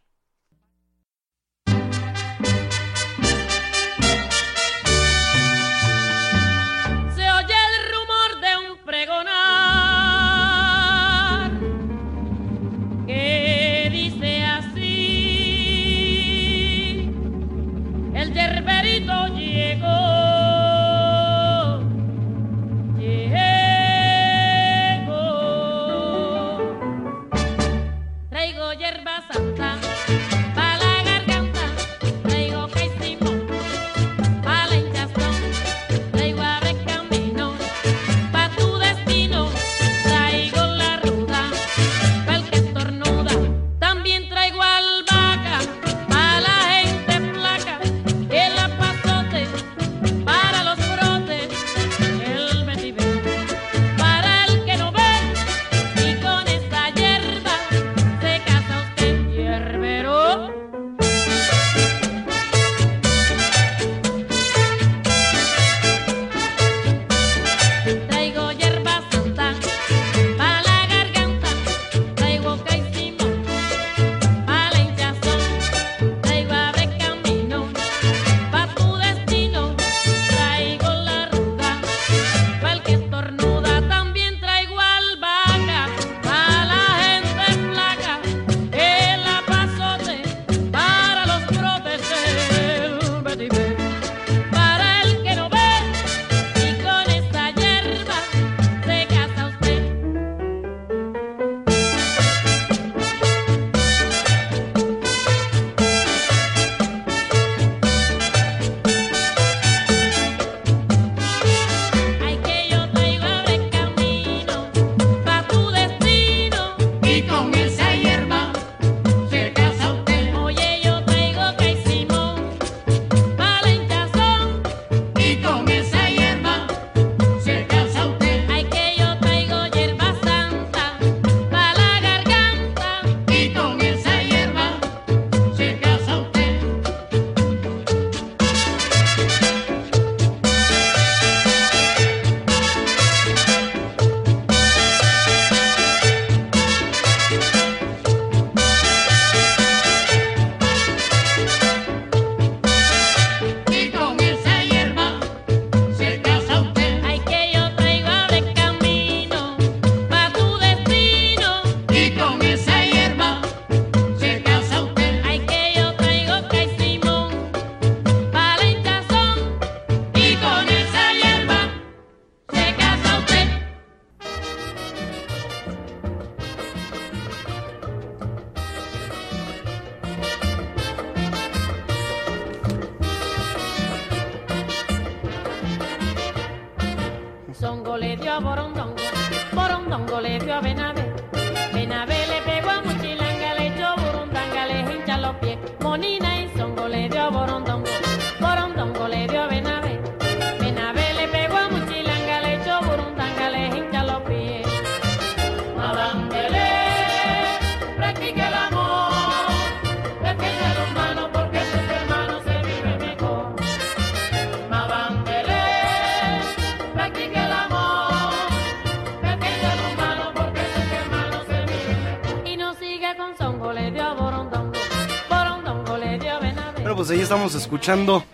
Escuchando 227.68 228.24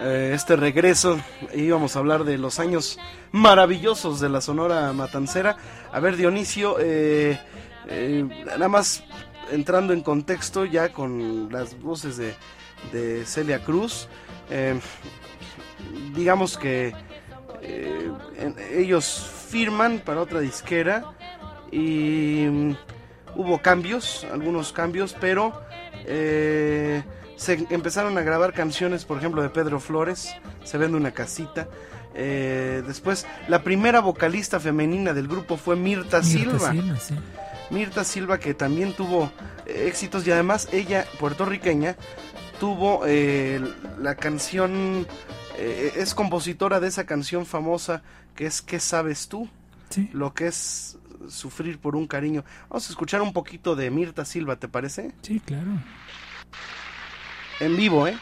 eh, 0.00 0.32
este 0.34 0.56
regreso. 0.56 1.16
Íbamos 1.54 1.94
a 1.94 2.00
hablar 2.00 2.24
de 2.24 2.38
los 2.38 2.58
años 2.58 2.98
maravillosos 3.30 4.18
de 4.18 4.28
la 4.28 4.40
Sonora 4.40 4.92
Matancera. 4.92 5.56
A 5.92 6.00
ver, 6.00 6.16
Dionisio, 6.16 6.76
eh, 6.80 7.38
eh, 7.86 8.28
nada 8.44 8.68
más 8.68 9.04
entrando 9.52 9.92
en 9.92 10.00
contexto 10.00 10.64
ya 10.64 10.92
con 10.92 11.52
las 11.52 11.80
voces 11.80 12.16
de, 12.16 12.34
de 12.90 13.24
Celia 13.26 13.62
Cruz. 13.62 14.08
digamos 16.12 16.58
que 16.58 16.94
ellos 18.72 19.30
firman 19.50 20.00
para 20.00 20.20
otra 20.20 20.40
disquera 20.40 21.12
y 21.70 22.44
mm, 22.50 22.76
hubo 23.36 23.62
cambios, 23.62 24.26
algunos 24.32 24.72
cambios, 24.72 25.14
pero 25.20 25.52
eh, 26.06 27.04
se 27.36 27.66
empezaron 27.70 28.16
a 28.18 28.22
grabar 28.22 28.52
canciones, 28.52 29.04
por 29.04 29.18
ejemplo, 29.18 29.42
de 29.42 29.50
Pedro 29.50 29.80
Flores, 29.80 30.34
Se 30.64 30.78
vende 30.78 30.96
una 30.96 31.12
casita. 31.12 31.68
Eh, 32.14 32.82
después, 32.86 33.26
la 33.48 33.62
primera 33.62 34.00
vocalista 34.00 34.58
femenina 34.58 35.12
del 35.12 35.28
grupo 35.28 35.56
fue 35.56 35.76
Mirta, 35.76 36.20
Mirta 36.20 36.22
Silva. 36.22 36.70
Silva, 36.72 36.96
sí. 36.98 37.14
Mirta 37.70 38.04
Silva 38.04 38.38
que 38.38 38.54
también 38.54 38.92
tuvo 38.94 39.30
eh, 39.66 39.86
éxitos 39.88 40.26
y 40.26 40.30
además 40.30 40.68
ella, 40.72 41.04
puertorriqueña, 41.18 41.96
tuvo 42.58 43.02
eh, 43.06 43.60
la 44.00 44.14
canción, 44.14 45.06
eh, 45.58 45.92
es 45.96 46.14
compositora 46.14 46.80
de 46.80 46.88
esa 46.88 47.04
canción 47.04 47.44
famosa 47.44 48.02
que 48.34 48.46
es 48.46 48.62
¿Qué 48.62 48.80
sabes 48.80 49.28
tú? 49.28 49.48
lo 50.12 50.34
que 50.34 50.48
es 50.48 50.98
sufrir 51.28 51.78
por 51.78 51.96
un 51.96 52.06
cariño. 52.06 52.44
Vamos 52.68 52.86
a 52.88 52.90
escuchar 52.90 53.22
un 53.22 53.32
poquito 53.32 53.76
de 53.76 53.90
Mirta 53.90 54.24
Silva, 54.24 54.56
¿te 54.56 54.68
parece? 54.68 55.12
Sí, 55.22 55.40
claro. 55.40 55.70
En 57.58 57.74
vivo, 57.74 58.06
¿eh? 58.06 58.18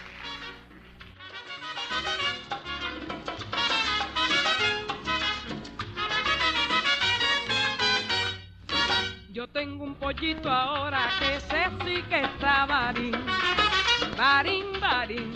Yo 9.33 9.49
tengo 9.49 9.83
un 9.83 9.97
pollito 9.97 10.49
ahora 10.49 11.11
que 11.19 11.41
sé 11.41 11.65
sí 11.85 12.03
que 12.09 12.21
está 12.21 12.65
barín, 12.67 13.17
barín, 14.17 14.67
barín. 14.81 15.35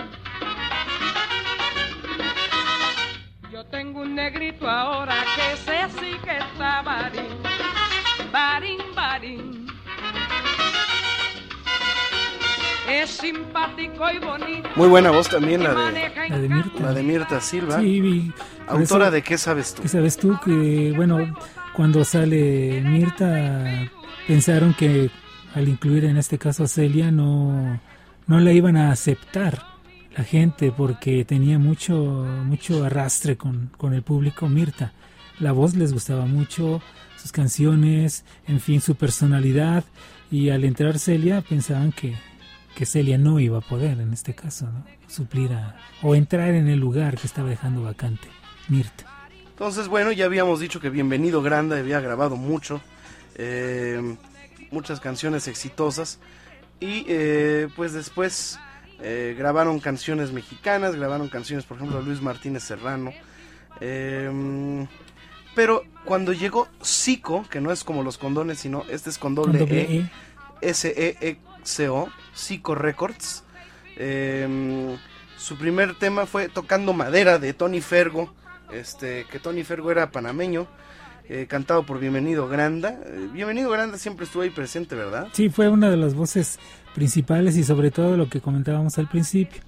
Yo 3.50 3.64
tengo 3.66 4.02
un 4.02 4.14
negrito 4.14 4.70
ahora 4.70 5.24
que 5.34 5.56
sé 5.56 5.88
sí 5.98 6.16
que 6.22 6.38
está 6.38 6.82
barín, 6.82 7.47
simpático 13.20 14.04
y 14.10 14.18
bonito. 14.18 14.68
Muy 14.76 14.88
buena 14.88 15.10
voz 15.10 15.28
también 15.28 15.62
la 15.62 15.74
de, 15.74 16.10
La 16.28 16.38
de 16.38 16.48
Mirta. 16.48 16.82
la 16.82 16.92
de 16.92 17.02
Mirta 17.02 17.40
Silva. 17.40 17.80
Sí, 17.80 18.00
vi- 18.00 18.32
por 18.66 18.76
Autora 18.80 19.06
eso- 19.06 19.10
de 19.12 19.22
¿Qué 19.22 19.38
sabes 19.38 19.74
tú? 19.74 19.82
¿Qué 19.82 19.88
sabes 19.88 20.16
tú? 20.16 20.38
Que, 20.44 20.92
bueno, 20.96 21.34
cuando 21.74 22.04
sale 22.04 22.80
Mirta, 22.82 23.90
pensaron 24.26 24.74
que 24.74 25.10
al 25.54 25.68
incluir 25.68 26.04
en 26.04 26.16
este 26.16 26.38
caso 26.38 26.64
a 26.64 26.68
Celia 26.68 27.10
no, 27.10 27.80
no 28.26 28.40
la 28.40 28.52
iban 28.52 28.76
a 28.76 28.90
aceptar 28.92 29.62
la 30.16 30.24
gente 30.24 30.72
porque 30.72 31.24
tenía 31.24 31.58
mucho, 31.58 31.94
mucho 32.44 32.84
arrastre 32.84 33.36
con, 33.36 33.70
con 33.76 33.94
el 33.94 34.02
público 34.02 34.48
Mirta. 34.48 34.92
La 35.40 35.52
voz 35.52 35.74
les 35.76 35.92
gustaba 35.92 36.26
mucho, 36.26 36.82
sus 37.16 37.30
canciones, 37.30 38.24
en 38.48 38.58
fin, 38.60 38.80
su 38.80 38.96
personalidad. 38.96 39.84
Y 40.30 40.50
al 40.50 40.64
entrar 40.64 40.98
Celia 40.98 41.40
pensaban 41.40 41.92
que, 41.92 42.16
que 42.78 42.86
Celia 42.86 43.18
no 43.18 43.40
iba 43.40 43.58
a 43.58 43.60
poder, 43.60 43.98
en 43.98 44.12
este 44.12 44.36
caso, 44.36 44.66
¿no? 44.66 44.84
suplir 45.08 45.52
a, 45.52 45.76
o 46.00 46.14
entrar 46.14 46.50
en 46.50 46.68
el 46.68 46.78
lugar 46.78 47.18
que 47.18 47.26
estaba 47.26 47.48
dejando 47.48 47.82
vacante 47.82 48.28
Mirta. 48.68 49.04
Entonces, 49.48 49.88
bueno, 49.88 50.12
ya 50.12 50.26
habíamos 50.26 50.60
dicho 50.60 50.78
que 50.78 50.88
Bienvenido 50.88 51.42
Grande 51.42 51.80
había 51.80 51.98
grabado 51.98 52.36
mucho, 52.36 52.80
eh, 53.34 54.16
muchas 54.70 55.00
canciones 55.00 55.48
exitosas 55.48 56.20
y 56.78 57.04
eh, 57.08 57.66
pues 57.74 57.94
después 57.94 58.60
eh, 59.00 59.34
grabaron 59.36 59.80
canciones 59.80 60.30
mexicanas, 60.30 60.94
grabaron 60.94 61.28
canciones, 61.28 61.64
por 61.64 61.78
ejemplo, 61.78 62.00
Luis 62.00 62.22
Martínez 62.22 62.62
Serrano. 62.62 63.12
pero 65.56 65.82
cuando 66.04 66.32
llegó 66.32 66.68
Zico, 66.84 67.44
que 67.50 67.60
no 67.60 67.72
es 67.72 67.82
como 67.82 68.04
los 68.04 68.18
condones, 68.18 68.60
sino 68.60 68.84
este 68.88 69.10
es 69.10 69.18
con 69.18 69.34
doble, 69.34 69.58
Con 69.58 69.68
doble 69.68 70.08
E, 70.62 71.16
E. 71.20 71.38
S-E-E-C-O, 71.64 72.08
Zico 72.34 72.74
Records. 72.74 73.44
eh, 73.96 74.96
su 75.38 75.56
primer 75.56 75.94
tema 75.94 76.26
fue 76.26 76.48
Tocando 76.48 76.92
Madera 76.92 77.38
de 77.38 77.52
Tony 77.54 77.80
Fergo, 77.80 78.34
este, 78.72 79.24
que 79.30 79.38
Tony 79.38 79.62
Fergo 79.62 79.92
era 79.92 80.10
panameño, 80.10 80.66
eh, 81.28 81.46
cantado 81.48 81.86
por 81.86 82.00
Bienvenido 82.00 82.48
Granda. 82.48 82.98
Eh, 83.06 83.28
Bienvenido 83.32 83.70
Granda 83.70 83.98
siempre 83.98 84.26
estuvo 84.26 84.42
ahí 84.42 84.50
presente, 84.50 84.96
¿verdad? 84.96 85.28
Sí, 85.32 85.48
fue 85.48 85.68
una 85.68 85.90
de 85.90 85.96
las 85.96 86.14
voces 86.14 86.58
principales 86.94 87.56
y 87.56 87.62
sobre 87.62 87.92
todo 87.92 88.16
lo 88.16 88.28
que 88.28 88.40
comentábamos 88.40 88.98
al 88.98 89.08
principio. 89.08 89.62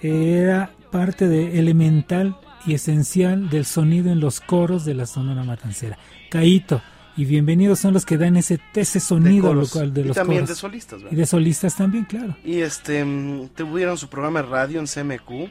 Era 0.00 0.70
parte 0.90 1.28
de 1.28 1.60
elemental 1.60 2.36
y 2.66 2.74
esencial 2.74 3.48
del 3.48 3.64
sonido 3.64 4.10
en 4.10 4.18
los 4.18 4.40
coros 4.40 4.84
de 4.84 4.94
la 4.94 5.06
Sonora 5.06 5.44
Matancera. 5.44 5.98
Caíto 6.30 6.82
y 7.16 7.24
Bienvenidos 7.24 7.78
son 7.80 7.92
los 7.94 8.06
que 8.06 8.16
dan 8.16 8.36
ese, 8.36 8.58
ese 8.74 8.98
sonido 9.00 9.52
local 9.54 9.92
de 9.92 10.00
Y 10.00 10.04
los 10.04 10.16
también 10.16 10.40
coros. 10.42 10.48
de 10.56 10.60
solistas, 10.60 10.98
¿verdad? 11.02 11.12
Y 11.12 11.16
de 11.20 11.26
solistas 11.26 11.76
también, 11.76 12.04
claro. 12.04 12.36
Y 12.44 12.60
este, 12.60 13.04
tuvieron 13.54 13.98
su 13.98 14.08
programa 14.08 14.42
de 14.42 14.48
radio 14.48 14.80
en 14.80 14.86
CMQ. 14.86 15.30
Ujú, 15.30 15.48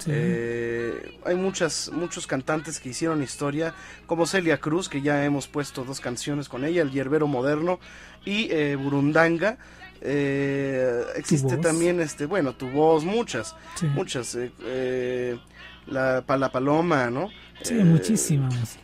sí. 0.00 0.10
Eh, 0.10 1.18
hay 1.26 1.36
muchas, 1.36 1.90
muchos 1.92 2.26
cantantes 2.26 2.80
que 2.80 2.88
hicieron 2.90 3.22
historia, 3.22 3.74
como 4.06 4.26
Celia 4.26 4.58
Cruz, 4.60 4.88
que 4.88 5.02
ya 5.02 5.24
hemos 5.24 5.46
puesto 5.46 5.84
dos 5.84 6.00
canciones 6.00 6.48
con 6.48 6.64
ella, 6.64 6.82
El 6.82 6.90
Hierbero 6.90 7.26
Moderno 7.26 7.80
y 8.24 8.48
eh, 8.50 8.76
Burundanga. 8.76 9.58
Eh, 10.00 11.02
existe 11.16 11.56
también, 11.58 12.00
este, 12.00 12.26
bueno, 12.26 12.54
tu 12.54 12.68
voz, 12.70 13.04
muchas, 13.04 13.54
Sí. 13.76 13.86
muchas. 13.86 14.34
eh, 14.34 14.50
eh, 14.64 15.38
la, 15.86 16.24
la 16.26 16.50
Paloma, 16.52 17.10
¿no? 17.10 17.28
Sí, 17.62 17.74
Eh, 17.78 17.84
muchísima 17.84 18.46
música. 18.48 18.82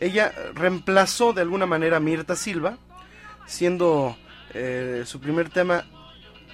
Ella 0.00 0.32
reemplazó 0.54 1.32
de 1.32 1.42
alguna 1.42 1.66
manera 1.66 1.96
a 1.96 2.00
Mirta 2.00 2.36
Silva, 2.36 2.78
siendo 3.46 4.16
eh, 4.54 5.02
su 5.04 5.20
primer 5.20 5.50
tema 5.50 5.84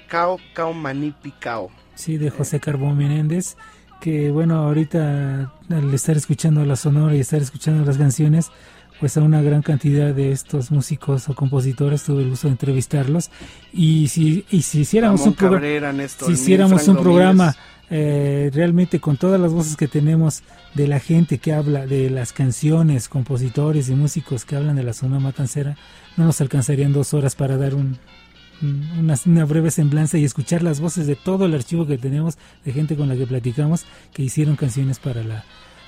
Cao 0.09 0.38
Cao 0.55 0.72
Manipi 0.72 1.32
Cao. 1.32 1.70
Sí, 1.95 2.16
de 2.16 2.30
José 2.30 2.61
Carbón 2.61 2.97
Menéndez, 2.97 3.57
que 4.01 4.30
bueno, 4.30 4.57
ahorita 4.57 5.53
al 5.70 5.95
estar 5.95 6.16
escuchando 6.16 6.64
la 6.64 6.76
sonora 6.76 7.14
y 7.14 7.20
estar 7.20 7.40
escuchando 7.40 7.84
las 7.84 7.99
canciones, 7.99 8.51
pues 9.01 9.16
a 9.16 9.22
una 9.22 9.42
gran 9.42 9.62
cantidad 9.62 10.14
de 10.14 10.32
estos 10.32 10.70
músicos 10.70 11.28
o 11.28 11.34
compositores 11.34 12.05
tuve 12.05 12.22
el 12.22 12.30
gusto 12.30 12.49
de 12.49 12.53
entrevistarlos 12.53 13.30
y 13.72 14.09
si, 14.09 14.45
y 14.51 14.62
si 14.62 14.80
hiciéramos 14.80 15.20
Ramón 15.20 15.30
un 15.30 15.34
programa 15.36 15.61
Cabrera, 15.61 15.92
Néstor 15.92 16.28
si 16.28 16.34
hiciéramos 16.34 16.88
un 16.88 16.97
programa. 16.97 17.57
Eh, 17.97 18.51
realmente 18.53 18.99
con 18.99 19.16
todas 19.16 19.40
las 19.40 19.53
voces 19.53 19.76
que 19.76 19.86
tenemos 19.86 20.42
de 20.74 20.88
la 20.88 20.99
gente 20.99 21.38
que 21.38 21.53
habla 21.53 21.86
de 21.86 22.11
las 22.11 22.32
canciones, 22.32 23.09
compositores 23.09 23.88
y 23.88 23.95
músicos 23.95 24.45
que 24.45 24.57
hablan 24.57 24.74
de 24.74 24.82
la 24.82 24.92
zona 24.95 25.20
matancera, 25.20 25.76
no 26.16 26.24
nos 26.24 26.40
alcanzarían 26.40 26.92
dos 26.92 27.14
horas 27.14 27.36
para 27.36 27.57
dar 27.57 27.76
un, 27.76 27.97
un- 28.62 28.88
una, 28.99 29.14
una 29.26 29.45
breve 29.45 29.70
semblanza 29.70 30.18
y 30.18 30.24
escuchar 30.24 30.64
las 30.64 30.80
voces 30.80 31.07
de 31.07 31.14
todo 31.14 31.47
el 31.47 31.55
archivo 31.55 31.86
que 31.86 31.97
tenemos 31.97 32.36
de 32.64 32.72
gente 32.72 32.97
con 32.97 33.09
la 33.09 33.14
que 33.14 33.28
platicamos 33.28 33.84
que 34.12 34.24
hicieron 34.24 34.57
canciones 34.57 34.99
para 34.99 35.22
la, 35.22 35.45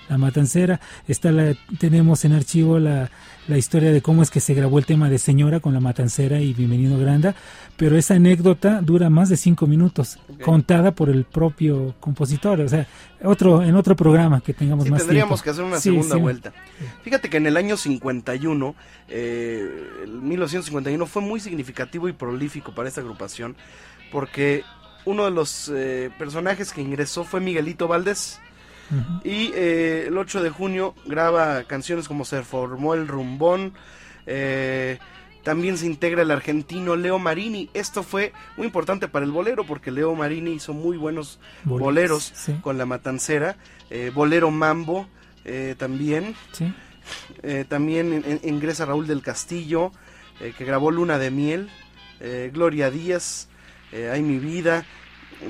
la 0.08 0.18
matancera. 0.18 0.80
Está 1.08 1.32
la, 1.32 1.54
tenemos 1.78 2.24
en 2.24 2.32
archivo 2.32 2.78
la, 2.78 3.10
la 3.48 3.58
historia 3.58 3.92
de 3.92 4.02
cómo 4.02 4.22
es 4.22 4.30
que 4.30 4.40
se 4.40 4.54
grabó 4.54 4.78
el 4.78 4.86
tema 4.86 5.08
de 5.08 5.18
Señora 5.18 5.60
con 5.60 5.72
la 5.74 5.80
matancera 5.80 6.40
y 6.40 6.52
Bienvenido 6.54 6.98
Granda, 6.98 7.34
pero 7.76 7.96
esa 7.96 8.14
anécdota 8.14 8.80
dura 8.82 9.10
más 9.10 9.28
de 9.28 9.36
cinco 9.36 9.66
minutos, 9.66 10.18
contada 10.44 10.92
por 10.92 11.10
el 11.10 11.24
propio 11.24 11.94
compositor, 12.00 12.60
o 12.60 12.68
sea, 12.68 12.86
otro 13.22 13.62
en 13.62 13.74
otro 13.76 13.94
programa 13.96 14.40
que 14.40 14.52
tengamos 14.54 14.84
Sí, 14.84 14.90
más 14.90 15.00
tendríamos 15.00 15.40
tiempo. 15.40 15.44
que 15.44 15.50
hacer 15.50 15.64
una 15.64 15.76
Sí, 15.80 15.90
segunda 15.90 16.14
sí. 16.16 16.20
vuelta. 16.20 16.52
Fíjate 17.02 17.28
que 17.30 17.36
en 17.36 17.46
el 17.46 17.56
año 17.56 17.76
51, 17.76 18.74
eh, 19.08 19.68
el 20.04 20.10
1951 20.22 21.06
fue 21.06 21.22
muy 21.22 21.40
significativo 21.40 22.08
y 22.08 22.12
prolífico 22.12 22.74
para 22.74 22.88
esta 22.88 23.00
agrupación, 23.00 23.56
porque 24.10 24.62
uno 25.04 25.24
de 25.24 25.30
los 25.30 25.70
eh, 25.74 26.10
personajes 26.18 26.72
que 26.72 26.82
ingresó 26.82 27.24
fue 27.24 27.40
Miguelito 27.40 27.86
Valdés. 27.88 28.40
Y 29.24 29.50
eh, 29.54 30.04
el 30.08 30.16
8 30.18 30.42
de 30.42 30.50
junio 30.50 30.94
graba 31.06 31.64
canciones 31.64 32.08
como 32.08 32.24
Se 32.24 32.42
formó 32.42 32.94
el 32.94 33.08
rumbón. 33.08 33.72
eh, 34.26 34.98
también 35.42 35.78
se 35.78 35.86
integra 35.86 36.22
el 36.22 36.30
argentino 36.32 36.96
Leo 36.96 37.20
Marini. 37.20 37.70
Esto 37.72 38.02
fue 38.02 38.32
muy 38.56 38.66
importante 38.66 39.06
para 39.06 39.24
el 39.24 39.30
bolero 39.30 39.64
porque 39.64 39.92
Leo 39.92 40.12
Marini 40.16 40.50
hizo 40.52 40.72
muy 40.72 40.96
buenos 40.96 41.38
Boleros, 41.62 41.80
boleros 41.84 42.32
sí. 42.34 42.54
con 42.62 42.78
la 42.78 42.84
matancera. 42.86 43.56
eh, 43.90 44.10
bolero 44.12 44.50
Mambo 44.50 45.06
eh, 45.44 45.76
también. 45.78 46.34
Sí. 46.50 46.72
Eh, 47.44 47.64
también 47.68 48.12
in- 48.12 48.24
in- 48.42 48.54
ingresa 48.54 48.84
Raúl 48.86 49.06
del 49.06 49.22
Castillo, 49.22 49.92
que 50.40 50.64
grabó 50.64 50.90
Luna 50.90 51.18
de 51.18 51.30
Miel. 51.30 51.70
Gloria 52.52 52.90
Díaz, 52.90 53.48
Hay 53.92 54.22
mi 54.22 54.38
vida, 54.38 54.84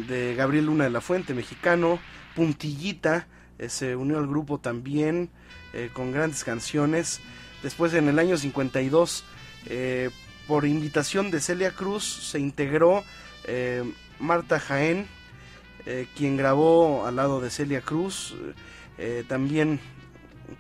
de 0.09 0.35
Gabriel 0.35 0.67
Luna 0.67 0.85
de 0.85 0.91
la 0.91 1.01
Fuente, 1.01 1.33
mexicano. 1.33 1.99
Puntillita, 2.37 3.27
eh, 3.59 3.69
se 3.71 3.97
unió 3.97 4.19
al 4.19 4.29
grupo 4.29 4.59
también, 4.59 5.31
eh, 5.73 5.91
con 5.93 6.13
grandes 6.13 6.45
canciones. 6.45 7.21
Después, 7.63 7.95
en 7.95 8.09
el 8.09 8.19
año 8.19 8.37
52, 8.37 9.25
eh, 9.67 10.11
por 10.47 10.67
invitación 10.67 11.31
de 11.31 11.41
Celia 11.41 11.73
Cruz, 11.73 12.05
se 12.05 12.39
integró 12.39 13.03
Marta 14.19 14.59
Jaén, 14.59 15.07
quien 16.17 16.37
grabó 16.37 17.07
al 17.07 17.17
lado 17.17 17.41
de 17.41 17.51
Celia 17.51 17.81
Cruz. 17.81 18.35
también 19.29 19.79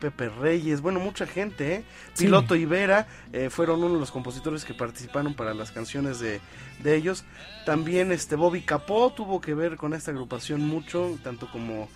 Pepe 0.00 0.28
Reyes, 0.28 0.80
bueno, 0.80 0.98
mucha 1.00 1.26
gente, 1.26 1.74
¿eh? 1.74 1.84
Sí. 2.14 2.24
Piloto 2.24 2.54
y 2.56 2.64
Vera 2.64 3.06
eh, 3.32 3.50
fueron 3.50 3.82
uno 3.84 3.94
de 3.94 4.00
los 4.00 4.10
compositores 4.10 4.64
que 4.64 4.74
participaron 4.74 5.34
para 5.34 5.54
las 5.54 5.70
canciones 5.70 6.18
de, 6.20 6.40
de 6.82 6.96
ellos. 6.96 7.24
También 7.64 8.12
este 8.12 8.36
Bobby 8.36 8.62
Capó 8.62 9.12
tuvo 9.12 9.40
que 9.40 9.54
ver 9.54 9.76
con 9.76 9.94
esta 9.94 10.10
agrupación 10.10 10.60
mucho, 10.66 11.18
tanto 11.22 11.48
como, 11.50 11.88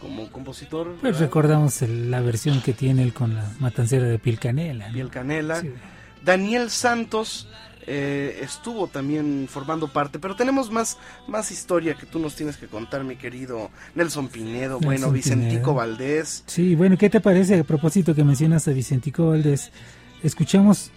como 0.00 0.30
compositor. 0.30 0.88
Pues 1.00 1.14
¿verdad? 1.14 1.20
recordamos 1.20 1.82
el- 1.82 2.10
la 2.10 2.20
versión 2.20 2.60
que 2.62 2.72
tiene 2.72 3.02
él 3.02 3.12
con 3.12 3.34
la 3.34 3.50
matancera 3.58 4.04
de 4.04 4.18
Piel 4.18 4.38
Canela. 4.38 4.88
¿no? 4.88 4.94
Piel 4.94 5.10
Canela. 5.10 5.60
Sí. 5.60 5.72
Daniel 6.24 6.70
Santos 6.70 7.48
eh, 7.86 8.38
estuvo 8.42 8.86
también 8.86 9.46
formando 9.50 9.88
parte, 9.88 10.18
pero 10.18 10.36
tenemos 10.36 10.70
más, 10.70 10.98
más 11.26 11.50
historia 11.50 11.94
que 11.94 12.06
tú 12.06 12.18
nos 12.18 12.34
tienes 12.36 12.56
que 12.56 12.66
contar, 12.66 13.02
mi 13.04 13.16
querido 13.16 13.70
Nelson 13.94 14.28
Pinedo, 14.28 14.74
Nelson 14.80 14.80
bueno, 14.84 15.10
Vicentico 15.10 15.50
Pinedo. 15.50 15.74
Valdés. 15.74 16.44
Sí, 16.46 16.74
bueno, 16.74 16.96
¿qué 16.96 17.10
te 17.10 17.20
parece 17.20 17.58
a 17.60 17.64
propósito 17.64 18.14
que 18.14 18.24
mencionas 18.24 18.68
a 18.68 18.72
Vicentico 18.72 19.28
Valdés? 19.30 19.70
Escuchamos 20.22 20.90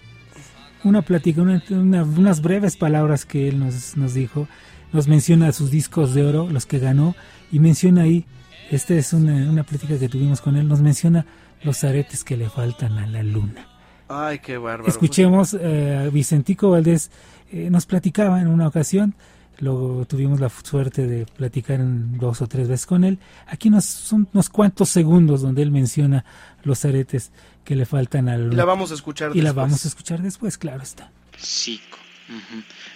una 0.84 1.02
plática, 1.02 1.42
una- 1.42 1.62
una- 1.70 2.04
unas 2.04 2.40
breves 2.40 2.76
palabras 2.76 3.24
que 3.24 3.48
él 3.48 3.58
nos, 3.58 3.96
nos 3.96 4.14
dijo. 4.14 4.46
Nos 4.92 5.08
menciona 5.08 5.50
sus 5.52 5.70
discos 5.72 6.14
de 6.14 6.24
oro, 6.24 6.48
los 6.48 6.64
que 6.66 6.78
ganó, 6.78 7.16
y 7.50 7.58
menciona 7.58 8.02
ahí, 8.02 8.24
esta 8.70 8.94
es 8.94 9.12
una, 9.12 9.50
una 9.50 9.64
plática 9.64 9.98
que 9.98 10.08
tuvimos 10.08 10.40
con 10.40 10.56
él, 10.56 10.68
nos 10.68 10.80
menciona 10.80 11.26
los 11.64 11.82
aretes 11.82 12.22
que 12.22 12.36
le 12.36 12.48
faltan 12.48 12.98
a 12.98 13.06
la 13.06 13.22
luna. 13.24 13.66
Ay, 14.08 14.38
qué 14.38 14.56
bárbaro. 14.58 14.88
Escuchemos 14.88 15.54
eh, 15.54 16.04
a 16.06 16.08
Vicentico 16.10 16.70
Valdés, 16.70 17.10
eh, 17.52 17.68
nos 17.70 17.86
platicaba 17.86 18.40
en 18.40 18.46
una 18.48 18.68
ocasión, 18.68 19.14
luego 19.58 20.04
tuvimos 20.06 20.38
la 20.40 20.48
suerte 20.48 21.06
de 21.06 21.26
platicar 21.26 21.80
en 21.80 22.18
dos 22.18 22.40
o 22.42 22.46
tres 22.46 22.68
veces 22.68 22.86
con 22.86 23.04
él. 23.04 23.18
Aquí 23.46 23.68
nos, 23.70 23.84
son 23.84 24.28
unos 24.32 24.48
cuantos 24.48 24.88
segundos 24.90 25.42
donde 25.42 25.62
él 25.62 25.70
menciona 25.70 26.24
los 26.62 26.84
aretes 26.84 27.32
que 27.64 27.74
le 27.74 27.84
faltan 27.86 28.28
al 28.28 28.52
Y 28.52 28.56
la 28.56 28.64
vamos 28.64 28.90
a 28.92 28.94
escuchar 28.94 29.30
Y 29.34 29.38
la 29.40 29.50
después. 29.50 29.54
vamos 29.56 29.84
a 29.84 29.88
escuchar 29.88 30.22
después, 30.22 30.56
claro 30.58 30.82
está. 30.82 31.10
Sí. 31.36 31.80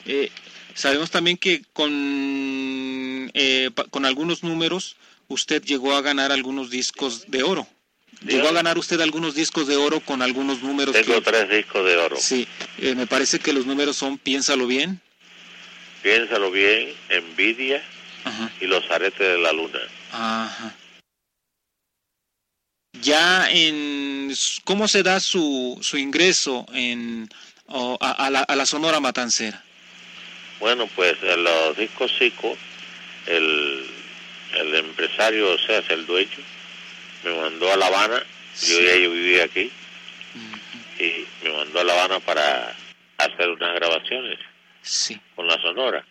Eh, 0.07 0.31
sabemos 0.75 1.11
también 1.11 1.37
que 1.39 1.63
con, 1.73 1.91
eh, 3.35 3.71
pa- 3.75 3.85
con 3.85 4.05
algunos 4.05 4.43
números 4.45 4.97
usted 5.29 5.63
llegó 5.63 5.95
a 5.95 6.03
ganar 6.03 6.31
algunos 6.33 6.71
discos 6.71 7.27
de 7.29 7.43
oro. 7.43 7.67
Llegó 8.27 8.49
a 8.49 8.53
ganar 8.53 8.77
usted 8.79 9.01
algunos 9.01 9.35
discos 9.35 9.67
de 9.67 9.77
oro 9.77 10.01
con 10.01 10.21
algunos 10.23 10.63
números. 10.63 10.95
Tengo 10.95 11.15
que- 11.15 11.21
tres 11.23 11.49
discos 11.49 11.85
de 11.87 11.97
oro. 11.97 12.17
Sí, 12.19 12.47
eh, 12.79 12.95
me 12.95 13.07
parece 13.07 13.39
que 13.39 13.53
los 13.53 13.65
números 13.67 13.97
son 13.97 14.19
Piénsalo 14.19 14.67
bien. 14.67 15.01
Piénsalo 16.03 16.51
bien, 16.51 16.95
envidia 17.09 17.83
y 18.61 18.67
los 18.67 18.89
aretes 18.91 19.19
de 19.19 19.39
la 19.39 19.53
luna. 19.53 19.79
Ajá. 20.13 20.75
Ya 23.03 23.51
en 23.51 24.33
cómo 24.65 24.89
se 24.89 25.03
da 25.03 25.21
su, 25.21 25.79
su 25.81 25.97
ingreso 25.97 26.67
en 26.75 27.29
o 27.67 27.97
a, 28.01 28.11
a 28.27 28.31
la, 28.31 28.41
a 28.41 28.57
la 28.57 28.67
Sonora 28.67 29.01
Matancera. 29.01 29.63
Bueno, 30.59 30.89
pues 30.95 31.17
en 31.23 31.45
los 31.45 31.77
discos 31.77 32.13
Cico, 32.19 32.57
el, 33.27 33.87
el 34.59 34.75
empresario, 34.75 35.55
o 35.55 35.59
sea, 35.59 35.79
es 35.79 35.89
el 35.91 36.05
dueño, 36.05 36.31
me 37.25 37.37
mandó 37.37 37.73
a 37.73 37.77
La 37.77 37.87
Habana, 37.87 38.23
yo 38.63 38.81
ya 38.81 38.97
yo 38.97 39.11
vivía 39.11 39.45
aquí, 39.45 39.71
y 40.99 41.27
me 41.45 41.57
mandó 41.57 41.81
a 41.81 41.85
La 41.85 41.93
Habana 41.93 42.21
para 42.21 42.75
hacer 43.19 43.49
unas 43.51 43.75
grabaciones 43.75 44.39
sí. 44.83 45.21
con 45.35 45.47
la 45.47 45.61
Sonora. 45.61 46.05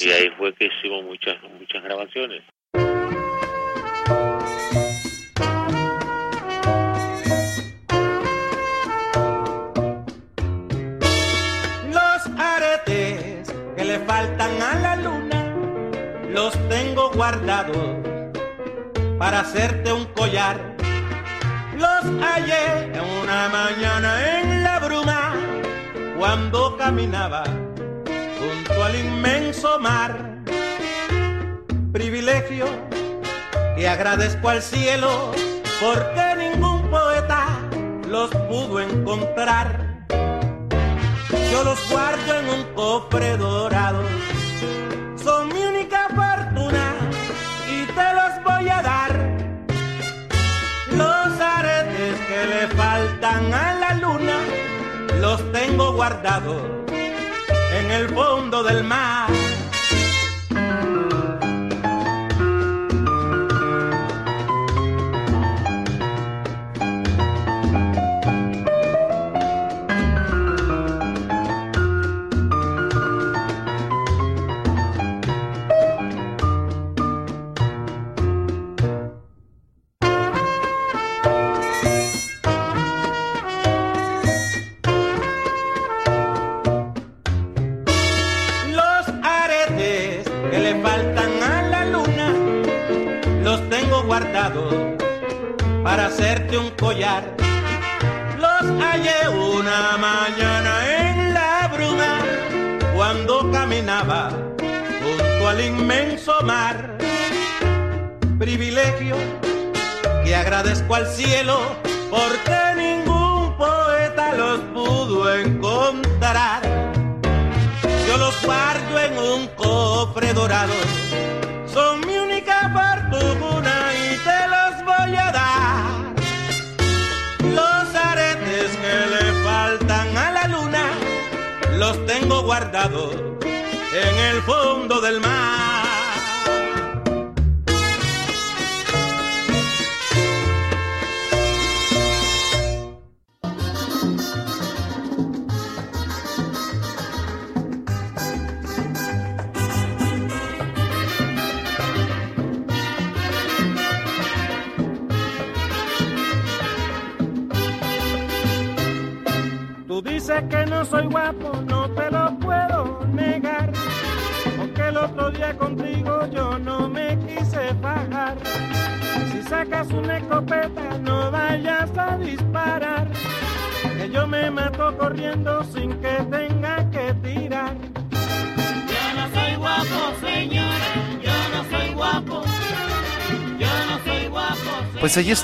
Y 0.00 0.10
ahí 0.10 0.30
fue 0.38 0.54
que 0.54 0.66
hicimos 0.66 1.04
muchas, 1.04 1.36
muchas 1.42 1.82
grabaciones. 1.82 2.42
Los 11.92 12.38
aretes 12.38 13.52
que 13.76 13.84
le 13.84 13.98
faltan 14.06 14.62
a 14.62 14.74
la 14.80 14.96
luna 14.96 15.54
los 16.30 16.68
tengo 16.70 17.10
guardados 17.10 18.13
para 19.18 19.40
hacerte 19.40 19.92
un 19.92 20.04
collar. 20.06 20.76
Los 21.76 22.04
hallé 22.22 22.84
en 22.94 23.00
una 23.22 23.48
mañana 23.48 24.40
en 24.40 24.62
la 24.62 24.78
bruma 24.78 25.34
cuando 26.18 26.76
caminaba 26.76 27.44
junto 28.38 28.84
al 28.84 28.96
inmenso 28.96 29.78
mar. 29.78 30.42
Privilegio 31.92 32.66
que 33.76 33.88
agradezco 33.88 34.48
al 34.48 34.62
cielo 34.62 35.32
porque 35.80 36.36
ningún 36.38 36.88
poeta 36.90 37.46
los 38.08 38.30
pudo 38.30 38.80
encontrar. 38.80 40.06
Yo 41.50 41.64
los 41.64 41.78
guardo 41.88 42.40
en 42.40 42.48
un 42.48 42.74
cofre 42.74 43.36
guardados 55.94 56.60
en 57.72 57.90
el 57.90 58.08
fondo 58.08 58.62
del 58.62 58.82
mar. 58.84 59.43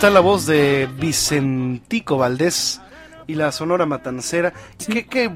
Está 0.01 0.09
la 0.09 0.21
voz 0.21 0.47
de 0.47 0.89
Vicentico 0.99 2.17
Valdés 2.17 2.81
y 3.27 3.35
la 3.35 3.53
Sonora 3.53 3.85
Matancera. 3.85 4.55
¿Qué, 4.79 5.05
qué 5.05 5.31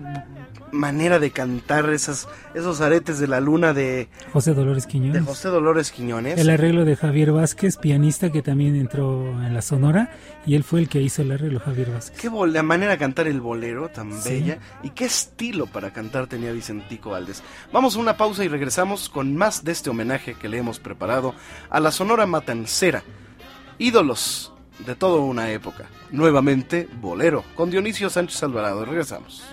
manera 0.72 1.18
de 1.18 1.32
cantar 1.32 1.90
esas, 1.90 2.26
esos 2.54 2.80
aretes 2.80 3.18
de 3.18 3.28
la 3.28 3.40
luna 3.40 3.74
de 3.74 4.08
José 4.32 4.54
Dolores 4.54 4.86
Quiñones. 4.86 5.20
De 5.20 5.20
José 5.20 5.50
Dolores 5.50 5.92
Quiñones. 5.92 6.38
El 6.38 6.48
arreglo 6.48 6.86
de 6.86 6.96
Javier 6.96 7.32
Vázquez, 7.32 7.76
pianista 7.76 8.32
que 8.32 8.40
también 8.40 8.74
entró 8.74 9.32
en 9.42 9.52
la 9.52 9.60
Sonora, 9.60 10.12
y 10.46 10.54
él 10.54 10.64
fue 10.64 10.80
el 10.80 10.88
que 10.88 11.02
hizo 11.02 11.20
el 11.20 11.32
arreglo, 11.32 11.60
Javier 11.60 11.90
Vázquez. 11.90 12.18
Qué 12.18 12.30
la 12.30 12.62
manera 12.62 12.92
de 12.92 12.98
cantar 12.98 13.26
el 13.26 13.42
bolero 13.42 13.90
tan 13.90 14.24
bella 14.24 14.60
y 14.82 14.90
qué 14.90 15.04
estilo 15.04 15.66
para 15.66 15.92
cantar 15.92 16.26
tenía 16.26 16.52
Vicentico 16.52 17.10
Valdés. 17.10 17.42
Vamos 17.70 17.96
a 17.96 17.98
una 17.98 18.16
pausa 18.16 18.42
y 18.42 18.48
regresamos 18.48 19.10
con 19.10 19.36
más 19.36 19.62
de 19.62 19.72
este 19.72 19.90
homenaje 19.90 20.32
que 20.32 20.48
le 20.48 20.56
hemos 20.56 20.78
preparado 20.78 21.34
a 21.68 21.80
la 21.80 21.90
Sonora 21.90 22.24
Matancera. 22.24 23.02
Ídolos 23.76 24.52
de 24.78 24.94
toda 24.94 25.20
una 25.20 25.50
época. 25.50 25.86
Nuevamente, 26.10 26.88
Bolero, 27.00 27.44
con 27.54 27.70
Dionisio 27.70 28.10
Sánchez 28.10 28.42
Alvarado. 28.42 28.84
Regresamos. 28.84 29.44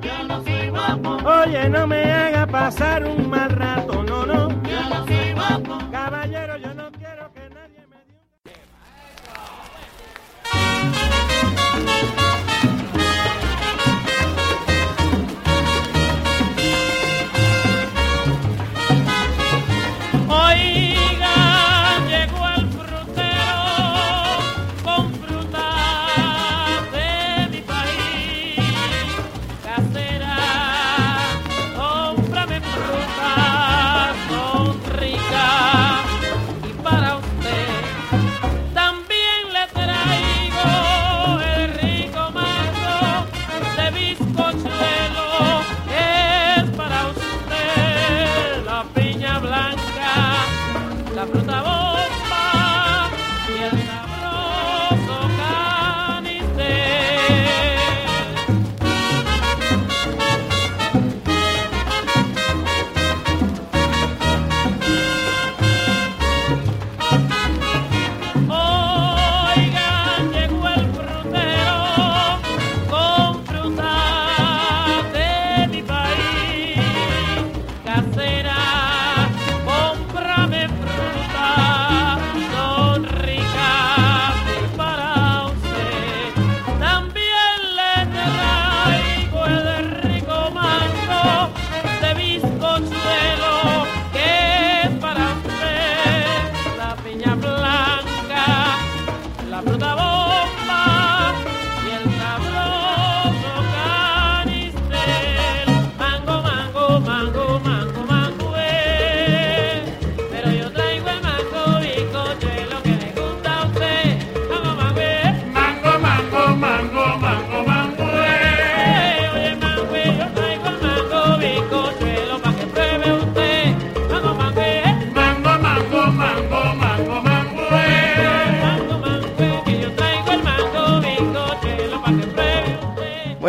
Yo 0.00 0.22
no 0.28 0.44
soy 0.44 0.68
guapo. 0.68 1.10
Oye, 1.28 1.68
no 1.68 1.86
me 1.86 2.04
haga 2.12 2.46
pasar 2.46 3.04
un 3.04 3.28
mal 3.28 3.50
rato, 3.50 4.02
no, 4.02 4.26
no. 4.26 4.48
Yo 4.62 4.88
no 4.88 5.06
soy 5.06 5.32
guapo. 5.32 5.78
Caballero, 5.90 6.56
yo 6.58 6.67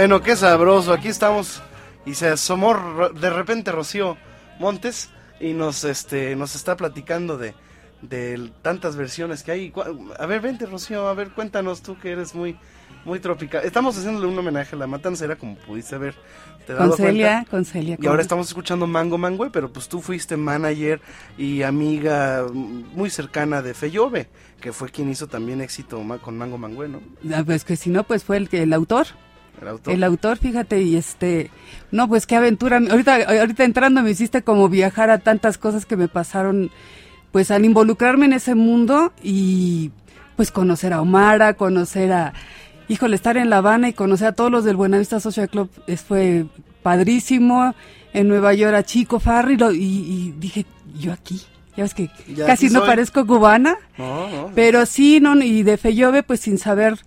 Bueno, 0.09 0.25
qué 0.25 0.35
sabroso. 0.35 0.91
Aquí 0.91 1.07
estamos 1.07 1.61
y 2.03 2.15
se 2.15 2.29
asomó 2.29 2.75
de 3.09 3.29
repente 3.29 3.71
Rocío 3.71 4.17
Montes 4.57 5.11
y 5.39 5.53
nos 5.53 5.83
este 5.83 6.35
nos 6.35 6.55
está 6.55 6.75
platicando 6.75 7.37
de, 7.37 7.53
de 8.01 8.49
tantas 8.63 8.95
versiones 8.95 9.43
que 9.43 9.51
hay. 9.51 9.73
A 10.17 10.25
ver, 10.25 10.41
vente 10.41 10.65
Rocío, 10.65 11.07
a 11.07 11.13
ver, 11.13 11.29
cuéntanos 11.29 11.83
tú 11.83 11.95
que 11.99 12.11
eres 12.11 12.33
muy 12.33 12.57
muy 13.05 13.19
tropical. 13.19 13.63
Estamos 13.63 13.99
haciéndole 13.99 14.25
un 14.25 14.35
homenaje 14.39 14.75
a 14.75 14.79
la 14.79 14.87
matancera, 14.87 15.35
como 15.35 15.55
pudiste 15.57 15.95
ver. 15.99 16.15
con 16.75 16.91
Celia, 16.93 17.45
con 17.47 17.63
Celia. 17.63 17.95
Y 18.01 18.07
ahora 18.07 18.23
estamos 18.23 18.47
escuchando 18.47 18.87
Mango 18.87 19.19
Mango, 19.19 19.51
pero 19.51 19.71
pues 19.71 19.87
tú 19.87 20.01
fuiste 20.01 20.35
manager 20.37 21.01
y 21.37 21.61
amiga 21.61 22.47
muy 22.51 23.11
cercana 23.11 23.61
de 23.61 23.75
Feyove, 23.75 24.27
que 24.59 24.73
fue 24.73 24.89
quien 24.89 25.11
hizo 25.11 25.27
también 25.27 25.61
éxito 25.61 26.03
con 26.19 26.35
Mango 26.35 26.57
Mango, 26.57 26.87
¿no? 26.87 26.99
Ah, 27.31 27.43
pues 27.45 27.63
que 27.63 27.75
si 27.75 27.91
no, 27.91 28.05
pues 28.05 28.23
fue 28.23 28.37
el, 28.37 28.49
el 28.51 28.73
autor. 28.73 29.05
El 29.87 30.03
autor. 30.03 30.37
fíjate, 30.37 30.81
y 30.81 30.95
este, 30.95 31.49
no, 31.91 32.07
pues 32.07 32.25
qué 32.25 32.35
aventura. 32.35 32.77
Ahorita, 32.77 33.15
ahorita 33.39 33.63
entrando 33.63 34.01
me 34.01 34.11
hiciste 34.11 34.41
como 34.41 34.69
viajar 34.69 35.09
a 35.09 35.19
tantas 35.19 35.57
cosas 35.57 35.85
que 35.85 35.97
me 35.97 36.07
pasaron, 36.07 36.71
pues 37.31 37.51
al 37.51 37.65
involucrarme 37.65 38.25
en 38.25 38.33
ese 38.33 38.55
mundo 38.55 39.13
y 39.23 39.91
pues 40.35 40.51
conocer 40.51 40.93
a 40.93 41.01
Omara, 41.01 41.53
conocer 41.55 42.11
a, 42.13 42.33
híjole, 42.87 43.15
estar 43.15 43.37
en 43.37 43.49
La 43.49 43.57
Habana 43.57 43.89
y 43.89 43.93
conocer 43.93 44.27
a 44.27 44.31
todos 44.33 44.51
los 44.51 44.63
del 44.63 44.75
Buenavista 44.75 45.19
Social 45.19 45.49
Club 45.49 45.69
es, 45.87 46.01
fue 46.01 46.45
padrísimo. 46.81 47.75
En 48.11 48.27
Nueva 48.27 48.55
York 48.55 48.73
a 48.73 48.81
Chico 48.81 49.19
Farri 49.19 49.55
y, 49.75 50.33
dije, 50.39 50.65
yo 50.97 51.13
aquí. 51.13 51.41
Ya 51.77 51.83
ves 51.83 51.93
que 51.93 52.09
casi 52.45 52.69
no 52.69 52.83
parezco 52.83 53.25
cubana. 53.27 53.77
Pero 54.55 54.87
sí, 54.87 55.19
no, 55.19 55.35
y 55.35 55.61
de 55.61 55.77
Feyove, 55.77 56.23
pues 56.23 56.39
sin 56.39 56.57
saber 56.57 56.97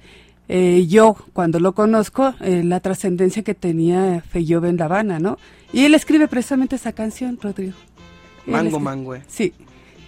eh, 0.48 0.86
yo, 0.86 1.16
cuando 1.32 1.60
lo 1.60 1.72
conozco, 1.72 2.34
eh, 2.40 2.62
la 2.64 2.80
trascendencia 2.80 3.42
que 3.42 3.54
tenía 3.54 4.22
Feyove 4.28 4.68
en 4.68 4.76
La 4.76 4.86
Habana, 4.86 5.18
¿no? 5.18 5.38
Y 5.72 5.84
él 5.84 5.94
escribe 5.94 6.28
precisamente 6.28 6.76
esa 6.76 6.92
canción, 6.92 7.38
Rodrigo. 7.40 7.74
Mango 8.46 8.80
Mangue. 8.80 9.22
Sí, 9.28 9.54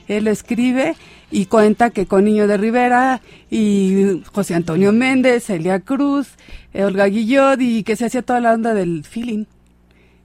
él 0.09 0.27
escribe 0.27 0.97
y 1.31 1.47
cuenta 1.47 1.91
que 1.91 2.07
con 2.07 2.25
Niño 2.25 2.47
de 2.47 2.57
Rivera 2.57 3.21
y 3.51 4.23
José 4.33 4.55
Antonio 4.55 4.93
Méndez, 4.93 5.49
Elia 5.51 5.81
Cruz, 5.81 6.33
Olga 6.75 7.07
Guillot 7.07 7.61
y 7.61 7.83
que 7.83 7.97
se 7.97 8.07
hacía 8.07 8.23
toda 8.23 8.41
la 8.41 8.53
onda 8.53 8.75
del 8.75 9.05
feeling. 9.05 9.45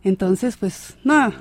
Entonces, 0.03 0.57
pues, 0.57 0.97
no, 1.03 1.31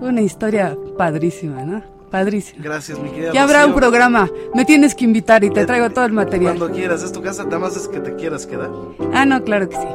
una 0.00 0.20
historia 0.20 0.76
padrísima, 0.96 1.64
¿no? 1.64 1.99
Padrísimo. 2.10 2.62
Gracias, 2.62 2.98
mi 2.98 3.10
querida. 3.10 3.32
Ya 3.32 3.44
habrá 3.44 3.66
un 3.66 3.74
programa. 3.74 4.28
Me 4.54 4.64
tienes 4.64 4.94
que 4.94 5.04
invitar 5.04 5.44
y 5.44 5.50
te 5.50 5.64
traigo 5.64 5.90
todo 5.90 6.04
el 6.04 6.12
material. 6.12 6.56
Cuando 6.56 6.74
quieras, 6.74 7.02
es 7.02 7.12
tu 7.12 7.22
casa, 7.22 7.44
nada 7.44 7.58
más 7.60 7.76
es 7.76 7.86
que 7.88 8.00
te 8.00 8.16
quieras 8.16 8.46
quedar. 8.46 8.70
Ah, 9.12 9.24
no, 9.24 9.42
claro 9.44 9.68
que 9.68 9.76
sí. 9.76 9.88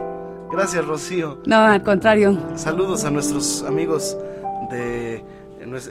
Gracias, 0.51 0.85
Rocío. 0.85 1.41
No, 1.45 1.57
al 1.57 1.83
contrario. 1.83 2.37
Saludos 2.55 3.03
a 3.03 3.11
nuestros 3.11 3.63
amigos 3.63 4.17
de 4.71 5.23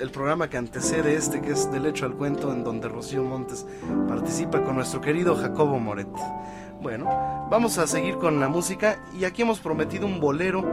el 0.01 0.11
programa 0.11 0.49
que 0.49 0.57
antecede 0.57 1.15
este, 1.15 1.41
que 1.43 1.51
es 1.51 1.71
Del 1.71 1.87
hecho 1.87 2.07
al 2.07 2.15
cuento, 2.15 2.53
en 2.53 2.65
donde 2.65 2.89
Rocío 2.89 3.25
Montes 3.25 3.67
participa 4.09 4.63
con 4.63 4.77
nuestro 4.77 5.01
querido 5.01 5.35
Jacobo 5.35 5.79
Moret. 5.79 6.09
Bueno, 6.81 7.07
vamos 7.51 7.77
a 7.79 7.87
seguir 7.87 8.15
con 8.17 8.41
la 8.41 8.49
música 8.49 8.99
y 9.19 9.25
aquí 9.25 9.43
hemos 9.43 9.59
prometido 9.59 10.07
un 10.07 10.21
bolero 10.21 10.65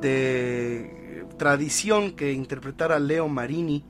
de 0.00 1.24
tradición 1.38 2.12
que 2.12 2.32
interpretara 2.32 2.98
Leo 2.98 3.28
Marini 3.28 3.84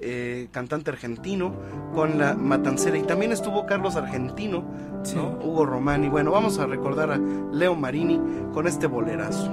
eh, 0.00 0.48
cantante 0.52 0.90
argentino, 0.90 1.52
con 1.92 2.18
la 2.18 2.34
Matancera. 2.34 2.96
Y 2.96 3.02
también 3.02 3.32
estuvo 3.32 3.66
Carlos 3.66 3.96
Argentino, 3.96 4.64
sí. 5.02 5.16
¿no? 5.16 5.38
Hugo 5.42 5.66
Bueno, 6.10 6.30
vamos 6.30 6.58
a 6.58 6.66
recordar 6.66 7.10
a 7.10 7.18
Leo 7.52 7.74
Marini 7.74 8.20
con 8.52 8.66
este 8.66 8.86
bolerazo. 8.86 9.50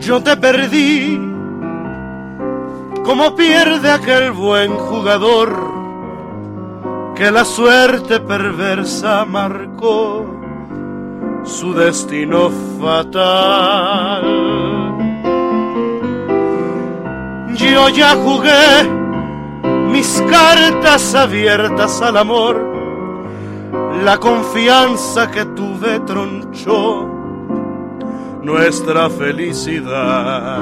Yo 0.00 0.22
te 0.22 0.36
perdí 0.38 1.20
como 3.04 3.36
pierde 3.36 3.90
aquel 3.92 4.32
buen 4.32 4.72
jugador 4.72 5.69
que 7.20 7.30
la 7.30 7.44
suerte 7.44 8.18
perversa 8.18 9.26
marcó 9.26 10.24
su 11.44 11.74
destino 11.74 12.50
fatal. 12.80 14.24
Yo 17.56 17.90
ya 17.90 18.14
jugué 18.14 18.88
mis 19.92 20.24
cartas 20.30 21.14
abiertas 21.14 22.00
al 22.00 22.16
amor, 22.16 22.56
la 24.02 24.16
confianza 24.16 25.30
que 25.30 25.44
tuve 25.44 26.00
tronchó 26.00 27.06
nuestra 28.42 29.10
felicidad. 29.10 30.58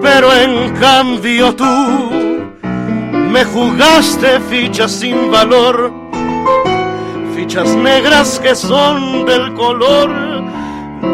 Pero 0.00 0.32
en 0.32 0.74
cambio 0.76 1.54
tú 1.54 2.25
me 3.30 3.44
jugaste 3.44 4.40
fichas 4.48 4.92
sin 4.92 5.30
valor, 5.30 5.92
fichas 7.34 7.74
negras 7.76 8.40
que 8.40 8.54
son 8.54 9.26
del 9.26 9.52
color 9.54 10.10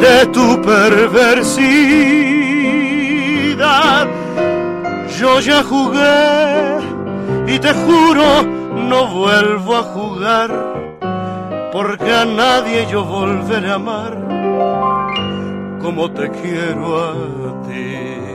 de 0.01 0.27
tu 0.27 0.61
perversidad. 0.63 1.83
Yo 5.19 5.41
ya 5.41 5.63
jugué 5.63 6.79
y 7.47 7.59
te 7.59 7.73
juro 7.73 8.43
no 8.43 9.07
vuelvo 9.09 9.77
a 9.77 9.83
jugar 9.83 10.51
porque 11.73 12.13
a 12.13 12.25
nadie 12.25 12.87
yo 12.91 13.05
volveré 13.05 13.71
a 13.71 13.75
amar 13.75 14.17
como 15.81 16.11
te 16.11 16.31
quiero 16.31 16.99
a 16.99 17.13
ti. 17.69 18.32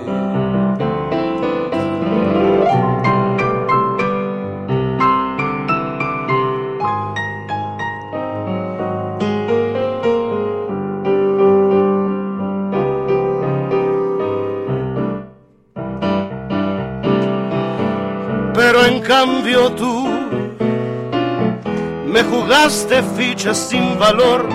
Cambio 19.08 19.72
tú 19.72 20.08
me 22.08 22.24
jugaste 22.24 23.02
fichas 23.16 23.58
sin 23.58 23.98
valor, 23.98 24.50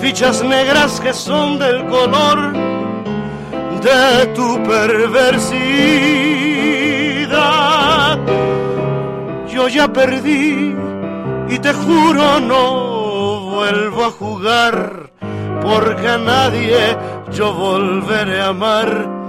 fichas 0.00 0.42
negras 0.42 0.98
que 1.00 1.12
son 1.12 1.58
del 1.58 1.84
color 1.86 2.54
de 3.82 4.26
tu 4.34 4.62
perversidad. 4.62 5.30
Yo 9.52 9.68
ya 9.68 9.92
perdí 9.92 10.74
y 11.50 11.58
te 11.58 11.74
juro 11.74 12.40
no 12.40 13.50
vuelvo 13.54 14.04
a 14.06 14.10
jugar, 14.12 15.10
porque 15.60 16.08
a 16.08 16.16
nadie 16.16 16.96
yo 17.32 17.52
volveré 17.52 18.40
a 18.40 18.48
amar 18.48 19.20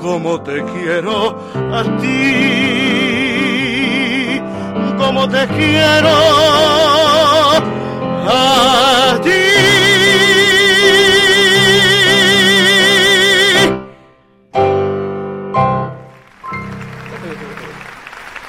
como 0.00 0.40
te 0.42 0.62
quiero 0.64 1.36
a 1.72 1.82
ti 2.00 3.01
como 5.12 5.28
te 5.28 5.46
quiero 5.48 6.08
a 8.28 9.20
ti. 9.22 9.42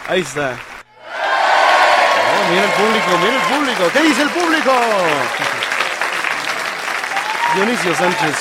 Ahí 0.07 0.21
está. 0.21 0.53
Oh, 2.23 2.49
mira 2.49 2.63
el 2.63 2.71
público, 2.71 3.17
mira 3.19 3.35
el 3.35 3.41
público. 3.41 3.83
¿Qué 3.91 4.01
dice 4.03 4.21
el 4.21 4.29
público? 4.29 4.71
Dionisio 7.55 7.93
Sánchez, 7.93 8.35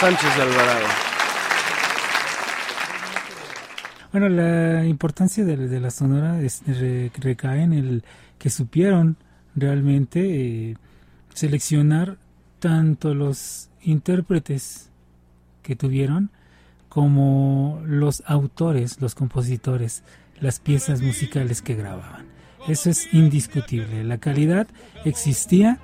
Sánchez 0.00 0.32
Alvarado. 0.40 1.05
Bueno, 4.18 4.30
la 4.30 4.86
importancia 4.86 5.44
de, 5.44 5.78
la 5.78 5.90
sonora 5.90 6.40
recae 7.18 7.60
en 7.60 7.74
el 7.74 8.02
que 8.38 8.48
supieron 8.48 9.18
realmente 9.54 10.70
eh, 10.70 10.76
seleccionar 11.34 12.16
tanto 12.58 13.12
los 13.12 13.68
intérpretes 13.82 14.88
que 15.62 15.76
tuvieron 15.76 16.30
como 16.88 17.82
los 17.84 18.22
autores, 18.24 19.02
los 19.02 19.14
compositores, 19.14 20.02
las 20.40 20.60
piezas 20.60 21.02
musicales 21.02 21.60
que 21.60 21.74
grababan. 21.74 22.24
Eso 22.68 22.88
es 22.88 23.12
indiscutible. 23.12 24.02
La 24.02 24.16
calidad 24.16 24.66
existía 25.04 25.78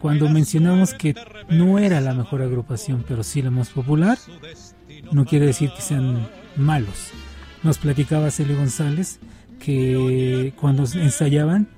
cuando 0.00 0.30
mencionamos 0.30 0.94
que 0.94 1.14
no 1.50 1.78
era 1.78 2.00
la 2.00 2.14
mejor 2.14 2.40
agrupación, 2.40 3.04
pero 3.06 3.22
sí 3.22 3.42
la 3.42 3.50
más 3.50 3.68
popular. 3.68 4.16
No 5.12 5.26
quiere 5.26 5.44
decir 5.44 5.70
que 5.76 5.82
sean 5.82 6.26
malos 6.56 7.12
nos 7.62 7.78
platicaba 7.78 8.30
Celio 8.30 8.56
González 8.56 9.20
que 9.58 10.52
cuando 10.60 10.84
ensayaban, 10.94 11.68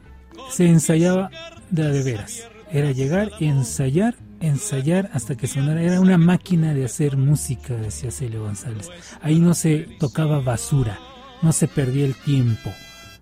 se 0.50 0.66
ensayaba 0.66 1.30
de, 1.70 2.02
veras. 2.02 2.48
Era 2.72 2.92
llegar, 2.92 3.30
ensayar, 3.40 4.14
ensayar 4.40 5.10
hasta 5.12 5.36
que 5.36 5.46
sonara. 5.46 5.82
Era 5.82 6.00
una 6.00 6.18
máquina 6.18 6.72
de 6.72 6.84
hacer 6.84 7.16
música, 7.16 7.74
decía 7.74 8.10
Celio 8.10 8.42
González. 8.42 8.88
Ahí 9.20 9.38
no 9.38 9.54
se 9.54 9.80
tocaba 9.98 10.40
basura, 10.40 10.98
no 11.42 11.52
se 11.52 11.68
perdía 11.68 12.06
el 12.06 12.14
tiempo, 12.14 12.70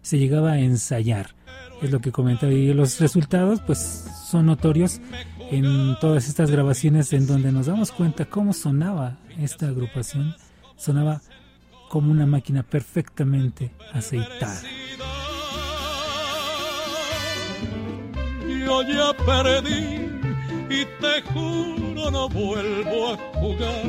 se 0.01 0.19
llegaba 0.19 0.53
a 0.53 0.59
ensayar. 0.61 1.35
Es 1.83 1.91
lo 1.91 2.01
que 2.01 2.13
comentaba. 2.13 2.53
Y 2.53 2.73
los 2.73 3.01
resultados, 3.01 3.61
pues, 3.67 4.05
son 4.31 4.47
notorios 4.47 5.01
en 5.51 5.97
todas 6.01 6.29
estas 6.29 6.51
grabaciones 6.51 7.13
en 7.13 7.27
donde 7.27 7.51
nos 7.51 7.67
damos 7.67 7.91
cuenta 7.91 8.25
cómo 8.25 8.53
sonaba 8.53 9.19
esta 9.41 9.67
agrupación. 9.67 10.37
Sonaba 10.77 11.21
como 11.93 12.11
una 12.11 12.25
máquina 12.25 12.63
perfectamente 12.63 13.71
aceitada. 13.93 14.63
Yo 18.49 18.83
ya 18.85 19.13
perdí 19.27 20.09
y 20.71 20.87
te 21.03 21.21
juro 21.31 22.11
no 22.11 22.31
vuelvo 22.31 23.13
a 23.13 23.17
jugar 23.35 23.83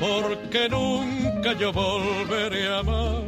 porque 0.00 0.68
nunca 0.68 1.52
yo 1.52 1.72
volveré 1.72 2.66
a 2.66 2.80
amar. 2.80 3.22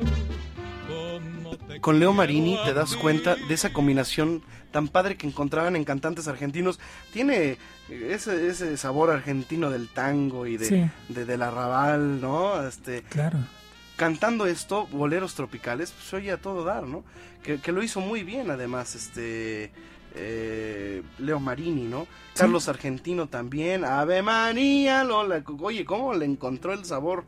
Con 1.80 2.00
Leo 2.00 2.12
Marini 2.12 2.58
te 2.64 2.74
das 2.74 2.96
cuenta 2.96 3.36
de 3.36 3.54
esa 3.54 3.72
combinación 3.72 4.42
tan 4.72 4.88
padre 4.88 5.16
que 5.16 5.28
encontraban 5.28 5.76
en 5.76 5.84
cantantes 5.84 6.26
argentinos. 6.26 6.80
Tiene 7.12 7.58
ese, 7.88 8.48
ese 8.48 8.76
sabor 8.76 9.12
argentino 9.12 9.70
del 9.70 9.86
tango 9.86 10.48
y 10.48 10.56
de, 10.56 10.90
de 11.10 11.24
del 11.24 11.42
arrabal, 11.42 12.20
¿no? 12.20 12.60
Este, 12.66 13.02
claro 13.02 13.38
cantando 13.96 14.46
esto, 14.46 14.86
boleros 14.88 15.34
tropicales, 15.34 15.92
pues 15.92 16.12
oye 16.14 16.32
a 16.32 16.38
todo 16.38 16.64
dar, 16.64 16.86
¿no? 16.86 17.04
Que, 17.42 17.72
lo 17.72 17.82
hizo 17.82 18.00
muy 18.00 18.22
bien 18.22 18.50
además, 18.50 18.94
este... 18.94 19.72
Eh, 20.16 21.02
Leo 21.18 21.40
Marini, 21.40 21.88
¿no? 21.88 22.06
Carlos 22.36 22.68
Argentino 22.68 23.26
también, 23.26 23.84
Ave 23.84 24.22
María, 24.22 25.02
Lola, 25.02 25.42
oye, 25.60 25.84
¿cómo 25.84 26.14
le 26.14 26.24
encontró 26.24 26.72
el 26.72 26.84
sabor? 26.84 27.24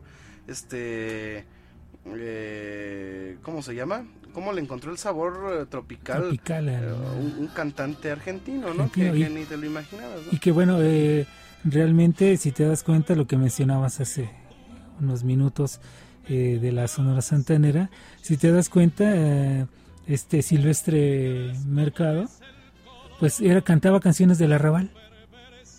Este, 0.47 1.43
eh, 2.05 3.37
¿cómo 3.41 3.61
se 3.61 3.75
llama? 3.75 4.05
¿Cómo 4.31 4.53
le 4.53 4.61
encontró 4.61 4.89
el 4.91 4.97
sabor 4.97 5.51
eh, 5.51 5.65
tropical? 5.65 6.21
tropical 6.21 6.95
un, 7.37 7.47
cantante 7.47 8.09
argentino, 8.09 8.73
¿no? 8.73 8.89
que, 8.89 9.11
ni 9.11 9.43
te 9.43 9.57
lo 9.57 9.65
imaginabas. 9.65 10.21
Y 10.31 10.39
que 10.39 10.53
bueno, 10.53 10.79
realmente 11.65 12.37
si 12.37 12.53
te 12.53 12.65
das 12.65 12.83
cuenta 12.83 13.15
lo 13.15 13.27
que 13.27 13.35
mencionabas 13.35 13.99
hace 13.99 14.29
unos 15.01 15.25
minutos, 15.25 15.81
eh, 16.29 16.59
de 16.61 16.71
la 16.71 16.87
Sonora 16.87 17.21
Santanera, 17.21 17.89
si 18.21 18.37
te 18.37 18.51
das 18.51 18.69
cuenta, 18.69 19.03
eh, 19.07 19.65
este 20.07 20.41
Silvestre 20.41 21.53
Mercado, 21.65 22.29
pues 23.19 23.41
era 23.41 23.61
cantaba 23.61 23.99
canciones 23.99 24.37
del 24.37 24.53
arrabal. 24.53 24.91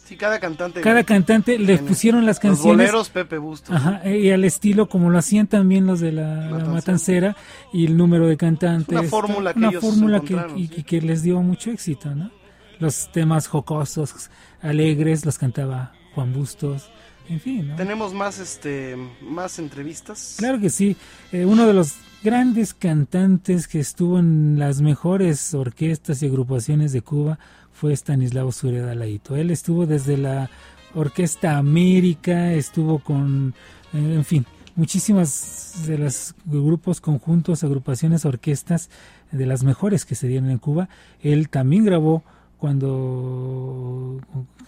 Sí, 0.09 0.17
cada 0.17 0.41
cantante. 0.41 0.81
Cada 0.81 1.05
cantante 1.05 1.59
le 1.59 1.77
pusieron 1.77 2.25
las 2.25 2.41
canciones. 2.41 2.87
Los 2.87 3.11
boleros 3.11 3.11
Pepe 3.11 3.37
Bustos. 3.37 3.79
y 4.07 4.31
al 4.31 4.43
estilo 4.45 4.89
como 4.89 5.11
lo 5.11 5.19
hacían 5.19 5.49
también 5.49 5.87
los 5.87 6.01
de 6.01 6.13
la, 6.13 6.49
Matancera 6.67 7.37
y 7.75 7.85
el 7.85 7.95
número 7.99 8.27
de 8.27 8.39
cantantes. 8.39 8.99
Una 8.99 9.03
fórmula 9.03 9.53
que 9.53 9.59
Una 9.59 9.73
fórmula 9.73 10.21
que, 10.21 10.39
y, 10.57 10.69
que 10.69 11.03
les 11.03 11.23
dio 11.23 11.43
mucho 11.43 11.71
éxito, 11.71 12.15
¿no? 12.15 12.31
Los 12.79 13.13
temas 13.13 13.49
jocosos, 13.49 14.31
alegres, 14.63 15.27
los 15.27 15.37
cantaba 15.37 15.93
Juan 16.15 16.33
Bustos. 16.33 16.91
En 17.29 17.41
fin, 17.41 17.75
Tenemos 17.77 18.15
más, 18.15 18.39
este, 18.39 18.97
más 19.21 19.59
entrevistas. 19.59 20.37
Claro 20.39 20.59
que 20.61 20.71
sí. 20.71 20.97
Eh, 21.31 21.45
uno 21.45 21.67
de 21.67 21.75
los 21.75 21.97
grandes 22.23 22.73
cantantes 22.75 23.69
que 23.69 23.81
estuvo 23.81 24.19
en 24.19 24.59
las 24.59 24.81
mejores 24.81 25.53
orquestas 25.55 26.23
y 26.23 26.27
agrupaciones 26.27 26.93
de 26.93 27.03
Cuba 27.03 27.39
fue 27.73 27.93
Stanislao 27.93 28.51
Sureda 28.51 28.95
Laito. 28.95 29.37
Él 29.37 29.51
estuvo 29.51 29.87
desde 29.87 30.17
la 30.17 30.51
Orquesta 30.95 31.59
América, 31.59 32.53
estuvo 32.53 32.99
con, 32.99 33.55
eh, 33.93 34.15
en 34.15 34.25
fin, 34.25 34.47
muchísimas 34.75 35.83
de 35.87 35.99
los 35.99 36.35
grupos, 36.47 37.01
conjuntos, 37.01 37.63
agrupaciones, 37.63 38.25
orquestas 38.25 38.89
de 39.31 39.45
las 39.45 39.65
mejores 39.65 40.05
que 40.05 40.15
se 40.15 40.29
dieron 40.29 40.51
en 40.51 40.59
Cuba. 40.59 40.89
Él 41.21 41.51
también 41.51 41.85
grabó 41.85 42.25
cuando, 42.59 44.21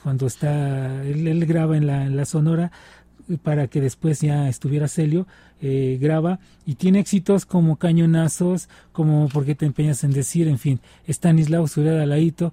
cuando 0.02 0.26
está, 0.26 1.04
él, 1.04 1.44
graba 1.46 1.76
en 1.76 1.86
la, 1.86 2.06
en 2.06 2.16
la 2.16 2.24
Sonora 2.24 2.70
para 3.42 3.68
que 3.68 3.80
después 3.80 4.20
ya 4.20 4.48
estuviera 4.48 4.88
Celio, 4.88 5.26
eh, 5.60 5.98
graba 6.00 6.40
y 6.66 6.74
tiene 6.74 7.00
éxitos 7.00 7.46
como 7.46 7.76
Cañonazos, 7.76 8.68
como 8.92 9.28
Porque 9.28 9.54
te 9.54 9.66
empeñas 9.66 10.02
en 10.04 10.12
decir, 10.12 10.48
en 10.48 10.58
fin, 10.58 10.80
Stanislao 11.06 11.66
Sureda 11.68 12.06
Laito, 12.06 12.52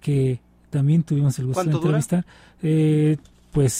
que 0.00 0.40
también 0.70 1.02
tuvimos 1.02 1.38
el 1.38 1.46
gusto 1.46 1.64
de 1.64 1.72
entrevistar. 1.72 2.26
Eh, 2.62 3.16
pues 3.52 3.72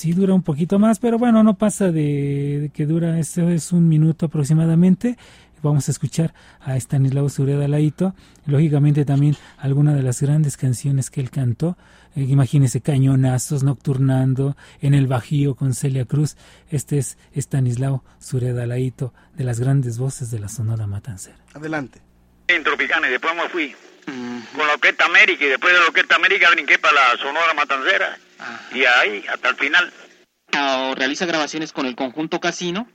sí 0.00 0.12
dura 0.12 0.34
un 0.34 0.42
poquito 0.42 0.78
más, 0.78 0.98
pero 0.98 1.18
bueno, 1.18 1.42
no 1.42 1.54
pasa 1.54 1.92
de, 1.92 2.70
que 2.72 2.86
dura, 2.86 3.18
esto 3.18 3.48
es 3.50 3.72
un 3.72 3.88
minuto 3.88 4.26
aproximadamente. 4.26 5.18
Vamos 5.62 5.88
a 5.88 5.90
escuchar 5.90 6.32
a 6.60 6.76
Stanislao 6.76 7.28
Sureda 7.28 7.68
Laito, 7.68 8.14
lógicamente 8.46 9.04
también 9.04 9.36
alguna 9.58 9.94
de 9.94 10.02
las 10.02 10.22
grandes 10.22 10.56
canciones 10.56 11.10
que 11.10 11.20
él 11.20 11.30
cantó. 11.30 11.76
Eh, 12.16 12.22
imagínese 12.22 12.80
Cañonazos, 12.80 13.62
Nocturnando, 13.62 14.56
En 14.80 14.94
el 14.94 15.06
Bajío 15.06 15.54
con 15.54 15.74
Celia 15.74 16.06
Cruz. 16.06 16.36
Este 16.70 16.98
es 16.98 17.18
Stanislao 17.36 18.02
Sureda 18.18 18.66
Laito, 18.66 19.12
de 19.34 19.44
las 19.44 19.60
grandes 19.60 19.98
voces 19.98 20.30
de 20.30 20.38
la 20.38 20.48
Sonora 20.48 20.86
Matancera. 20.86 21.38
Adelante. 21.54 22.00
En 22.48 22.64
Tropicana 22.64 23.08
y 23.08 23.12
después 23.12 23.34
me 23.34 23.48
fui 23.48 23.76
con 24.56 24.66
la 24.66 24.72
Orquesta 24.74 25.04
América 25.04 25.44
y 25.44 25.48
después 25.48 25.72
de 25.72 25.78
la 25.78 25.86
Orquesta 25.86 26.16
América 26.16 26.50
brinqué 26.50 26.78
para 26.78 26.94
la 26.94 27.16
Sonora 27.18 27.54
Matancera 27.54 28.18
y 28.74 28.84
ahí 28.84 29.24
hasta 29.32 29.50
el 29.50 29.56
final. 29.56 29.92
¿O 30.58 30.94
realiza 30.94 31.26
grabaciones 31.26 31.72
con 31.72 31.86
el 31.86 31.94
conjunto 31.94 32.40
Casino? 32.40 32.88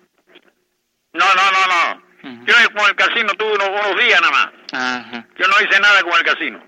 No, 1.14 1.26
no, 1.26 1.52
no, 1.52 1.68
no. 1.68 2.06
Yo 2.46 2.54
con 2.76 2.90
el 2.90 2.96
casino 2.96 3.32
tuve 3.36 3.54
unos, 3.54 3.70
unos 3.70 4.04
días 4.04 4.20
nada 4.20 4.32
más. 4.32 5.26
Yo 5.38 5.48
no 5.48 5.54
hice 5.62 5.80
nada 5.80 6.02
con 6.02 6.14
el 6.14 6.24
casino. 6.24 6.64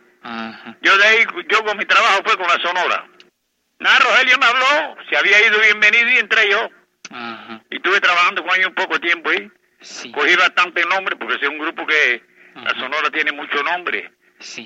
Yo 0.81 0.97
de 0.97 1.07
ahí, 1.07 1.25
yo 1.49 1.63
con 1.63 1.77
mi 1.77 1.85
trabajo 1.85 2.21
fue 2.23 2.37
con 2.37 2.47
la 2.47 2.59
Sonora. 2.61 3.07
Nada, 3.79 3.99
Rogelio 3.99 4.37
me 4.37 4.45
habló, 4.45 4.97
se 5.09 5.17
había 5.17 5.47
ido 5.47 5.59
bienvenido 5.59 6.09
y 6.11 6.17
entré 6.17 6.49
yo. 6.49 6.69
Y 7.69 7.75
estuve 7.77 7.99
trabajando 8.01 8.43
con 8.45 8.55
ellos 8.55 8.67
un 8.69 8.75
poco 8.75 8.99
tiempo 8.99 9.29
ahí. 9.29 9.49
Cogí 10.11 10.35
bastante 10.35 10.85
nombre 10.85 11.15
porque 11.15 11.35
es 11.35 11.49
un 11.49 11.57
grupo 11.57 11.85
que 11.87 12.23
la 12.55 12.71
Sonora 12.71 13.09
tiene 13.11 13.31
mucho 13.31 13.63
nombre. 13.63 14.11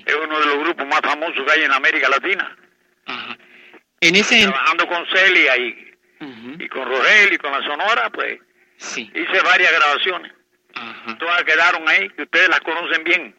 Es 0.06 0.14
uno 0.14 0.38
de 0.40 0.46
los 0.46 0.58
grupos 0.58 0.86
más 0.86 1.00
famosos 1.00 1.42
que 1.46 1.52
hay 1.52 1.62
en 1.62 1.72
América 1.72 2.08
Latina. 2.08 2.56
En 4.00 4.16
ese... 4.16 4.42
Trabajando 4.42 4.86
con 4.88 5.06
Celia 5.06 5.56
y, 5.56 5.94
y 6.58 6.68
con 6.68 6.86
Rogelio 6.86 7.34
y 7.34 7.38
con 7.38 7.52
la 7.52 7.62
Sonora, 7.62 8.10
pues 8.10 8.38
hice 8.96 9.42
varias 9.44 9.72
grabaciones. 9.72 10.32
Todas 11.18 11.44
quedaron 11.44 11.88
ahí, 11.88 12.08
que 12.10 12.22
ustedes 12.22 12.48
las 12.48 12.60
conocen 12.60 13.04
bien. 13.04 13.36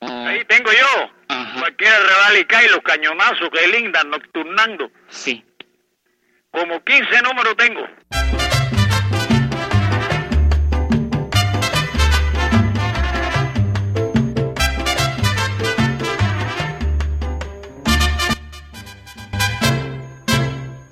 Oh. 0.00 0.26
Ahí 0.26 0.44
tengo 0.44 0.70
yo. 0.72 1.10
Cualquiera 1.58 1.98
revalica 1.98 2.62
y 2.64 2.68
los 2.68 2.80
cañonazos 2.80 3.48
que 3.50 3.66
linda 3.68 4.04
nocturnando. 4.04 4.90
Sí. 5.08 5.44
Como 6.50 6.82
15 6.84 7.22
números 7.22 7.56
tengo. 7.56 7.86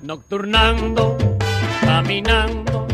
Nocturnando, 0.01 1.17
caminando, 1.81 2.87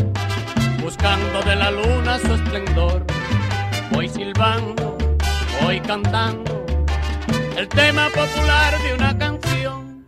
buscando 0.92 1.42
de 1.44 1.56
la 1.56 1.72
luna 1.72 2.20
su 2.20 2.34
esplendor. 2.34 3.06
Voy 3.94 4.10
silbando, 4.10 4.98
voy 5.64 5.80
cantando 5.80 6.66
el 7.56 7.68
tema 7.70 8.08
popular 8.08 8.78
de 8.84 8.94
una 8.96 9.18
canción. 9.18 10.04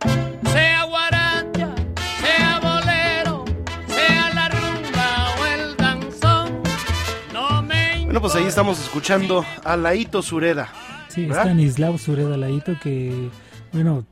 Sea 0.52 0.84
guaracha, 0.84 1.74
sea 2.20 2.60
bolero, 2.60 3.44
sea 3.86 4.34
la 4.34 4.48
rumba 4.50 5.26
o 5.40 5.46
el 5.46 5.76
danzón. 5.76 6.62
No 7.32 7.62
me 7.62 8.04
Bueno, 8.04 8.20
pues 8.20 8.34
ahí 8.34 8.44
estamos 8.44 8.78
escuchando 8.78 9.42
a 9.64 9.78
Laito 9.78 10.20
Sureda. 10.20 10.68
Sí, 11.08 11.24
¿verdad? 11.24 11.44
Stanislao 11.44 11.96
Sureda 11.96 12.36
Laito, 12.36 12.78
que, 12.78 13.30
bueno, 13.72 14.04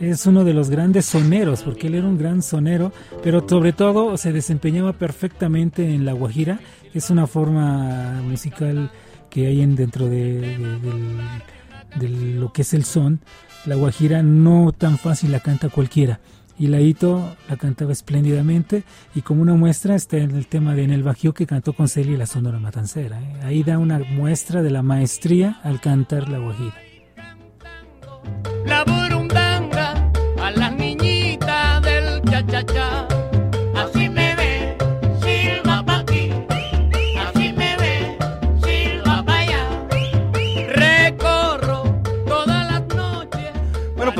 es 0.00 0.26
uno 0.26 0.44
de 0.44 0.54
los 0.54 0.70
grandes 0.70 1.06
soneros, 1.06 1.62
porque 1.62 1.86
él 1.86 1.94
era 1.94 2.06
un 2.06 2.18
gran 2.18 2.42
sonero, 2.42 2.92
pero 3.22 3.46
sobre 3.48 3.72
todo 3.72 4.16
se 4.16 4.32
desempeñaba 4.32 4.92
perfectamente 4.92 5.94
en 5.94 6.04
la 6.04 6.12
guajira, 6.12 6.60
es 6.92 7.10
una 7.10 7.26
forma 7.26 8.20
musical 8.22 8.90
que 9.30 9.46
hay 9.48 9.62
en, 9.62 9.74
dentro 9.74 10.08
de, 10.08 10.56
lo 12.00 12.52
que 12.52 12.62
es 12.62 12.72
el 12.72 12.84
son. 12.84 13.20
La 13.66 13.74
guajira 13.74 14.22
no 14.22 14.72
tan 14.72 14.98
fácil 14.98 15.32
la 15.32 15.40
canta 15.40 15.68
cualquiera. 15.68 16.20
Y 16.56 16.68
Laito 16.68 17.36
la 17.48 17.56
cantaba 17.56 17.90
espléndidamente 17.90 18.84
y 19.12 19.22
como 19.22 19.42
una 19.42 19.54
muestra 19.54 19.96
está 19.96 20.18
en 20.18 20.30
el 20.30 20.46
tema 20.46 20.76
de 20.76 20.84
En 20.84 20.92
el 20.92 21.02
Bajío 21.02 21.34
que 21.34 21.46
cantó 21.46 21.72
con 21.72 21.88
Celia 21.88 22.16
la 22.16 22.26
Sonora 22.26 22.60
Matancera. 22.60 23.20
¿eh? 23.20 23.40
Ahí 23.42 23.64
da 23.64 23.76
una 23.78 23.98
muestra 23.98 24.62
de 24.62 24.70
la 24.70 24.82
maestría 24.82 25.58
al 25.64 25.80
cantar 25.80 26.28
la 26.28 26.38
guajira. 26.38 26.74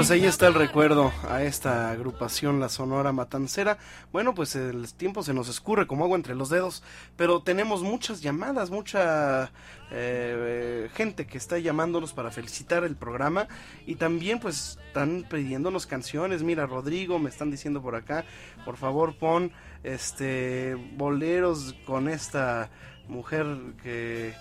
Pues 0.05 0.11
ahí 0.11 0.27
está 0.27 0.49
el 0.49 0.55
recuerdo 0.55 1.15
a 1.31 1.45
esta 1.45 1.89
agrupación, 1.91 2.61
la 2.61 2.69
Sonora 2.69 3.11
Matancera. 3.13 3.79
Bueno, 4.13 4.35
pues 4.35 4.55
el 4.55 4.93
tiempo 4.93 5.23
se 5.23 5.33
nos 5.33 5.49
escurre 5.49 5.87
como 5.87 6.05
agua 6.05 6.19
entre 6.19 6.35
los 6.35 6.51
dedos, 6.51 6.83
pero 7.17 7.41
tenemos 7.41 7.83
muchas 7.83 8.21
llamadas, 8.21 8.69
mucha 8.69 9.51
eh, 9.91 10.91
gente 10.93 11.27
que 11.27 11.39
está 11.39 11.59
llamándonos 11.59 12.13
para 12.13 12.31
felicitar 12.31 12.85
el 12.85 12.97
programa 12.97 13.49
y 13.87 13.95
también 13.95 14.41
pues 14.41 14.79
están 14.89 15.25
pidiéndonos 15.27 15.87
canciones. 15.87 16.43
Mira, 16.43 16.67
Rodrigo, 16.67 17.19
me 17.19 17.31
están 17.31 17.51
diciendo 17.51 17.81
por 17.81 17.95
acá, 17.95 18.27
por 18.67 18.77
favor 18.77 19.17
pon 19.17 19.53
este 19.85 20.75
boleros 20.99 21.77
con 21.87 22.11
esta 22.11 22.69
mujer 23.09 23.47
que... 23.83 24.35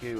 que- 0.00 0.16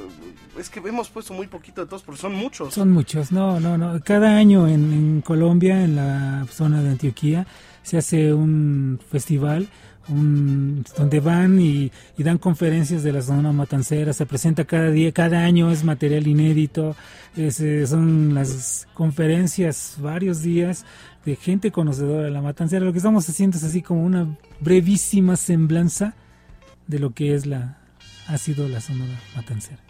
es 0.59 0.69
que 0.71 0.81
hemos 0.81 1.09
puesto 1.09 1.33
muy 1.35 1.47
poquito 1.47 1.81
de 1.83 1.87
todos, 1.89 2.03
porque 2.03 2.21
son 2.21 2.35
muchos. 2.35 2.75
Son 2.75 2.91
muchos, 2.91 3.33
no, 3.33 3.59
no, 3.61 3.77
no. 3.79 4.01
Cada 4.05 4.37
año 4.37 4.69
en, 4.69 5.23
Colombia, 5.23 5.83
en 5.83 5.97
la 5.97 6.47
zona 6.51 6.83
de 6.83 6.91
Antioquía, 6.91 7.47
se 7.83 7.99
hace 7.99 8.33
un 8.35 9.01
festival 9.11 9.69
un, 10.09 10.85
donde 10.97 11.19
van 11.19 11.59
y, 11.61 11.91
y 12.17 12.23
dan 12.23 12.39
conferencias 12.39 13.03
de 13.03 13.13
la 13.13 13.23
zona 13.23 13.51
matancera. 13.53 14.13
Se 14.13 14.25
presenta 14.27 14.65
cada 14.65 14.91
día, 14.91 15.11
cada 15.13 15.41
año 15.45 15.71
es 15.71 15.83
material 15.85 16.27
inédito. 16.29 16.95
es, 17.37 17.59
eh, 17.61 17.87
son 17.87 18.33
las 18.35 18.87
conferencias 18.95 19.97
varios 20.01 20.43
días 20.43 20.85
de 21.25 21.35
gente 21.37 21.73
conocedora 21.73 22.23
de 22.25 22.31
la 22.31 22.41
matancera. 22.41 22.85
Lo 22.85 22.93
que 22.93 22.99
estamos 22.99 23.29
haciendo 23.29 23.57
es 23.57 23.65
así 23.65 23.83
como 23.83 24.05
una 24.05 24.37
brevísima 24.61 25.37
semblanza 25.37 26.15
de 26.87 26.99
lo 27.01 27.11
que 27.13 27.35
es 27.35 27.47
la 27.47 27.79
ha 28.29 28.39
sido 28.39 28.69
la 28.69 28.81
Sonora 28.81 29.19
Matancera. 29.35 29.86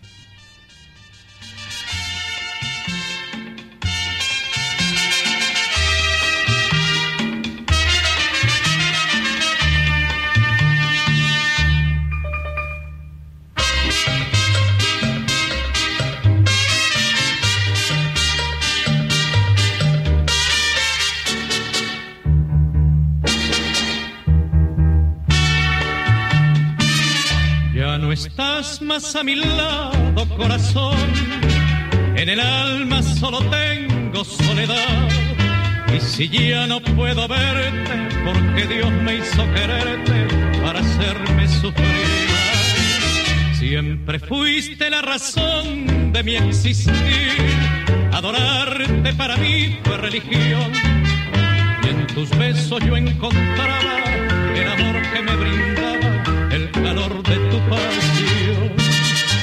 Estás 28.24 28.80
más 28.80 29.14
a 29.14 29.22
mi 29.22 29.34
lado, 29.36 30.26
corazón. 30.36 30.96
En 32.16 32.28
el 32.28 32.40
alma 32.40 33.02
solo 33.02 33.40
tengo 33.50 34.24
soledad. 34.24 35.08
Y 35.94 36.00
si 36.00 36.28
ya 36.28 36.66
no 36.66 36.80
puedo 36.80 37.28
verte, 37.28 38.08
porque 38.24 38.66
Dios 38.66 38.90
me 38.90 39.16
hizo 39.16 39.44
quererte 39.54 40.28
para 40.62 40.80
hacerme 40.80 41.48
sufrir. 41.48 42.28
Siempre 43.58 44.18
fuiste 44.18 44.88
la 44.88 45.02
razón 45.02 46.12
de 46.12 46.22
mi 46.22 46.36
existir. 46.36 47.36
Adorarte 48.12 49.12
para 49.14 49.36
mí 49.36 49.78
fue 49.84 49.96
religión. 49.98 50.72
Y 51.84 51.88
en 51.88 52.06
tus 52.08 52.30
besos 52.30 52.82
yo 52.84 52.96
encontraba 52.96 54.04
el 54.54 54.68
amor 54.68 55.02
que 55.12 55.22
me 55.22 55.36
brindaba 55.36 55.66
el 55.66 55.75
calor 56.86 57.22
de 57.22 57.36
tu 57.50 57.58
pasión. 57.68 58.70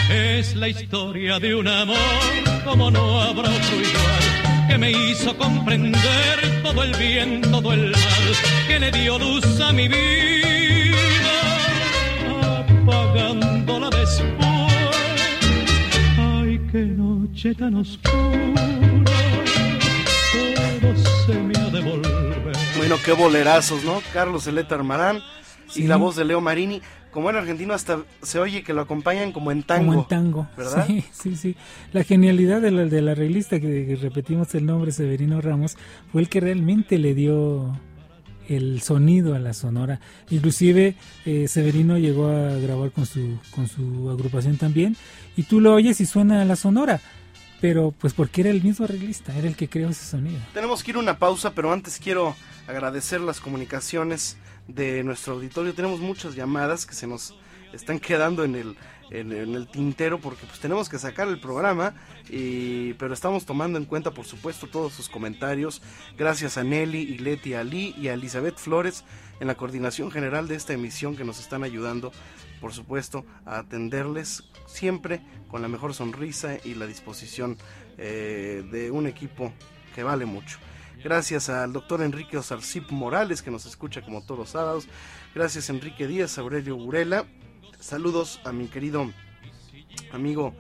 Es 0.10 0.56
la 0.56 0.70
historia 0.70 1.40
de 1.40 1.56
un 1.56 1.68
amor 1.68 2.34
como 2.64 2.90
no 2.90 3.22
habrá 3.22 3.50
otro 3.50 3.76
igual 3.90 4.24
que 4.70 4.78
me 4.78 4.92
hizo 4.92 5.38
comprender 5.38 6.36
todo 6.64 6.84
el 6.84 6.96
bien, 6.96 7.42
todo 7.42 7.74
el 7.74 7.92
mal, 7.92 8.26
que 8.68 8.80
le 8.80 8.92
dio 8.92 9.20
luz 9.20 9.60
a 9.60 9.74
mi 9.74 9.88
vida, 9.90 10.96
apagándola 12.82 13.90
después. 13.90 14.32
Ay, 16.18 16.62
qué 16.72 16.84
noche 17.04 17.54
tan 17.56 17.76
oscura, 17.76 18.68
todo 20.34 20.90
se 21.26 21.34
me 21.34 21.60
ha 21.60 21.70
de 21.76 21.82
volver. 21.82 22.54
Bueno, 22.78 22.96
qué 23.04 23.12
bolerazos, 23.12 23.84
¿no? 23.84 24.02
Carlos 24.14 24.48
Eleta 24.48 24.76
Armarán 24.76 25.22
Sí. 25.74 25.84
y 25.84 25.88
la 25.88 25.98
voz 25.98 26.16
de 26.16 26.26
Leo 26.26 26.42
Marini. 26.42 26.82
Como 27.12 27.30
en 27.30 27.36
argentino 27.36 27.76
hasta 27.76 28.00
se 28.24 28.40
oye 28.40 28.64
que 28.64 28.74
lo 28.74 28.82
acompañan 28.82 29.34
como 29.34 29.52
en 29.52 29.62
tango. 29.62 29.86
Como 29.86 30.02
en 30.02 30.08
tango. 30.08 30.48
¿Verdad? 30.58 30.88
Sí, 30.88 31.04
sí, 31.12 31.36
sí. 31.36 31.56
La 31.92 32.04
genialidad 32.04 32.60
de 32.60 32.72
la, 32.72 32.86
de 32.86 33.02
la 33.04 33.12
arreglista, 33.12 33.60
que, 33.60 33.86
que 33.86 33.96
repetimos 33.98 34.56
el 34.56 34.66
nombre, 34.66 34.92
Severino 34.92 35.40
Ramos, 35.40 35.78
fue 36.12 36.22
el 36.22 36.30
que 36.30 36.40
realmente 36.40 36.98
le 36.98 37.14
dio 37.14 37.78
el 38.48 38.82
sonido 38.82 39.36
a 39.36 39.40
la 39.40 39.54
sonora. 39.54 40.00
Inclusive 40.30 40.96
eh, 41.26 41.48
Severino 41.48 41.98
llegó 41.98 42.28
a 42.28 42.56
grabar 42.58 42.92
con 42.92 43.06
su, 43.06 43.38
con 43.52 43.68
su 43.68 44.10
agrupación 44.10 44.58
también, 44.58 44.98
y 45.36 45.44
tú 45.44 45.62
lo 45.62 45.74
oyes 45.74 46.02
y 46.02 46.06
suena 46.06 46.42
a 46.42 46.46
la 46.46 46.56
sonora. 46.56 47.00
Pero 47.62 47.94
pues 47.98 48.14
porque 48.14 48.42
era 48.42 48.50
el 48.50 48.62
mismo 48.62 48.84
arreglista, 48.86 49.38
era 49.38 49.48
el 49.48 49.56
que 49.56 49.70
creó 49.70 49.90
ese 49.90 50.06
sonido. 50.06 50.40
Tenemos 50.54 50.84
que 50.84 50.92
ir 50.92 50.98
a 50.98 51.00
una 51.00 51.18
pausa, 51.18 51.54
pero 51.54 51.72
antes 51.72 51.98
quiero 52.04 52.36
agradecer 52.68 53.22
las 53.22 53.40
comunicaciones 53.40 54.36
de 54.68 55.04
nuestro 55.04 55.34
auditorio. 55.34 55.74
Tenemos 55.74 56.00
muchas 56.00 56.36
llamadas 56.36 56.86
que 56.86 56.96
se 56.96 57.08
nos 57.08 57.36
están 57.74 58.00
quedando 58.00 58.44
en 58.44 58.56
el, 58.56 58.78
en, 59.10 59.32
el 59.32 59.68
tintero 59.68 60.20
porque 60.20 60.46
pues 60.46 60.60
tenemos 60.60 60.90
que 60.90 61.00
sacar 61.00 61.28
el 61.28 61.40
programa, 61.40 61.96
y, 62.30 62.94
pero 62.94 63.14
estamos 63.14 63.46
tomando 63.46 63.78
en 63.78 63.86
cuenta 63.86 64.12
por 64.12 64.26
supuesto 64.26 64.68
todos 64.68 64.94
sus 64.94 65.10
comentarios. 65.10 65.82
Gracias 66.18 66.58
a 66.58 66.64
Nelly, 66.64 67.02
y 67.02 67.18
Leti 67.18 67.54
Ali 67.54 67.96
y 67.98 68.08
a 68.08 68.14
Elizabeth 68.14 68.58
Flores 68.58 69.04
en 69.40 69.48
la 69.48 69.56
coordinación 69.56 70.12
general 70.12 70.48
de 70.48 70.56
esta 70.56 70.74
emisión 70.74 71.16
que 71.16 71.26
nos 71.26 71.40
están 71.40 71.64
ayudando 71.64 72.12
por 72.62 72.72
supuesto 72.72 73.26
a 73.46 73.60
atenderles 73.60 74.44
siempre 74.68 75.22
con 75.50 75.62
la 75.62 75.68
mejor 75.68 75.94
sonrisa 75.94 76.58
y 76.64 76.76
la 76.76 76.88
disposición 76.88 77.58
eh, 77.98 78.64
de 78.72 78.90
un 78.90 79.06
equipo 79.06 79.52
que 79.94 80.04
vale 80.04 80.26
mucho. 80.26 80.60
Gracias 81.04 81.50
al 81.50 81.74
doctor 81.74 82.02
Enrique 82.02 82.38
Osarcip 82.38 82.90
Morales, 82.92 83.42
que 83.42 83.52
nos 83.52 83.66
escucha 83.66 84.02
como 84.02 84.22
todos 84.22 84.40
los 84.40 84.50
sábados. 84.52 84.88
Gracias 85.36 85.70
Enrique 85.70 86.08
Díaz, 86.08 86.38
Aurelio 86.38 86.78
Burela. 86.78 87.26
Saludos 87.80 88.40
a 88.46 88.52
mi 88.54 88.68
querido 88.68 89.12
amigo 90.14 90.54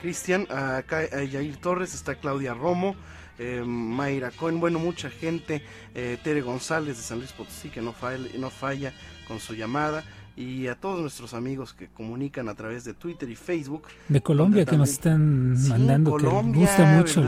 Cristian. 0.00 0.46
A 0.50 0.82
Yair 1.24 1.56
Torres, 1.58 1.94
está 1.94 2.14
Claudia 2.14 2.54
Romo, 2.54 2.96
eh, 3.38 3.62
Mayra 3.64 4.30
Cohen. 4.30 4.58
Bueno, 4.60 4.78
mucha 4.78 5.10
gente. 5.10 5.62
eh, 5.94 6.18
Tere 6.22 6.40
González 6.40 6.96
de 6.96 7.02
San 7.02 7.18
Luis 7.18 7.32
Potosí, 7.32 7.68
que 7.68 7.82
no 7.82 7.92
falla, 7.92 8.26
no 8.38 8.48
falla 8.50 8.92
con 9.28 9.38
su 9.40 9.54
llamada. 9.54 10.02
Y 10.36 10.68
a 10.68 10.74
todos 10.76 11.00
nuestros 11.00 11.34
amigos 11.34 11.74
que 11.74 11.88
comunican 11.88 12.48
a 12.48 12.54
través 12.54 12.84
de 12.84 12.94
Twitter 12.94 13.28
y 13.28 13.36
Facebook. 13.36 13.82
De 14.08 14.22
Colombia, 14.22 14.64
que 14.64 14.78
nos 14.78 14.88
están 14.90 15.54
Sí, 15.58 15.68
mandando, 15.68 16.12
Colombia, 16.12 16.54
que 16.54 16.60
gusta 16.60 16.84
mucho 16.96 17.22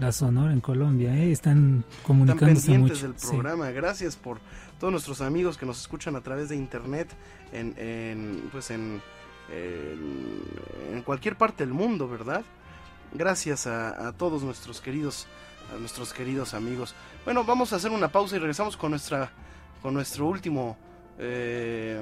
la 0.00 0.12
sonora 0.12 0.52
en 0.52 0.60
Colombia, 0.60 1.14
¿eh? 1.14 1.30
están 1.30 1.84
Están 1.86 2.02
comunicándose 2.06 2.66
pendientes 2.68 3.02
mucho. 3.02 3.12
del 3.12 3.18
sí. 3.20 3.28
programa. 3.28 3.70
Gracias 3.70 4.16
por 4.16 4.38
todos 4.78 4.90
nuestros 4.92 5.20
amigos 5.20 5.58
que 5.58 5.66
nos 5.66 5.80
escuchan 5.80 6.16
a 6.16 6.22
través 6.22 6.48
de 6.48 6.56
internet 6.56 7.08
en, 7.52 7.74
en, 7.76 8.48
pues 8.50 8.70
en, 8.70 9.00
en, 9.52 10.42
en 10.94 11.02
cualquier 11.02 11.36
parte 11.36 11.64
del 11.64 11.74
mundo, 11.74 12.08
¿verdad? 12.08 12.42
Gracias 13.12 13.66
a, 13.66 14.08
a 14.08 14.12
todos 14.12 14.42
nuestros 14.42 14.80
queridos 14.80 15.26
a 15.74 15.78
nuestros 15.78 16.12
queridos 16.12 16.54
amigos. 16.54 16.94
Bueno, 17.24 17.44
vamos 17.44 17.72
a 17.72 17.76
hacer 17.76 17.90
una 17.92 18.08
pausa 18.08 18.36
y 18.36 18.38
regresamos 18.38 18.76
con 18.76 18.90
nuestra 18.90 19.30
con 19.82 19.94
nuestro 19.94 20.26
último 20.26 20.76
eh, 21.18 22.00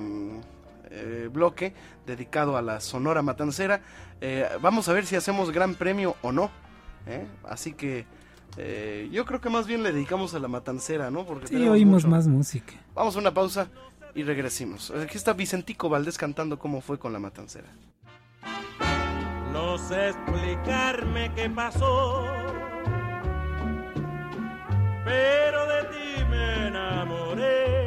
eh, 0.91 1.29
bloque 1.33 1.75
dedicado 2.07 2.57
a 2.57 2.63
la 2.63 2.81
Sonora 2.81 3.23
Matancera. 3.23 3.81
Eh, 4.21 4.49
vamos 4.63 4.89
a 4.89 4.93
ver 4.93 5.05
si 5.05 5.17
hacemos 5.17 5.51
gran 5.51 5.75
premio 5.75 6.17
o 6.23 6.33
no. 6.33 6.51
¿Eh? 7.09 7.27
Así 7.45 7.73
que 7.73 8.07
eh, 8.57 9.09
yo 9.11 9.25
creo 9.25 9.41
que 9.41 9.51
más 9.51 9.67
bien 9.67 9.83
le 9.83 9.93
dedicamos 9.93 10.35
a 10.35 10.39
la 10.39 10.49
Matancera, 10.49 11.11
¿no? 11.11 11.25
Porque 11.25 11.49
Sí, 11.49 11.69
oímos 11.69 12.05
mucho. 12.05 12.09
más 12.09 12.27
música. 12.29 12.75
Vamos 12.95 13.17
a 13.17 13.19
una 13.19 13.33
pausa 13.35 13.69
y 14.15 14.23
regresemos. 14.23 14.91
Aquí 14.91 15.17
está 15.17 15.33
Vicentico 15.33 15.89
Valdés 15.89 16.17
cantando 16.19 16.59
cómo 16.59 16.81
fue 16.81 16.99
con 16.99 17.13
la 17.13 17.19
Matancera. 17.19 17.69
No 19.53 19.77
sé 19.79 20.11
explicarme 20.11 21.33
qué 21.35 21.49
pasó, 21.51 22.25
pero 25.05 25.67
de 25.67 25.83
ti 25.85 26.25
me 26.31 26.67
enamoré. 26.69 27.78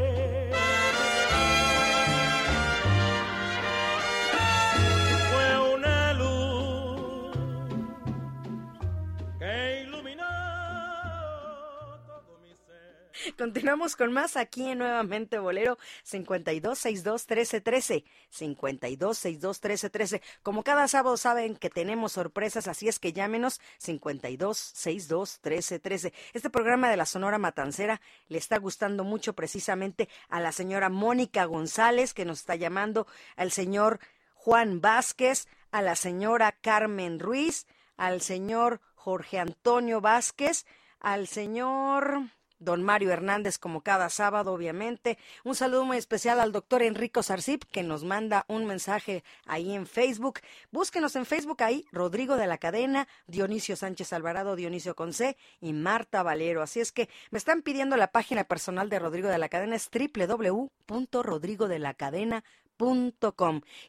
Continuamos 13.38 13.96
con 13.96 14.12
más 14.12 14.36
aquí 14.38 14.70
en 14.70 14.80
Nuevamente 14.80 15.38
Bolero 15.40 15.78
52621313. 16.06 18.04
52621313. 18.32 20.22
Como 20.44 20.64
cada 20.64 20.88
sábado 20.88 21.18
saben 21.18 21.56
que 21.56 21.70
tenemos 21.70 22.14
sorpresas, 22.14 22.68
así 22.68 22.88
es 22.88 22.98
que 23.00 23.14
llámenos 23.14 23.60
52621313. 23.80 26.14
Este 26.34 26.50
programa 26.50 26.90
de 26.90 26.98
la 26.98 27.06
Sonora 27.06 27.38
Matancera 27.38 28.02
le 28.28 28.38
está 28.38 28.58
gustando 28.58 29.04
mucho 29.04 29.34
precisamente 29.34 30.08
a 30.30 30.40
la 30.40 30.52
señora 30.52 30.90
Mónica 30.90 31.46
González 31.46 32.14
que 32.14 32.26
nos 32.26 32.40
está 32.40 32.56
llamando, 32.56 33.08
al 33.36 33.52
señor 33.52 34.00
Juan 34.34 34.82
Vázquez, 34.82 35.48
a 35.72 35.82
la 35.82 35.96
señora 35.96 36.52
Carmen 36.52 37.20
Ruiz, 37.20 37.66
al 37.98 38.22
señor 38.22 38.82
Jorge 38.96 39.40
Antonio 39.40 40.02
Vázquez, 40.02 40.66
al 41.00 41.28
señor 41.28 42.32
Don 42.62 42.84
Mario 42.84 43.12
Hernández, 43.12 43.58
como 43.58 43.82
cada 43.82 44.10
sábado, 44.10 44.54
obviamente. 44.54 45.18
Un 45.44 45.56
saludo 45.56 45.84
muy 45.84 45.98
especial 45.98 46.40
al 46.40 46.54
doctor 46.54 46.84
Enrico 46.84 47.24
Sarcip, 47.24 47.66
que 47.66 47.84
nos 47.84 48.06
manda 48.06 48.46
un 48.48 48.66
mensaje 48.66 49.26
ahí 49.46 49.74
en 49.74 49.86
Facebook. 49.86 50.40
Búsquenos 50.72 51.18
en 51.18 51.26
Facebook 51.26 51.62
ahí, 51.64 51.86
Rodrigo 51.92 52.38
de 52.38 52.48
la 52.48 52.58
Cadena, 52.58 53.10
Dionisio 53.28 53.76
Sánchez 53.76 54.14
Alvarado, 54.14 54.56
Dionisio 54.56 54.96
Conce 54.96 55.36
y 55.60 55.74
Marta 55.74 56.24
Valero. 56.24 56.62
Así 56.62 56.80
es 56.80 56.94
que 56.94 57.10
me 57.32 57.38
están 57.38 57.64
pidiendo 57.64 57.98
la 57.98 58.12
página 58.12 58.46
personal 58.46 58.90
de 58.90 59.00
Rodrigo 59.00 59.28
de 59.28 59.40
la 59.40 59.50
Cadena, 59.50 59.76
es 59.76 59.90
www.rodrigodelacadena.com 59.92 62.61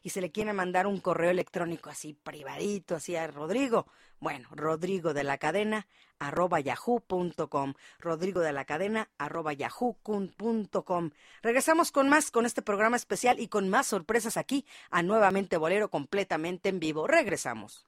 y 0.03 0.09
se 0.09 0.21
le 0.21 0.31
quiere 0.31 0.53
mandar 0.53 0.87
un 0.87 0.99
correo 0.99 1.31
electrónico 1.31 1.89
así 1.89 2.13
privadito, 2.13 2.95
así 2.95 3.15
a 3.15 3.27
Rodrigo. 3.27 3.87
Bueno, 4.19 4.47
Rodrigo 4.51 5.13
de 5.13 5.23
la 5.23 5.37
Cadena 5.37 5.87
arroba 6.19 6.59
yahoo.com. 6.59 7.73
Rodrigo 7.99 8.41
de 8.41 8.53
la 8.53 8.65
Cadena 8.65 9.09
arroba 9.17 9.53
yahoo.com. 9.53 11.09
Regresamos 11.41 11.91
con 11.91 12.09
más 12.09 12.31
con 12.31 12.45
este 12.45 12.61
programa 12.61 12.95
especial 12.95 13.39
y 13.39 13.47
con 13.47 13.69
más 13.69 13.87
sorpresas 13.87 14.37
aquí 14.37 14.65
a 14.89 15.03
Nuevamente 15.03 15.57
Bolero 15.57 15.89
completamente 15.89 16.69
en 16.69 16.79
vivo. 16.79 17.07
Regresamos. 17.07 17.85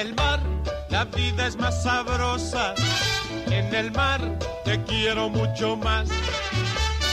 El 0.00 0.14
mar 0.14 0.40
la 0.90 1.04
vida 1.04 1.46
es 1.46 1.56
más 1.56 1.82
sabrosa. 1.82 2.74
En 3.46 3.74
el 3.74 3.90
mar 3.92 4.20
te 4.64 4.82
quiero 4.84 5.28
mucho 5.28 5.76
más. 5.76 6.08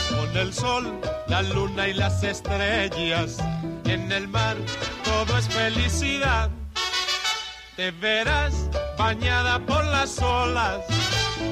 Con 0.08 0.36
el 0.36 0.52
sol, 0.52 1.00
la 1.28 1.42
luna 1.42 1.88
y 1.88 1.94
las 1.94 2.22
estrellas. 2.22 3.36
En 3.84 4.10
el 4.10 4.28
mar 4.28 4.56
todo 5.04 5.36
es 5.36 5.48
felicidad. 5.48 6.50
Te 7.76 7.90
verás 7.90 8.54
bañada 8.96 9.58
por 9.58 9.84
las 9.84 10.20
olas 10.22 10.80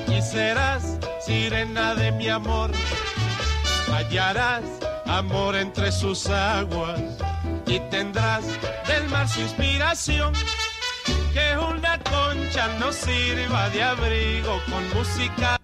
y 0.09 0.23
serás 0.23 0.99
sirena 1.21 1.95
de 1.95 2.13
mi 2.13 2.29
amor. 2.29 2.71
Hallarás 3.93 4.65
amor 5.07 5.57
entre 5.57 5.93
sus 5.93 6.27
aguas 6.29 7.01
y 7.67 7.79
tendrás 7.91 8.45
del 8.87 9.09
mar 9.09 9.29
su 9.29 9.41
inspiración 9.41 10.33
que 11.35 11.59
una 11.59 11.99
concha 11.99 12.79
nos 12.79 12.95
sirva 12.95 13.69
de 13.71 13.83
abrigo 13.83 14.59
con 14.71 14.99
música 14.99 15.61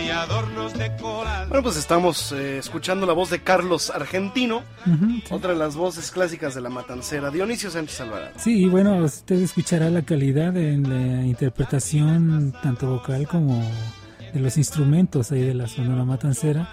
y 0.00 0.10
adornos 0.10 0.74
de 0.74 0.94
coral. 0.96 1.48
Bueno, 1.48 1.64
pues 1.64 1.76
estamos 1.76 2.30
eh, 2.32 2.58
escuchando 2.58 3.04
la 3.04 3.14
voz 3.14 3.30
de 3.30 3.40
Carlos 3.40 3.90
Argentino, 3.90 4.62
Ujú, 4.86 5.06
sí. 5.06 5.24
otra 5.30 5.52
de 5.54 5.58
las 5.58 5.74
voces 5.74 6.12
clásicas 6.12 6.54
de 6.54 6.60
la 6.60 6.68
matancera, 6.68 7.30
Dionisio 7.30 7.68
Sánchez 7.68 8.00
Alvarado. 8.00 8.30
Sí, 8.36 8.62
y 8.62 8.68
bueno, 8.68 8.96
usted 8.98 9.40
escuchará 9.42 9.90
la 9.90 10.02
calidad 10.02 10.56
en 10.56 10.88
la 10.88 11.26
interpretación 11.26 12.54
tanto 12.62 12.90
vocal 12.90 13.26
como 13.26 13.60
de 14.32 14.38
los 14.40 14.56
instrumentos 14.56 15.32
ahí 15.32 15.42
de 15.42 15.54
la 15.54 15.66
Sonora 15.66 16.04
Matancera. 16.04 16.68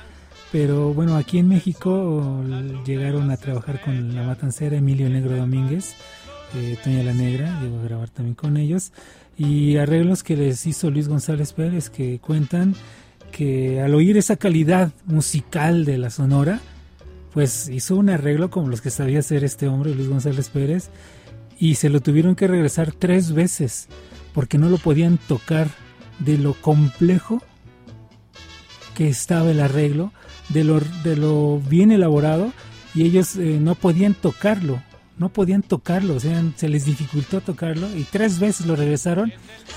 Pero 0.51 0.93
bueno, 0.93 1.15
aquí 1.15 1.39
en 1.39 1.47
México 1.47 2.43
llegaron 2.85 3.31
a 3.31 3.37
trabajar 3.37 3.81
con 3.81 4.13
la 4.15 4.21
Matancera 4.23 4.77
Emilio 4.77 5.09
Negro 5.09 5.35
Domínguez, 5.35 5.95
eh, 6.55 6.77
Toña 6.83 7.03
la 7.03 7.13
Negra, 7.13 7.59
llegó 7.61 7.79
a 7.79 7.83
grabar 7.83 8.09
también 8.09 8.35
con 8.35 8.57
ellos, 8.57 8.91
y 9.37 9.77
arreglos 9.77 10.23
que 10.23 10.35
les 10.35 10.65
hizo 10.65 10.89
Luis 10.89 11.07
González 11.07 11.53
Pérez, 11.53 11.89
que 11.89 12.19
cuentan 12.19 12.75
que 13.31 13.81
al 13.81 13.95
oír 13.95 14.17
esa 14.17 14.35
calidad 14.35 14.91
musical 15.05 15.85
de 15.85 15.97
la 15.97 16.09
Sonora, 16.09 16.59
pues 17.33 17.69
hizo 17.69 17.95
un 17.95 18.09
arreglo 18.09 18.49
como 18.49 18.67
los 18.67 18.81
que 18.81 18.89
sabía 18.89 19.19
hacer 19.19 19.43
este 19.43 19.67
hombre, 19.67 19.95
Luis 19.95 20.09
González 20.09 20.49
Pérez, 20.49 20.89
y 21.59 21.75
se 21.75 21.89
lo 21.89 22.01
tuvieron 22.01 22.35
que 22.35 22.47
regresar 22.47 22.91
tres 22.91 23.33
veces 23.33 23.87
porque 24.33 24.57
no 24.57 24.69
lo 24.69 24.77
podían 24.77 25.17
tocar 25.17 25.67
de 26.19 26.37
lo 26.37 26.53
complejo 26.53 27.41
que 28.95 29.07
estaba 29.07 29.51
el 29.51 29.61
arreglo, 29.61 30.11
de 30.49 30.63
lo, 30.63 30.79
de 31.03 31.15
lo 31.15 31.59
bien 31.59 31.91
elaborado, 31.91 32.51
y 32.93 33.03
ellos 33.03 33.35
eh, 33.35 33.59
no 33.61 33.75
podían 33.75 34.13
tocarlo, 34.13 34.81
no 35.19 35.29
podían 35.29 35.61
tocarlo, 35.61 36.15
o 36.15 36.19
sea, 36.19 36.41
se 36.55 36.69
les 36.69 36.85
dificultó 36.85 37.41
tocarlo, 37.41 37.87
y 37.95 38.03
tres 38.03 38.39
veces 38.39 38.65
lo 38.65 38.75
regresaron 38.75 39.31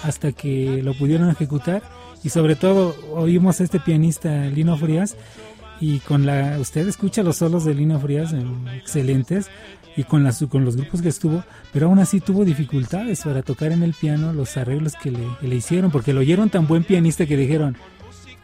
hasta 0.05 0.33
que 0.33 0.83
lo 0.83 0.95
pudieron 0.95 1.29
ejecutar, 1.29 1.83
y 2.25 2.31
sobre 2.31 2.57
todo 2.57 2.95
oímos 3.13 3.61
a 3.61 3.65
este 3.65 3.81
pianista 3.81 4.47
Lino 4.47 4.77
Frías, 4.79 5.17
y 5.81 5.99
con 5.99 6.25
la, 6.25 6.59
usted 6.61 6.87
escucha 6.87 7.25
los 7.25 7.37
solos 7.37 7.65
de 7.65 7.75
Lino 7.75 7.99
Frías, 7.99 8.33
eh, 8.33 8.45
excelentes, 8.77 9.51
y 9.97 10.05
con, 10.05 10.23
las, 10.25 10.43
con 10.49 10.65
los 10.65 10.77
grupos 10.77 11.03
que 11.03 11.09
estuvo, 11.09 11.45
pero 11.73 11.87
aún 11.87 11.99
así 11.99 12.21
tuvo 12.21 12.45
dificultades 12.45 13.23
para 13.23 13.43
tocar 13.43 13.73
en 13.73 13.83
el 13.83 13.93
piano 13.93 14.33
los 14.33 14.57
arreglos 14.57 14.95
que 14.95 15.11
le, 15.11 15.27
que 15.41 15.49
le 15.49 15.57
hicieron, 15.57 15.91
porque 15.91 16.15
lo 16.15 16.21
oyeron 16.21 16.51
tan 16.51 16.67
buen 16.67 16.85
pianista 16.85 17.27
que 17.27 17.37
dijeron, 17.37 17.77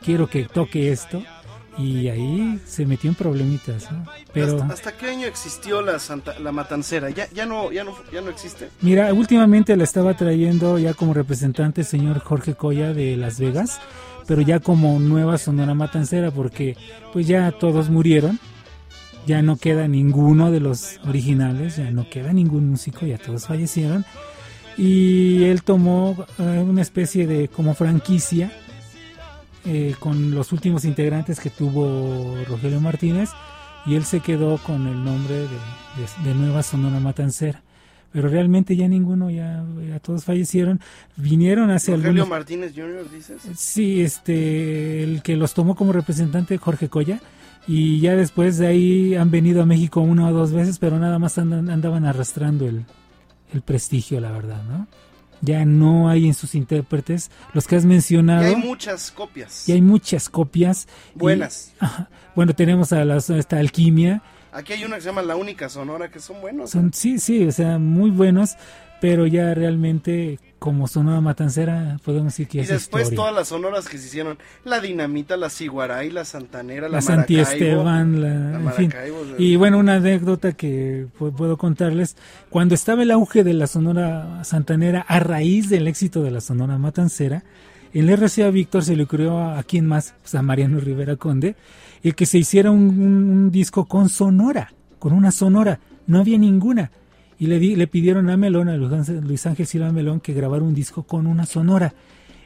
quiero 0.04 0.28
que 0.28 0.44
toque 0.44 0.90
esto, 0.90 1.22
y 1.78 2.08
ahí 2.08 2.60
se 2.66 2.84
metió 2.84 3.08
en 3.08 3.14
problemitas, 3.14 3.90
¿no? 3.90 4.04
Pero... 4.32 4.60
¿Hasta, 4.60 4.74
hasta 4.74 4.92
qué 4.96 5.10
año 5.10 5.26
existió 5.26 5.80
la, 5.80 5.98
Santa, 5.98 6.38
la 6.40 6.50
matancera? 6.50 7.08
¿Ya, 7.10 7.28
ya, 7.30 7.46
no, 7.46 7.70
ya, 7.70 7.84
no, 7.84 7.94
¿Ya 8.12 8.20
no 8.20 8.30
existe? 8.30 8.68
Mira, 8.82 9.12
últimamente 9.14 9.76
la 9.76 9.84
estaba 9.84 10.14
trayendo 10.14 10.78
ya 10.78 10.94
como 10.94 11.14
representante 11.14 11.82
el 11.82 11.86
señor 11.86 12.18
Jorge 12.18 12.54
Coya 12.54 12.92
de 12.92 13.16
Las 13.16 13.38
Vegas, 13.38 13.80
pero 14.26 14.42
ya 14.42 14.58
como 14.58 14.98
nueva 14.98 15.38
Sonora 15.38 15.74
Matancera, 15.74 16.32
porque 16.32 16.76
pues 17.12 17.28
ya 17.28 17.52
todos 17.52 17.90
murieron, 17.90 18.40
ya 19.26 19.40
no 19.42 19.56
queda 19.56 19.86
ninguno 19.86 20.50
de 20.50 20.60
los 20.60 20.98
originales, 21.06 21.76
ya 21.76 21.90
no 21.92 22.10
queda 22.10 22.32
ningún 22.32 22.70
músico, 22.70 23.06
ya 23.06 23.18
todos 23.18 23.46
fallecieron, 23.46 24.04
y 24.76 25.44
él 25.44 25.62
tomó 25.62 26.26
eh, 26.38 26.64
una 26.68 26.82
especie 26.82 27.26
de 27.26 27.48
como 27.48 27.74
franquicia 27.74 28.52
eh, 29.68 29.94
con 29.98 30.34
los 30.34 30.52
últimos 30.52 30.84
integrantes 30.84 31.38
que 31.38 31.50
tuvo 31.50 32.36
Rogelio 32.48 32.80
Martínez, 32.80 33.30
y 33.86 33.94
él 33.94 34.04
se 34.04 34.20
quedó 34.20 34.58
con 34.58 34.86
el 34.86 35.04
nombre 35.04 35.34
de, 35.34 35.48
de, 35.48 36.28
de 36.28 36.34
Nueva 36.34 36.62
Sonora 36.62 36.98
Matancera 37.00 37.62
pero 38.12 38.28
realmente 38.28 38.74
ya 38.74 38.88
ninguno, 38.88 39.30
ya, 39.30 39.64
ya 39.86 40.00
todos 40.00 40.24
fallecieron. 40.24 40.80
Vinieron 41.16 41.70
hace 41.70 41.92
Rogelio 41.92 42.22
algunos... 42.22 42.28
Martínez 42.28 42.72
Jr., 42.74 43.10
dices. 43.10 43.42
Sí, 43.54 44.00
este, 44.00 45.02
el 45.02 45.22
que 45.22 45.36
los 45.36 45.54
tomó 45.54 45.74
como 45.74 45.92
representante, 45.92 46.56
Jorge 46.56 46.88
Coya, 46.88 47.20
y 47.66 48.00
ya 48.00 48.16
después 48.16 48.56
de 48.56 48.66
ahí 48.66 49.14
han 49.14 49.30
venido 49.30 49.62
a 49.62 49.66
México 49.66 50.00
una 50.00 50.28
o 50.28 50.32
dos 50.32 50.52
veces, 50.52 50.78
pero 50.78 50.98
nada 50.98 51.18
más 51.18 51.36
andan, 51.36 51.68
andaban 51.68 52.06
arrastrando 52.06 52.66
el, 52.66 52.86
el 53.52 53.60
prestigio, 53.60 54.20
la 54.20 54.30
verdad, 54.30 54.62
¿no? 54.64 54.86
Ya 55.40 55.64
no 55.64 56.08
hay 56.08 56.26
en 56.26 56.34
sus 56.34 56.54
intérpretes 56.54 57.30
los 57.54 57.66
que 57.66 57.76
has 57.76 57.84
mencionado. 57.84 58.42
Y 58.42 58.46
hay 58.46 58.56
muchas 58.56 59.10
copias. 59.10 59.68
Y 59.68 59.72
hay 59.72 59.82
muchas 59.82 60.28
copias. 60.28 60.88
Buenas. 61.14 61.72
Y, 61.80 61.86
bueno, 62.34 62.54
tenemos 62.54 62.92
a, 62.92 63.04
la, 63.04 63.14
a 63.14 63.36
esta 63.36 63.58
Alquimia, 63.58 64.22
Aquí 64.52 64.72
hay 64.72 64.84
una 64.84 64.96
que 64.96 65.02
se 65.02 65.08
llama 65.08 65.22
La 65.22 65.36
Única 65.36 65.68
Sonora, 65.68 66.10
que 66.10 66.20
son 66.20 66.40
buenos. 66.40 66.70
Son, 66.70 66.92
sí, 66.92 67.18
sí, 67.18 67.46
o 67.46 67.52
sea, 67.52 67.78
muy 67.78 68.10
buenos, 68.10 68.56
pero 69.00 69.26
ya 69.26 69.54
realmente 69.54 70.38
como 70.58 70.88
Sonora 70.88 71.20
Matancera 71.20 71.98
podemos 72.04 72.32
decir 72.32 72.48
que 72.48 72.58
y 72.58 72.60
es 72.62 72.68
después 72.68 73.04
historia. 73.04 73.16
todas 73.16 73.34
las 73.34 73.48
sonoras 73.48 73.88
que 73.88 73.96
se 73.98 74.06
hicieron, 74.06 74.38
la 74.64 74.80
Dinamita, 74.80 75.36
la 75.36 75.50
Ciguaray, 75.50 76.10
la 76.10 76.24
Santanera, 76.24 76.88
la, 76.88 76.96
la 76.96 77.00
Santi 77.02 77.38
Esteban, 77.38 78.20
la, 78.20 78.58
la 78.58 78.70
en 78.70 78.72
fin. 78.72 78.92
Y 79.38 79.56
bueno, 79.56 79.78
una 79.78 79.94
anécdota 79.96 80.52
que 80.52 81.06
pu- 81.18 81.32
puedo 81.34 81.56
contarles, 81.56 82.16
cuando 82.50 82.74
estaba 82.74 83.02
el 83.04 83.10
auge 83.12 83.44
de 83.44 83.54
la 83.54 83.66
Sonora 83.68 84.42
Santanera 84.44 85.02
a 85.06 85.20
raíz 85.20 85.68
del 85.68 85.86
éxito 85.86 86.22
de 86.22 86.30
la 86.32 86.40
Sonora 86.40 86.76
Matancera, 86.78 87.44
en 87.94 88.08
el 88.08 88.16
RCA 88.18 88.50
Víctor 88.50 88.84
se 88.84 88.96
le 88.96 89.04
ocurrió 89.04 89.38
a, 89.38 89.58
a 89.58 89.62
quién 89.62 89.86
más, 89.86 90.14
pues 90.22 90.34
a 90.34 90.42
Mariano 90.42 90.80
Rivera 90.80 91.16
Conde, 91.16 91.54
el 92.02 92.14
que 92.14 92.26
se 92.26 92.36
hiciera 92.38 92.70
un, 92.70 92.80
un- 93.00 93.30
un 93.30 93.50
disco 93.50 93.84
con 93.86 94.08
sonora, 94.08 94.72
con 94.98 95.12
una 95.12 95.30
sonora, 95.30 95.78
no 96.06 96.18
había 96.18 96.36
ninguna. 96.36 96.90
Y 97.38 97.46
le, 97.46 97.58
di- 97.58 97.76
le 97.76 97.86
pidieron 97.86 98.30
a 98.30 98.36
Melón, 98.36 98.68
a 98.68 98.76
Luis 98.76 99.46
Ángel, 99.46 99.66
Silva 99.66 99.92
Melón, 99.92 100.20
que 100.20 100.32
grabara 100.32 100.62
un 100.64 100.74
disco 100.74 101.04
con 101.04 101.26
una 101.26 101.46
sonora. 101.46 101.94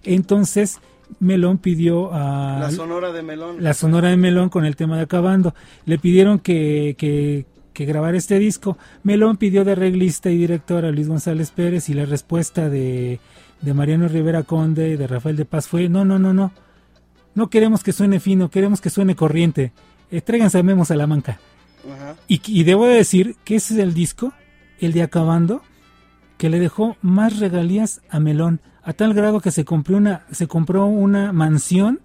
Entonces, 0.05 0.81
Melón 1.21 1.59
pidió 1.59 2.13
a... 2.13 2.59
La 2.61 2.71
Sonora 2.71 3.13
de 3.13 3.23
Melón. 3.23 3.63
La 3.63 3.75
Sonora 3.75 4.09
de 4.11 4.17
Melón 4.17 4.49
con 4.49 4.65
el 4.65 4.77
tema 4.77 4.97
de 4.97 5.03
Acabando. 5.03 5.55
Le 5.87 5.99
pidieron 5.99 6.39
que, 6.39 6.95
que, 6.99 7.47
que 7.73 7.85
grabara 7.85 8.17
este 8.19 8.39
disco. 8.39 8.77
Melón 9.03 9.37
pidió 9.39 9.65
de 9.65 9.73
arreglista 9.73 10.31
y 10.31 10.37
director 10.37 10.85
a 10.85 10.91
Luis 10.91 11.09
González 11.09 11.51
Pérez 11.51 11.89
y 11.89 11.95
la 11.95 12.05
respuesta 12.05 12.69
de, 12.69 13.21
de 13.61 13.75
Mariano 13.75 14.09
Rivera 14.09 14.43
Conde 14.43 14.91
y 14.91 14.97
de 14.97 15.07
Rafael 15.07 15.37
de 15.37 15.45
Paz 15.45 15.69
fue, 15.69 15.89
no, 15.89 16.05
no, 16.05 16.19
no, 16.19 16.35
no. 16.35 16.53
No 17.35 17.49
queremos 17.49 17.83
que 17.83 17.93
suene 17.93 18.21
fino, 18.21 18.51
queremos 18.51 18.83
que 18.83 18.91
suene 18.91 19.17
corriente. 19.17 19.73
Eh, 20.11 20.21
tráiganse 20.21 20.59
a 20.59 20.63
Memo 20.63 20.85
Salamanca. 20.85 21.41
Ajá. 21.91 22.17
Y, 22.29 22.43
y 22.47 22.65
debo 22.65 22.87
de 22.87 22.97
decir 22.97 23.37
que 23.45 23.57
ese 23.57 23.75
es 23.75 23.81
el 23.81 23.95
disco, 23.95 24.33
el 24.87 24.93
de 24.93 25.03
Acabando, 25.03 25.63
que 26.39 26.51
le 26.51 26.59
dejó 26.59 26.97
más 27.03 27.39
regalías 27.39 28.03
a 28.11 28.21
Melón, 28.21 28.61
a 28.83 28.93
tal 28.93 29.15
grado 29.15 29.41
que 29.41 29.51
se 29.51 29.65
compró 29.65 29.97
una, 29.97 30.27
se 30.31 30.49
compró 30.49 30.87
una 30.87 31.33
mansión 31.33 32.01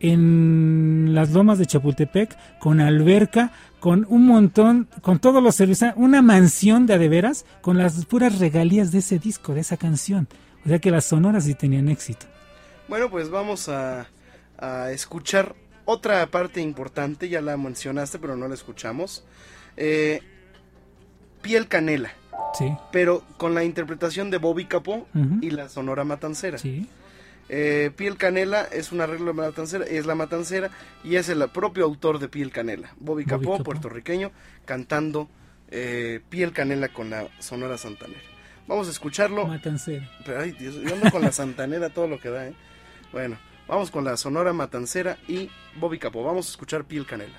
en 0.00 1.10
las 1.12 1.32
lomas 1.32 1.58
de 1.58 1.66
Chapultepec, 1.66 2.36
con 2.60 2.80
alberca, 2.80 3.50
con 3.80 4.06
un 4.08 4.26
montón, 4.26 4.88
con 5.02 5.18
todos 5.18 5.42
los 5.42 5.56
servicios, 5.56 5.92
una 5.96 6.22
mansión 6.22 6.86
de 6.86 6.94
adeveras, 6.94 7.44
con 7.60 7.78
las 7.78 8.04
puras 8.06 8.38
regalías 8.38 8.92
de 8.92 8.98
ese 8.98 9.18
disco, 9.18 9.54
de 9.54 9.60
esa 9.60 9.76
canción. 9.76 10.28
O 10.64 10.68
sea 10.68 10.78
que 10.78 10.90
las 10.90 11.06
sonoras 11.06 11.44
sí 11.44 11.54
tenían 11.54 11.88
éxito. 11.88 12.26
Bueno, 12.88 13.10
pues 13.10 13.28
vamos 13.28 13.68
a, 13.68 14.06
a 14.56 14.90
escuchar 14.92 15.56
otra 15.84 16.26
parte 16.26 16.60
importante, 16.60 17.28
ya 17.28 17.40
la 17.40 17.56
mencionaste, 17.56 18.18
pero 18.18 18.36
no 18.36 18.46
la 18.46 18.54
escuchamos. 18.54 19.24
Eh, 19.76 20.20
Piel 21.42 21.68
Canela. 21.68 22.12
Sí. 22.58 22.72
Pero 22.92 23.22
con 23.36 23.54
la 23.54 23.64
interpretación 23.64 24.30
de 24.30 24.38
Bobby 24.38 24.64
Capó 24.64 25.06
y 25.40 25.50
la 25.50 25.68
Sonora 25.68 26.04
Matancera. 26.04 26.58
Sí. 26.58 26.88
Eh, 27.50 27.90
Piel 27.96 28.16
Canela 28.16 28.64
es 28.64 28.92
un 28.92 29.00
arreglo 29.00 29.26
de 29.26 29.32
Matancera, 29.32 29.84
es 29.86 30.04
la 30.04 30.14
Matancera 30.14 30.70
y 31.02 31.16
es 31.16 31.28
el 31.30 31.48
propio 31.48 31.84
autor 31.84 32.18
de 32.18 32.28
Piel 32.28 32.50
Canela, 32.50 32.88
Bobby 32.98 33.24
Bobby 33.24 33.24
Capó, 33.24 33.52
Capó. 33.52 33.64
puertorriqueño, 33.64 34.32
cantando 34.66 35.28
eh, 35.70 36.20
Piel 36.28 36.52
Canela 36.52 36.88
con 36.88 37.10
la 37.10 37.28
Sonora 37.38 37.78
Santanera. 37.78 38.20
Vamos 38.66 38.86
a 38.88 38.90
escucharlo. 38.90 39.46
Matancera. 39.46 40.10
Pero, 40.26 40.40
ay, 40.40 40.52
Dios, 40.52 40.74
yo 40.74 40.94
ando 40.94 41.10
con 41.10 41.22
la 41.22 41.32
Santanera 41.32 41.88
todo 41.88 42.06
lo 42.06 42.20
que 42.20 42.28
da, 42.28 42.48
¿eh? 42.48 42.54
Bueno, 43.12 43.38
vamos 43.66 43.90
con 43.90 44.04
la 44.04 44.18
Sonora 44.18 44.52
Matancera 44.52 45.16
y 45.26 45.50
Bobby 45.80 45.98
Capó. 45.98 46.22
Vamos 46.22 46.48
a 46.48 46.50
escuchar 46.50 46.84
Piel 46.84 47.06
Canela. 47.06 47.38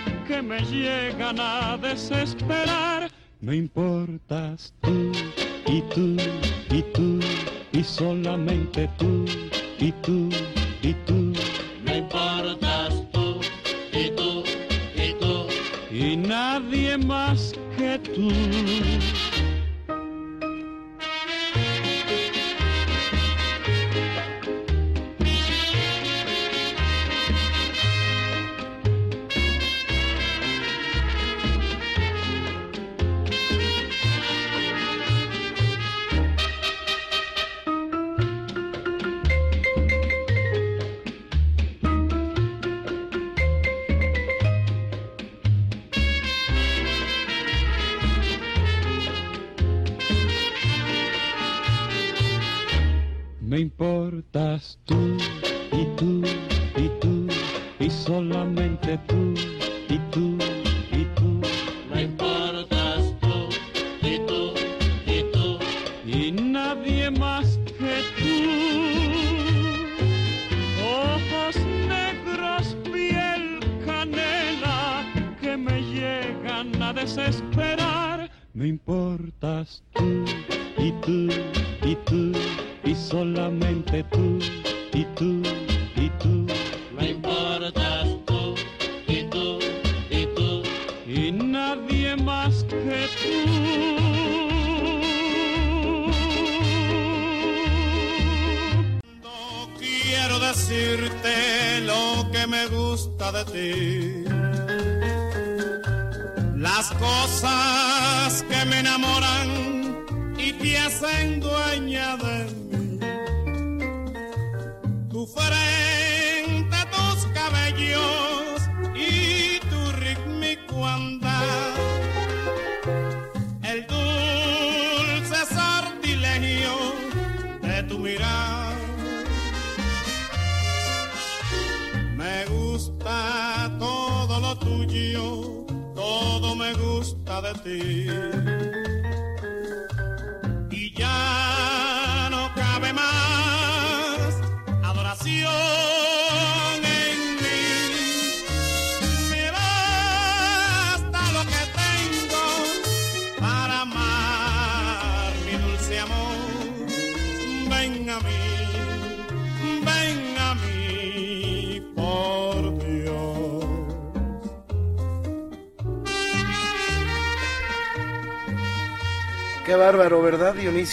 que 0.31 0.41
me 0.41 0.61
llegan 0.61 1.37
a 1.39 1.77
desesperar. 1.77 3.11
Me 3.41 3.57
importas 3.57 4.73
tú 4.81 5.11
y 5.67 5.81
tú 5.93 6.15
y 6.69 6.81
tú 6.93 7.19
y 7.73 7.83
solamente 7.83 8.89
tú 8.97 9.25
y 9.77 9.91
tú 10.03 10.29
y 10.81 10.93
tú 11.05 11.33
Me 11.85 11.97
importas 11.97 12.93
tú 13.11 13.41
y 13.91 14.09
tú 14.11 14.43
y 14.95 15.13
tú. 15.19 15.47
y 15.91 16.15
nadie 16.15 16.97
más 16.97 17.53
que 17.77 17.99
tú. 17.99 18.29
Importas 53.81 54.77
tú 54.85 55.10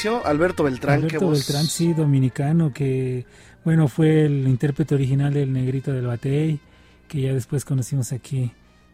Alberto 0.07 0.63
Beltrán, 0.63 1.01
Alberto. 1.01 1.31
Beltrán, 1.31 1.65
sí, 1.67 1.93
dominicano, 1.93 2.73
que 2.73 3.27
bueno, 3.65 3.89
fue 3.89 4.27
el 4.27 4.47
intérprete 4.47 4.95
original 4.95 5.35
del 5.35 5.53
Negrito 5.53 5.93
del 5.93 6.07
Batey, 6.07 6.61
que 7.09 7.21
ya 7.23 7.35
después 7.35 7.65
conocimos 7.65 8.13
aquí 8.13 8.53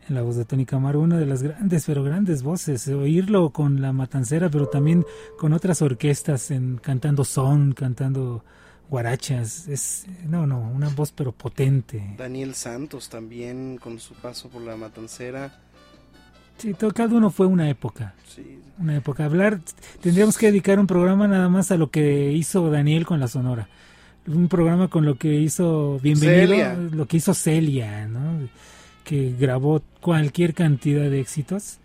en 0.08 0.14
la 0.14 0.22
voz 0.22 0.36
de 0.36 0.44
Tony 0.46 0.64
Camaro, 0.64 1.00
una 1.00 1.18
de 1.18 1.26
las 1.26 1.42
grandes, 1.42 1.84
pero 1.86 2.02
grandes 2.04 2.42
voces, 2.42 2.88
oírlo 2.88 3.50
con 3.50 3.82
la 3.82 3.92
matancera, 3.92 4.48
pero 4.48 4.68
también 4.68 5.04
con 5.38 5.52
otras 5.52 5.82
orquestas, 5.82 6.50
en, 6.50 6.78
cantando 6.78 7.24
son, 7.24 7.72
cantando 7.72 8.42
guarachas, 8.88 9.68
es, 9.68 10.06
no, 10.24 10.46
no, 10.46 10.58
una 10.58 10.88
voz 10.88 11.12
pero 11.12 11.32
potente. 11.32 12.14
Daniel 12.16 12.54
Santos 12.54 13.10
también 13.10 13.76
con 13.76 13.98
su 13.98 14.14
paso 14.14 14.48
por 14.48 14.62
la 14.62 14.76
matancera. 14.76 15.63
Sí, 16.58 16.74
todo, 16.74 16.92
cada 16.92 17.14
uno 17.14 17.30
fue 17.30 17.46
una 17.46 17.68
época. 17.68 18.14
Sí. 18.26 18.60
Una 18.78 18.96
época. 18.96 19.24
Hablar, 19.24 19.60
tendríamos 20.00 20.36
que 20.38 20.46
dedicar 20.46 20.78
un 20.78 20.86
programa 20.86 21.28
nada 21.28 21.48
más 21.48 21.70
a 21.70 21.76
lo 21.76 21.90
que 21.90 22.32
hizo 22.32 22.70
Daniel 22.70 23.06
con 23.06 23.20
la 23.20 23.28
Sonora. 23.28 23.68
Un 24.26 24.48
programa 24.48 24.88
con 24.88 25.04
lo 25.04 25.16
que 25.16 25.34
hizo 25.34 25.98
Bienvenido, 26.02 26.48
Celia. 26.48 26.74
lo 26.74 27.06
que 27.06 27.18
hizo 27.18 27.34
Celia, 27.34 28.08
¿no? 28.08 28.48
Que 29.04 29.34
grabó 29.38 29.82
cualquier 30.00 30.54
cantidad 30.54 31.10
de 31.10 31.20
éxitos 31.20 31.78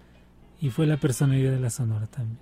y 0.62 0.70
fue 0.70 0.88
la 0.88 0.98
personalidad 0.98 1.52
de 1.52 1.60
la 1.60 1.70
Sonora 1.70 2.08
también. 2.08 2.40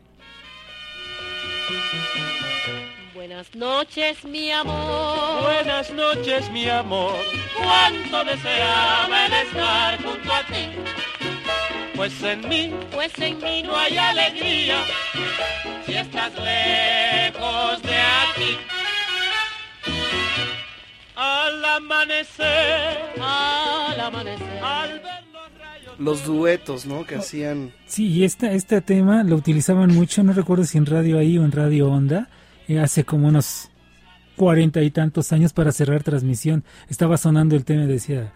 Buenas 3.14 3.54
noches, 3.56 4.24
mi 4.24 4.52
amor. 4.52 5.42
Buenas 5.42 5.92
noches, 5.92 6.50
mi 6.52 6.70
amor. 6.70 7.16
Cuánto 7.58 8.24
deseaba 8.24 9.26
el 9.26 9.34
estar 9.34 10.04
junto 10.04 10.34
a 10.34 10.44
ti. 10.44 10.70
Pues 11.98 12.22
en 12.22 12.48
mí, 12.48 12.72
Pues 12.94 13.12
en 13.18 13.38
mí 13.40 13.64
no 13.64 13.76
hay 13.76 13.98
alegría 13.98 14.78
si 15.84 15.94
estás 15.96 16.32
lejos 16.36 17.82
de 17.82 17.98
aquí. 17.98 18.58
Al 21.16 21.66
amanecer, 21.66 22.98
al 23.20 24.00
amanecer, 24.00 24.64
al 24.64 24.90
ver 25.00 25.98
Los 25.98 26.24
duetos, 26.24 26.86
¿no? 26.86 27.04
Que 27.04 27.16
hacían. 27.16 27.74
Sí, 27.88 28.08
y 28.10 28.24
esta, 28.26 28.52
este 28.52 28.80
tema 28.82 29.24
lo 29.24 29.36
utilizaban 29.36 29.92
mucho, 29.92 30.24
no 30.24 30.34
recuerdo 30.34 30.66
si 30.66 30.78
en 30.78 30.86
Radio 30.86 31.18
Ahí 31.18 31.40
o 31.40 31.46
en 31.46 31.52
Radio 31.52 31.90
Onda, 31.90 32.30
eh, 32.68 32.80
hace 32.80 33.06
como 33.06 33.28
unos 33.28 33.72
cuarenta 34.36 34.84
y 34.84 34.92
tantos 34.92 35.34
años 35.34 35.52
para 35.52 35.72
cerrar 35.72 36.04
transmisión. 36.04 36.64
Estaba 36.90 37.18
sonando 37.18 37.56
el 37.56 37.66
tema 37.66 37.86
y 37.86 37.88
decía, 37.88 38.32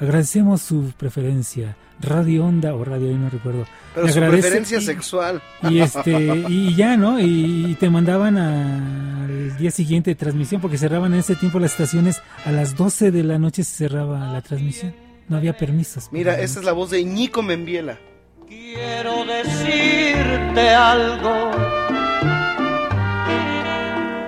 agradecemos 0.00 0.62
su 0.62 0.92
preferencia, 0.96 1.76
Radio 2.00 2.44
Onda 2.46 2.74
o 2.74 2.84
Radio 2.84 3.08
Ahí, 3.08 3.14
no 3.14 3.30
recuerdo. 3.30 3.64
Pero 3.94 4.06
Le 4.06 4.12
su 4.12 4.20
preferencia 4.20 4.78
y- 4.78 4.82
sexual. 4.84 5.40
Y 5.62 5.78
este 5.80 6.44
y 6.48 6.74
ya, 6.74 6.96
¿no? 6.96 7.20
Y, 7.20 7.66
y 7.70 7.74
te 7.76 7.88
mandaban 7.90 8.36
a- 8.36 9.24
al 9.24 9.56
día 9.56 9.70
siguiente 9.70 10.10
de 10.10 10.14
transmisión 10.16 10.60
porque 10.60 10.78
cerraban 10.78 11.12
en 11.14 11.20
ese 11.20 11.36
tiempo 11.36 11.58
las 11.58 11.72
estaciones 11.72 12.20
a 12.44 12.50
las 12.52 12.76
12 12.76 13.10
de 13.10 13.22
la 13.22 13.38
noche 13.38 13.62
se 13.64 13.76
cerraba 13.88 14.32
la 14.32 14.42
transmisión. 14.42 14.94
No 15.28 15.36
había 15.36 15.56
permisos. 15.56 16.08
Mira, 16.12 16.38
esta 16.40 16.58
es 16.60 16.66
la 16.66 16.72
voz 16.72 16.90
de 16.90 17.02
Ñico 17.04 17.42
Membiela. 17.42 17.98
Quiero 18.46 19.24
decirte 19.24 20.68
algo. 20.70 21.50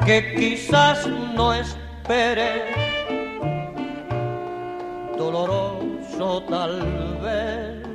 que 0.07 0.35
quizás 0.39 1.07
no 1.35 1.53
espere, 1.53 2.63
doloroso 5.17 6.43
tal 6.49 7.19
vez. 7.23 7.87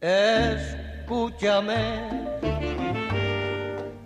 Escúchame, 0.00 1.76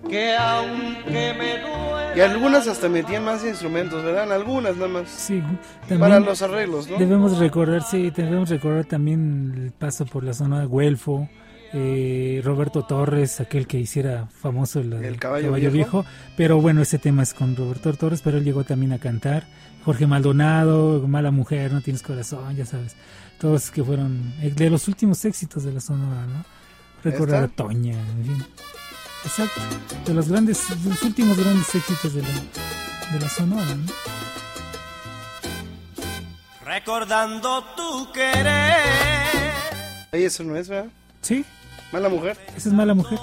que 0.09 0.36
aunque 0.36 1.35
me 1.39 1.59
duele. 1.60 2.16
Y 2.16 2.20
algunas 2.20 2.66
hasta 2.66 2.89
metían 2.89 3.24
más 3.24 3.44
instrumentos, 3.44 4.02
¿verdad? 4.05 4.32
Algunas 4.32 4.76
nada 4.76 4.89
más. 4.89 5.09
Sí, 5.09 5.43
Para 5.98 6.20
los 6.20 6.43
arreglos, 6.43 6.89
¿no? 6.89 6.97
Debemos 6.97 7.39
recordar, 7.39 7.82
sí, 7.82 8.10
debemos 8.10 8.48
recordar 8.51 8.85
también 8.86 9.52
el 9.56 9.72
paso 9.72 10.06
por 10.06 10.24
la 10.24 10.32
zona 10.32 10.60
de 10.60 10.66
Güelfo, 10.66 11.28
eh, 11.77 12.41
Roberto 12.45 12.85
Torres, 12.85 13.41
aquel 13.41 13.67
que 13.67 13.81
hiciera 13.81 14.27
famoso 14.27 14.79
el, 14.81 14.93
El 14.93 15.19
Caballo 15.19 15.53
viejo. 15.53 15.73
Viejo. 15.73 16.05
Pero 16.37 16.61
bueno, 16.61 16.83
ese 16.83 16.99
tema 16.99 17.25
es 17.25 17.35
con 17.35 17.57
Roberto 17.57 17.93
Torres, 17.95 18.21
pero 18.23 18.39
él 18.39 18.45
llegó 18.45 18.63
también 18.63 18.93
a 18.93 18.99
cantar. 18.99 19.45
Jorge 19.85 20.07
Maldonado, 20.07 21.07
Mala 21.09 21.33
Mujer, 21.33 21.73
No 21.73 21.81
Tienes 21.81 22.03
Corazón, 22.03 22.55
ya 22.55 22.65
sabes. 22.65 22.95
Todos 23.41 23.73
que 23.73 23.83
fueron 23.83 24.33
eh, 24.41 24.53
de 24.55 24.71
los 24.71 24.87
últimos 24.87 25.25
éxitos 25.25 25.65
de 25.65 25.73
la 25.73 25.81
Sonora, 25.81 26.27
¿no? 26.27 26.45
Recordar 27.03 27.45
a. 27.45 27.49
Toña, 27.49 27.93
en 27.93 28.25
fin. 28.25 28.47
Exacto, 29.25 29.61
de 30.07 30.15
los 30.15 30.29
grandes, 30.29 30.69
de 30.85 30.91
los 30.91 31.03
últimos 31.03 31.37
grandes 31.37 31.75
éxitos 31.75 32.15
de 32.15 32.23
la, 32.23 32.29
de 33.13 33.21
la 33.21 33.29
Sonora, 33.29 33.75
¿no? 33.75 33.93
Recordando 36.65 37.65
tu 37.77 38.13
querer. 38.13 38.77
Ahí 40.13 40.25
eso 40.25 40.45
no 40.45 40.57
es, 40.57 40.69
¿verdad? 40.69 40.91
Sí. 41.21 41.45
Mala 41.93 42.09
mujer. 42.09 42.36
Esa 42.56 42.69
es 42.69 42.74
Mala 42.74 42.94
Mujer. 42.94 43.19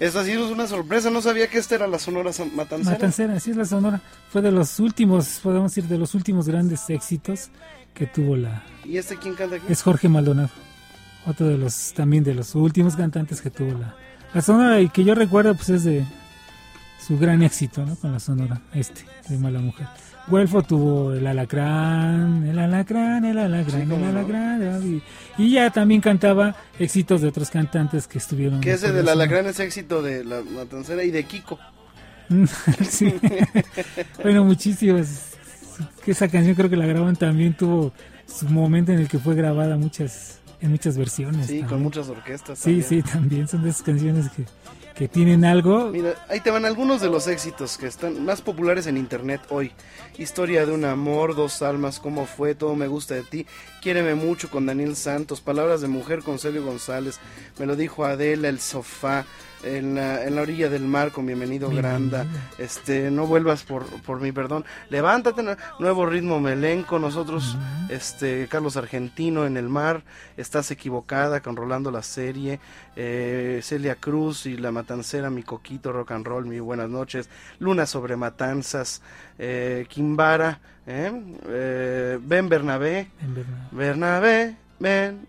Esta 0.00 0.24
sí 0.24 0.32
es 0.32 0.38
una 0.38 0.66
sorpresa, 0.66 1.10
no 1.10 1.20
sabía 1.20 1.48
que 1.48 1.58
esta 1.58 1.74
era 1.74 1.86
la 1.86 1.98
Sonora 1.98 2.30
Matancera. 2.54 2.92
Matancera, 2.92 3.34
así 3.34 3.50
es 3.50 3.56
la 3.58 3.66
Sonora. 3.66 4.00
Fue 4.30 4.40
de 4.40 4.50
los 4.50 4.80
últimos, 4.80 5.40
podemos 5.42 5.72
decir, 5.74 5.88
de 5.90 5.98
los 5.98 6.14
últimos 6.14 6.48
grandes 6.48 6.88
éxitos 6.88 7.50
que 7.92 8.06
tuvo 8.06 8.34
la... 8.34 8.62
¿Y 8.86 8.96
este 8.96 9.18
quién 9.18 9.34
canta 9.34 9.56
aquí? 9.56 9.66
Es 9.68 9.82
Jorge 9.82 10.08
Maldonado. 10.08 10.48
Otro 11.26 11.46
de 11.46 11.58
los, 11.58 11.92
también 11.92 12.24
de 12.24 12.32
los 12.32 12.54
últimos 12.54 12.96
cantantes 12.96 13.42
que 13.42 13.50
tuvo 13.50 13.78
la, 13.78 13.94
la 14.32 14.40
Sonora 14.40 14.80
y 14.80 14.88
que 14.88 15.04
yo 15.04 15.14
recuerdo 15.14 15.54
pues 15.54 15.68
es 15.68 15.84
de 15.84 16.06
su 17.06 17.18
gran 17.18 17.42
éxito, 17.42 17.84
¿no? 17.84 17.94
Con 17.96 18.12
la 18.12 18.20
Sonora, 18.20 18.62
este, 18.72 19.04
de 19.28 19.36
Mala 19.36 19.60
Mujer. 19.60 19.86
Güelfo 20.30 20.62
tuvo 20.62 21.12
el 21.12 21.26
alacrán, 21.26 22.46
el 22.46 22.58
alacrán, 22.58 23.24
el 23.24 23.36
alacrán, 23.36 23.90
el 23.90 24.04
alacrán. 24.04 25.02
Y, 25.36 25.42
y 25.42 25.52
ya 25.52 25.70
también 25.70 26.00
cantaba 26.00 26.54
éxitos 26.78 27.20
de 27.20 27.28
otros 27.28 27.50
cantantes 27.50 28.06
que 28.06 28.18
estuvieron... 28.18 28.60
Que 28.60 28.72
ese 28.72 28.92
del. 28.92 29.08
Alacrán 29.08 29.46
es 29.46 29.58
éxito 29.58 30.02
de 30.02 30.24
la 30.24 30.42
Matancera 30.42 31.02
y 31.02 31.10
de 31.10 31.24
Kiko. 31.24 31.58
Sí. 32.88 33.12
bueno, 34.22 34.44
muchísimas. 34.44 35.32
Que 36.04 36.12
esa 36.12 36.28
canción 36.28 36.54
creo 36.54 36.70
que 36.70 36.76
la 36.76 36.86
graban 36.86 37.16
también 37.16 37.54
tuvo 37.54 37.92
su 38.26 38.46
momento 38.46 38.92
en 38.92 39.00
el 39.00 39.08
que 39.08 39.18
fue 39.18 39.34
grabada 39.34 39.76
muchas 39.76 40.39
en 40.60 40.70
muchas 40.70 40.96
versiones. 40.96 41.46
Sí, 41.46 41.62
con 41.62 41.82
muchas 41.82 42.08
orquestas. 42.08 42.58
Sí, 42.58 42.80
también. 42.80 42.88
sí, 42.88 43.02
también 43.02 43.48
son 43.48 43.62
de 43.62 43.70
esas 43.70 43.82
canciones 43.82 44.30
que, 44.30 44.44
que 44.94 45.08
tienen 45.08 45.44
algo. 45.44 45.88
Mira, 45.90 46.14
ahí 46.28 46.40
te 46.40 46.50
van 46.50 46.64
algunos 46.64 47.00
de 47.00 47.08
los 47.08 47.26
éxitos 47.26 47.78
que 47.78 47.86
están 47.86 48.24
más 48.24 48.42
populares 48.42 48.86
en 48.86 48.96
internet 48.96 49.40
hoy. 49.48 49.72
Historia 50.18 50.66
de 50.66 50.72
un 50.72 50.84
amor, 50.84 51.34
dos 51.34 51.62
almas, 51.62 52.00
cómo 52.00 52.26
fue, 52.26 52.54
todo 52.54 52.76
me 52.76 52.86
gusta 52.86 53.14
de 53.14 53.22
ti, 53.22 53.46
quiéreme 53.80 54.14
mucho 54.14 54.50
con 54.50 54.66
Daniel 54.66 54.96
Santos, 54.96 55.40
palabras 55.40 55.80
de 55.80 55.88
mujer 55.88 56.20
con 56.22 56.38
Celio 56.38 56.62
González, 56.62 57.18
me 57.58 57.64
lo 57.64 57.76
dijo 57.76 58.04
Adela, 58.04 58.48
el 58.48 58.60
sofá, 58.60 59.24
en 59.62 59.94
la, 59.94 60.24
en 60.24 60.34
la 60.34 60.42
orilla 60.42 60.68
del 60.68 60.82
mar 60.82 61.12
con 61.12 61.26
bienvenido 61.26 61.68
Granda, 61.70 62.26
este, 62.58 63.10
no 63.10 63.26
vuelvas 63.26 63.62
por, 63.62 63.84
por 64.02 64.20
mi 64.20 64.32
perdón, 64.32 64.64
levántate, 64.88 65.42
nu- 65.42 65.56
nuevo 65.78 66.06
ritmo 66.06 66.40
melenco, 66.40 66.98
nosotros, 66.98 67.56
este, 67.88 68.46
Carlos 68.48 68.76
Argentino 68.76 69.46
en 69.46 69.56
el 69.56 69.68
mar, 69.68 70.02
estás 70.36 70.70
equivocada 70.70 71.40
con 71.40 71.56
Rolando 71.56 71.90
la 71.90 72.02
serie, 72.02 72.60
eh, 72.96 73.60
Celia 73.62 73.96
Cruz 73.96 74.46
y 74.46 74.56
la 74.56 74.72
matancera, 74.72 75.30
mi 75.30 75.42
coquito, 75.42 75.92
rock 75.92 76.12
and 76.12 76.26
roll, 76.26 76.46
mi 76.46 76.60
buenas 76.60 76.88
noches, 76.88 77.28
Luna 77.58 77.86
sobre 77.86 78.16
matanzas, 78.16 79.02
eh, 79.38 79.86
Kimbara, 79.88 80.60
eh, 80.86 81.12
eh, 81.48 82.18
Ben 82.22 82.48
Bernabé, 82.48 83.08
En 83.22 83.34
verdad. 83.34 83.68
Bernabé, 83.70 84.56
ven. 84.78 85.28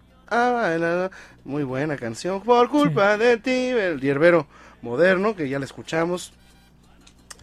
Muy 1.43 1.63
buena 1.63 1.97
canción. 1.97 2.41
Por 2.41 2.69
culpa 2.69 3.17
de 3.17 3.37
ti, 3.37 3.51
el 3.51 3.99
hierbero 3.99 4.47
moderno, 4.81 5.35
que 5.35 5.49
ya 5.49 5.59
la 5.59 5.65
escuchamos. 5.65 6.31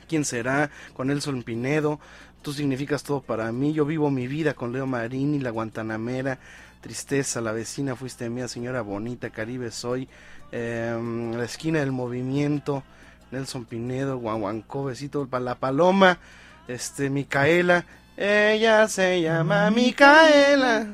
¿Quién 0.09 0.25
será? 0.25 0.71
Con 0.95 1.09
Nelson 1.09 1.43
Pinedo. 1.43 2.01
Tú 2.41 2.55
significas 2.55 3.03
todo 3.03 3.21
para 3.21 3.53
mí. 3.53 3.75
Yo 3.75 3.85
vivo 3.85 4.11
mi 4.11 4.27
vida 4.27 4.55
con 4.55 4.73
Leo 4.73 4.87
Marini, 4.87 5.39
la 5.39 5.51
Guantanamera. 5.51 6.39
Tristeza, 6.81 7.43
la 7.43 7.53
vecina 7.53 7.95
fuiste 7.95 8.31
mía, 8.31 8.49
señora 8.49 8.81
bonita. 8.81 9.29
Caribe 9.29 9.71
soy. 9.71 10.09
em, 10.51 11.35
la 11.35 11.45
esquina 11.45 11.81
del 11.81 11.93
movimiento. 11.93 12.83
Nelson 13.31 13.67
Pinedo, 13.67 14.17
Guaguancó, 14.17 14.85
besito 14.85 15.29
la 15.31 15.57
paloma. 15.57 16.21
Este, 16.69 17.11
Micaela. 17.11 17.85
Ella 18.17 18.89
se 18.89 19.21
llama 19.21 19.71
Micaela. 19.71 20.87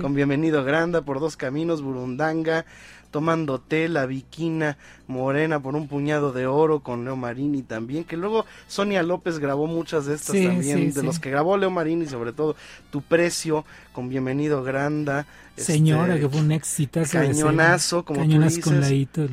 Con 0.00 0.14
bienvenido 0.14 0.64
Granda 0.64 1.02
por 1.02 1.18
dos 1.18 1.36
caminos, 1.36 1.82
Burundanga, 1.82 2.66
tomando 3.10 3.58
té, 3.58 3.88
la 3.88 4.04
Viquina, 4.06 4.76
Morena 5.06 5.60
por 5.60 5.74
un 5.74 5.88
puñado 5.88 6.32
de 6.32 6.46
oro 6.46 6.80
con 6.80 7.04
Leo 7.04 7.16
Marini 7.16 7.62
también, 7.62 8.04
que 8.04 8.16
luego 8.16 8.44
Sonia 8.68 9.02
López 9.02 9.38
grabó 9.38 9.66
muchas 9.66 10.06
de 10.06 10.14
estas 10.14 10.36
Sí, 10.36 10.46
también, 10.46 10.78
sí, 10.78 10.86
de 10.92 11.00
sí. 11.00 11.06
los 11.06 11.18
que 11.18 11.30
grabó 11.30 11.56
Leo 11.56 11.70
Marini, 11.70 12.06
sobre 12.06 12.32
todo 12.32 12.54
Tu 12.90 13.00
Precio, 13.00 13.64
con 13.92 14.08
bienvenido 14.08 14.62
Granda. 14.62 15.26
Señora, 15.56 16.14
este, 16.14 16.20
que 16.20 16.28
fue 16.28 16.40
un 16.40 16.48
de 16.48 17.08
Cañonazo, 17.10 18.04
como 18.04 18.20
Cañonazo 18.20 18.60
tú 18.60 18.70
dices. 18.70 18.72
con 18.72 18.80
Laito, 18.80 19.26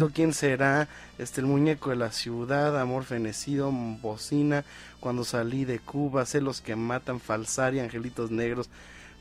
Con 0.00 0.10
¿quién 0.10 0.32
será? 0.32 0.88
Este, 1.18 1.40
el 1.40 1.46
muñeco 1.46 1.90
de 1.90 1.96
la 1.96 2.10
ciudad, 2.10 2.80
amor 2.80 3.04
fenecido, 3.04 3.70
bocina, 3.70 4.64
cuando 4.98 5.22
salí 5.22 5.64
de 5.64 5.78
Cuba, 5.78 6.24
celos 6.26 6.60
que 6.62 6.74
matan, 6.74 7.20
falsaria, 7.20 7.84
angelitos 7.84 8.30
negros. 8.30 8.70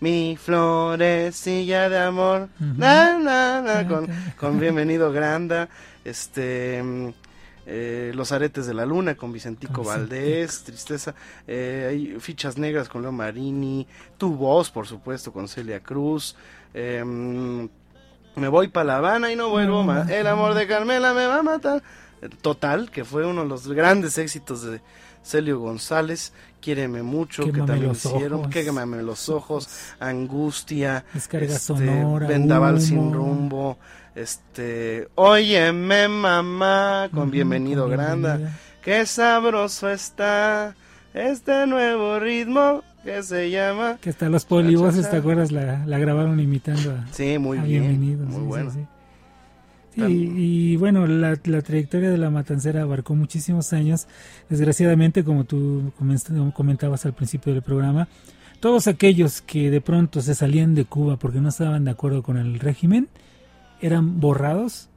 Mi 0.01 0.35
florecilla 0.35 1.87
de 1.87 1.99
amor, 1.99 2.49
Ujú. 2.59 2.73
na, 2.75 3.19
na, 3.19 3.61
na, 3.61 3.87
con, 3.87 4.07
con 4.35 4.59
bienvenido 4.59 5.11
Granda, 5.11 5.69
este, 6.03 6.83
eh, 7.67 8.11
Los 8.15 8.31
aretes 8.31 8.65
de 8.65 8.73
la 8.73 8.87
luna 8.87 9.13
con 9.13 9.31
Vicentico 9.31 9.83
Valdés, 9.83 10.63
Tristeza, 10.63 11.13
eh, 11.47 11.87
hay 11.91 12.19
fichas 12.19 12.57
negras 12.57 12.89
con 12.89 13.03
Leo 13.03 13.11
Marini, 13.11 13.85
Tu 14.17 14.35
voz, 14.35 14.71
por 14.71 14.87
supuesto, 14.87 15.31
con 15.31 15.47
Celia 15.47 15.81
Cruz, 15.81 16.35
eh, 16.73 17.03
mm, 17.05 17.69
me 18.37 18.47
voy 18.47 18.69
para 18.69 18.85
La 18.85 18.97
Habana 18.97 19.31
y 19.31 19.35
no 19.35 19.49
vuelvo 19.49 19.83
más. 19.83 20.09
El 20.09 20.25
amor 20.25 20.55
de 20.55 20.65
Carmela 20.65 21.13
me 21.13 21.27
va 21.27 21.39
a 21.39 21.43
matar. 21.43 21.83
Total, 22.41 22.89
que 22.89 23.03
fue 23.05 23.25
uno 23.25 23.43
de 23.43 23.49
los 23.49 23.67
grandes 23.67 24.17
éxitos 24.17 24.63
de 24.63 24.81
Celio 25.23 25.59
González. 25.59 26.33
Quiéreme 26.59 27.01
mucho, 27.03 27.43
que 27.45 27.51
también 27.53 27.87
los 27.87 28.05
hicieron. 28.05 28.41
ojos. 28.41 28.51
Quémame 28.53 29.01
los 29.01 29.29
ojos. 29.29 29.67
Angustia. 29.99 31.05
Descarga 31.13 31.47
este, 31.47 31.59
sonora, 31.59 32.27
Vendaval 32.27 32.79
sin 32.81 33.11
rumbo. 33.13 33.77
Este. 34.15 35.07
Óyeme, 35.15 36.07
mamá. 36.07 37.09
Con 37.13 37.31
bienvenido, 37.31 37.83
con 37.83 37.91
Granda. 37.91 38.35
bienvenida. 38.37 38.59
Qué 38.83 39.05
sabroso 39.05 39.89
está 39.89 40.75
este 41.13 41.65
nuevo 41.67 42.19
ritmo 42.19 42.83
que 43.03 43.23
se 43.23 43.49
llama. 43.49 43.97
Que 44.01 44.09
hasta 44.11 44.29
los 44.29 44.45
polivoces, 44.45 45.09
¿te 45.09 45.17
acuerdas? 45.17 45.51
La, 45.51 45.85
la 45.85 45.97
grabaron 45.99 46.39
imitando 46.39 46.91
a, 46.91 47.05
Sí, 47.11 47.37
muy 47.39 47.57
a 47.59 47.63
bien, 47.63 47.81
Bienvenido. 47.83 48.25
muy 48.25 48.41
sí, 48.41 48.45
bueno. 48.47 48.71
sí. 48.71 48.79
Sí, 48.79 48.85
y 49.95 50.75
bueno, 50.77 51.05
la, 51.07 51.37
la 51.43 51.61
trayectoria 51.61 52.09
de 52.09 52.17
la 52.17 52.29
matancera 52.29 52.81
abarcó 52.83 53.13
muchísimos 53.15 53.73
años. 53.73 54.07
Desgraciadamente, 54.49 55.23
como 55.23 55.43
tú 55.43 55.91
comen- 55.99 56.53
comentabas 56.53 57.05
al 57.05 57.13
principio 57.13 57.53
del 57.53 57.61
programa, 57.61 58.07
todos 58.59 58.87
aquellos 58.87 59.41
que 59.41 59.69
de 59.71 59.81
pronto 59.81 60.21
se 60.21 60.35
salían 60.35 60.75
de 60.75 60.85
Cuba 60.85 61.17
porque 61.17 61.41
no 61.41 61.49
estaban 61.49 61.83
de 61.85 61.91
acuerdo 61.91 62.23
con 62.23 62.37
el 62.37 62.59
régimen 62.59 63.07
eran 63.81 64.19
borrados 64.19 64.87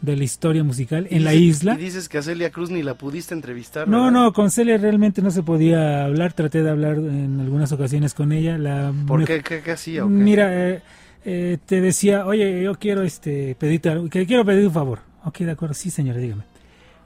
de 0.00 0.16
la 0.16 0.24
historia 0.24 0.64
musical 0.64 1.06
en 1.10 1.20
Y 1.20 1.24
la 1.24 1.32
isla. 1.34 1.74
Y 1.74 1.84
dices 1.84 2.08
que 2.08 2.18
a 2.18 2.22
Celia 2.22 2.50
Cruz 2.50 2.70
ni 2.70 2.82
la 2.82 2.94
pudiste 2.94 3.34
entrevistar. 3.34 3.86
No, 3.86 4.06
¿verdad? 4.06 4.10
no, 4.20 4.32
con 4.32 4.50
Celia 4.50 4.76
realmente 4.76 5.22
no 5.22 5.30
se 5.30 5.44
podía 5.44 6.04
hablar. 6.04 6.32
Traté 6.32 6.60
de 6.64 6.70
hablar 6.70 6.96
en 6.98 7.38
algunas 7.38 7.70
ocasiones 7.70 8.12
con 8.12 8.32
ella. 8.32 8.58
La 8.58 8.92
¿Por 9.06 9.20
me- 9.20 9.24
qué? 9.26 9.40
¿Qué, 9.42 9.60
qué 9.62 9.70
hacía? 9.70 10.04
Mira, 10.04 10.70
eh, 10.70 10.82
eh, 11.24 11.58
te 11.64 11.80
decía, 11.80 12.26
oye, 12.26 12.62
yo 12.62 12.74
quiero 12.74 13.02
este 13.02 13.54
pedirte 13.54 13.90
algo, 13.90 14.08
que 14.08 14.26
quiero 14.26 14.44
pedir 14.44 14.66
un 14.66 14.72
favor. 14.72 15.00
Ok, 15.24 15.38
de 15.38 15.52
acuerdo, 15.52 15.74
sí, 15.74 15.90
señora, 15.90 16.18
dígame. 16.18 16.44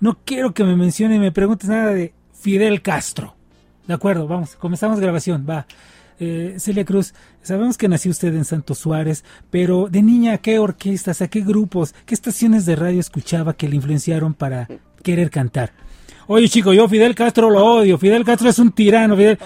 No 0.01 0.19
quiero 0.25 0.53
que 0.55 0.65
me 0.65 0.77
mencione 0.77 1.17
y 1.17 1.19
me 1.19 1.33
preguntes 1.33 1.69
nada 1.69 1.93
de 1.93 2.13
Fidel 2.33 2.83
Castro. 2.83 3.35
De 3.87 3.95
acuerdo, 3.95 4.27
vamos, 4.27 4.57
comenzamos 4.57 5.01
grabación, 5.01 5.47
va. 5.49 5.67
Eh, 6.19 6.57
Celia 6.59 6.85
Cruz, 6.85 7.13
sabemos 7.43 7.77
que 7.77 7.89
nació 7.89 8.11
usted 8.11 8.35
en 8.35 8.47
Santo 8.47 8.75
Suárez, 8.75 9.23
pero 9.51 9.89
de 9.91 10.03
niña, 10.03 10.35
¿a 10.35 10.39
qué 10.39 10.59
orquestas, 10.59 11.21
a 11.21 11.29
qué 11.29 11.41
grupos, 11.41 11.95
qué 12.07 12.15
estaciones 12.15 12.65
de 12.65 12.75
radio 12.75 13.01
escuchaba 13.01 13.55
que 13.55 13.69
le 13.69 13.77
influenciaron 13.77 14.33
para 14.33 14.67
querer 15.03 15.31
cantar? 15.31 15.73
Oye, 16.27 16.49
chico, 16.49 16.73
yo 16.73 16.89
Fidel 16.89 17.15
Castro 17.15 17.51
lo 17.51 17.65
odio, 17.65 17.99
Fidel 17.99 18.25
Castro 18.25 18.49
es 18.49 18.59
un 18.59 18.73
tirano, 18.73 19.17
Fidel... 19.17 19.39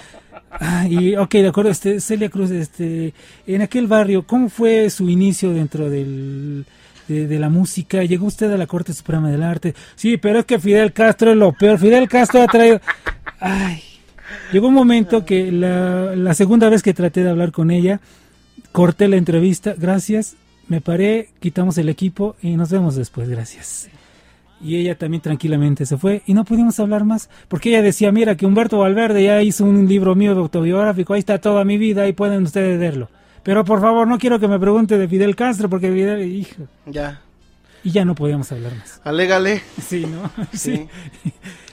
Ah, 0.51 0.87
y 0.89 1.15
ok, 1.15 1.31
de 1.33 1.49
acuerdo, 1.49 1.71
este, 1.71 2.01
Celia 2.01 2.29
Cruz, 2.29 2.51
este, 2.51 3.15
en 3.47 3.63
aquel 3.63 3.87
barrio, 3.87 4.27
¿cómo 4.27 4.49
fue 4.49 4.91
su 4.91 5.09
inicio 5.09 5.53
dentro 5.53 5.89
del, 5.89 6.65
de, 7.07 7.39
la 7.39 7.49
música? 7.49 8.03
¿Llegó 8.03 8.27
usted 8.27 8.51
a 8.53 8.57
la 8.57 8.67
Corte 8.67 8.93
Suprema 8.93 9.31
del 9.31 9.45
Arte? 9.45 9.75
Sí, 9.95 10.17
pero 10.17 10.41
es 10.41 10.45
que 10.47 10.59
Fidel 10.59 10.93
Castro 10.93 11.31
es 11.31 11.37
lo 11.37 11.53
peor. 11.53 11.79
Fidel 11.79 12.09
Castro 12.09 12.43
ha 12.43 12.47
traído... 12.47 12.81
Ay, 13.39 13.83
llegó 14.53 14.69
un 14.69 14.75
momento 14.75 15.25
que 15.25 15.53
la, 15.53 16.17
la 16.17 16.35
segunda 16.35 16.69
vez 16.69 16.83
que 16.83 16.95
traté 16.95 17.23
de 17.23 17.31
hablar 17.31 17.53
con 17.53 17.71
ella, 17.71 18.01
corté 18.73 19.07
la 19.07 19.17
entrevista, 19.17 19.75
gracias, 19.79 20.37
me 20.67 20.81
paré, 20.81 21.29
quitamos 21.41 21.79
el 21.79 21.89
equipo 21.89 22.37
y 22.43 22.57
nos 22.57 22.71
vemos 22.71 22.97
después, 22.97 23.29
gracias. 23.29 23.89
Y 24.63 24.77
ella 24.77 24.97
también 24.99 25.23
tranquilamente 25.23 25.87
se 25.87 25.97
fue 25.97 26.23
y 26.27 26.35
no 26.35 26.45
pudimos 26.45 26.79
hablar 26.81 27.05
más 27.05 27.31
porque 27.49 27.71
ella 27.71 27.81
decía, 27.81 28.13
mira 28.13 28.37
que 28.37 28.45
Humberto 28.45 28.79
Valverde 28.79 29.25
ya 29.25 29.41
hizo 29.43 29.65
un 29.65 29.89
libro 29.89 30.15
mío 30.15 30.33
autobiográfico, 30.33 31.15
ahí 31.15 31.21
está 31.21 31.39
toda 31.41 31.65
mi 31.65 31.79
vida, 31.79 32.03
ahí 32.03 32.13
pueden 32.13 32.43
ustedes 32.43 32.79
verlo. 32.79 33.09
Pero 33.43 33.65
por 33.65 33.81
favor, 33.81 34.07
no 34.07 34.19
quiero 34.19 34.39
que 34.39 34.49
me 34.49 34.59
pregunte 34.61 34.99
de 34.99 35.09
Fidel 35.09 35.35
Castro 35.35 35.71
porque 35.71 35.91
Fidel, 35.91 36.23
hijo. 36.31 36.65
Ya. 36.85 37.23
Y 37.83 37.91
ya 37.93 38.05
no 38.05 38.15
podíamos 38.15 38.53
hablar 38.53 38.75
más. 38.77 39.01
Alégale. 39.05 39.63
Sí, 39.83 40.05
¿no? 40.07 40.31
Sí. 40.53 40.87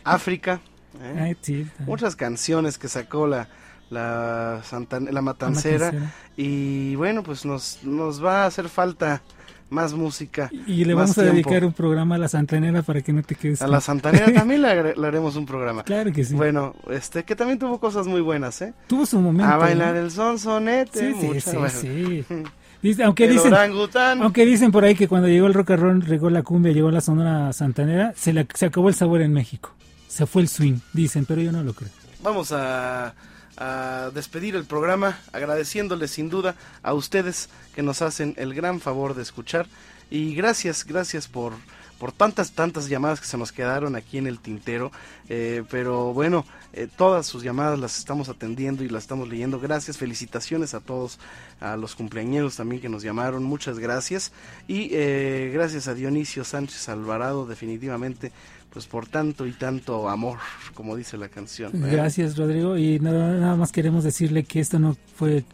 África. 0.06 0.62
¿eh? 1.02 1.20
Ay, 1.20 1.38
sí. 1.42 1.68
Muchas 1.86 2.16
canciones 2.16 2.78
que 2.78 2.88
sacó 2.88 3.28
la 3.28 3.50
la, 3.90 4.62
Santan- 4.70 5.10
la 5.12 5.22
matancera. 5.22 5.88
Matancera. 5.88 6.14
Y 6.36 6.96
bueno, 6.96 7.24
pues 7.24 7.46
nos, 7.46 7.80
nos 7.84 8.24
va 8.24 8.44
a 8.44 8.46
hacer 8.48 8.68
falta 8.70 9.22
más 9.69 9.94
música. 9.94 10.49
Y 10.65 10.85
le 10.85 10.94
vamos 10.94 11.11
a 11.11 11.22
tiempo. 11.22 11.34
dedicar 11.34 11.65
un 11.65 11.73
programa 11.73 12.15
a 12.15 12.18
la 12.18 12.27
Santanera 12.27 12.81
para 12.84 13.02
que 13.02 13.11
no 13.14 13.22
te 13.23 13.35
quedes. 13.35 13.61
A 13.61 13.68
la 13.68 13.81
Santanera 13.81 14.31
también 14.34 14.61
le, 14.61 14.69
haremos 14.69 15.35
un 15.35 15.45
programa. 15.45 15.84
Claro 15.84 16.11
que 16.11 16.23
sí. 16.23 16.34
Bueno, 16.35 16.76
este 16.89 17.23
que 17.23 17.35
también 17.35 17.60
tuvo 17.60 17.80
cosas 17.80 18.07
muy 18.07 18.22
buenas, 18.22 18.61
¿eh? 18.61 18.73
Tuvo 18.88 19.06
su 19.06 19.19
momento. 19.19 19.52
A 19.52 19.57
bailar 19.57 19.94
¿no? 19.95 20.02
el 20.02 20.11
son 20.11 20.39
sonete. 20.39 21.14
Sí, 21.14 21.19
sí, 21.34 21.41
sí, 21.41 21.52
bueno. 21.57 21.69
sí. 21.69 22.26
Dice- 22.81 23.03
aunque 23.03 23.26
El 23.26 23.31
dicen, 23.34 23.53
orangután. 23.53 24.22
aunque 24.22 24.45
dicen 24.45 24.72
por 24.72 24.84
ahí 24.85 24.94
que 24.94 25.07
cuando 25.07 25.27
llegó 25.27 25.48
el 25.48 25.53
rock 25.56 25.72
and 25.72 25.81
roll, 25.81 26.06
llegó 26.06 26.30
la 26.30 26.44
cumbia, 26.44 26.72
llegó 26.72 26.91
la 26.91 27.02
sonora 27.02 27.52
santanera, 27.52 28.14
se, 28.15 28.34
la- 28.34 28.45
se 28.53 28.68
acabó 28.68 28.88
el 28.89 28.95
sabor 28.95 29.22
en 29.22 29.34
México. 29.34 29.73
Se 30.07 30.27
fue 30.27 30.44
el 30.44 30.48
swing, 30.48 30.76
dicen, 30.94 31.26
pero 31.26 31.41
yo 31.41 31.52
no 31.52 31.64
lo 31.64 31.73
creo. 31.73 31.89
Vamos 32.23 32.52
a, 32.52 33.15
a 33.58 34.12
despedir 34.14 34.56
el 34.56 34.66
programa 34.66 35.20
agradeciéndoles 35.34 36.12
sin 36.12 36.30
duda 36.30 36.56
a 36.84 36.94
ustedes 36.94 37.50
que 37.76 37.84
nos 37.84 38.02
hacen 38.02 38.34
el 38.38 38.54
gran 38.54 38.80
favor 38.80 39.16
de 39.16 39.24
escuchar. 39.24 39.68
Y 40.10 40.36
gracias, 40.36 40.86
gracias 40.86 41.28
por, 41.28 41.54
por 42.00 42.12
tantas, 42.12 42.52
tantas 42.52 42.88
llamadas 42.88 43.20
que 43.20 43.28
se 43.28 43.38
nos 43.38 43.52
quedaron 43.52 43.96
aquí 43.96 44.18
en 44.18 44.28
el 44.28 44.40
tintero, 44.40 44.92
Eh, 45.30 45.64
pero 45.70 46.14
bueno, 46.14 46.46
eh, 46.72 46.88
todas 46.96 47.26
sus 47.26 47.44
llamadas 47.44 47.78
las 47.78 47.98
estamos 47.98 48.30
atendiendo 48.30 48.86
y 48.86 48.90
las 48.90 49.04
estamos 49.04 49.28
leyendo. 49.28 49.60
Gracias, 49.60 49.98
felicitaciones 49.98 50.74
a 50.74 50.80
todos, 50.80 51.20
a 51.60 51.76
los 51.76 51.96
cumpleañeros 51.96 52.56
también 52.56 52.82
que 52.82 52.88
nos 52.88 53.04
llamaron, 53.04 53.44
muchas 53.44 53.78
gracias. 53.78 54.32
Y 54.70 54.90
eh, 54.94 55.52
gracias 55.54 55.90
a 55.90 55.94
Dionisio 55.96 56.46
Sánchez 56.46 56.88
Alvarado 56.88 57.46
definitivamente 57.46 58.32
pues 58.78 58.86
por 58.86 59.08
tanto 59.08 59.48
y 59.48 59.54
tanto 59.54 60.08
amor, 60.08 60.38
como 60.76 60.95
dice 60.95 61.18
la 61.18 61.30
canción. 61.30 61.72
¿eh? 61.84 61.90
Gracias, 61.91 62.38
Rodrigo. 62.38 62.78
Y 62.78 62.99
nada, 62.99 63.34
nada 63.34 63.56
más 63.56 63.72
queremos 63.72 64.04
decirle 64.04 64.44
que 64.44 64.60
esto 64.60 64.78
no 64.78 64.95
fue 65.16 65.45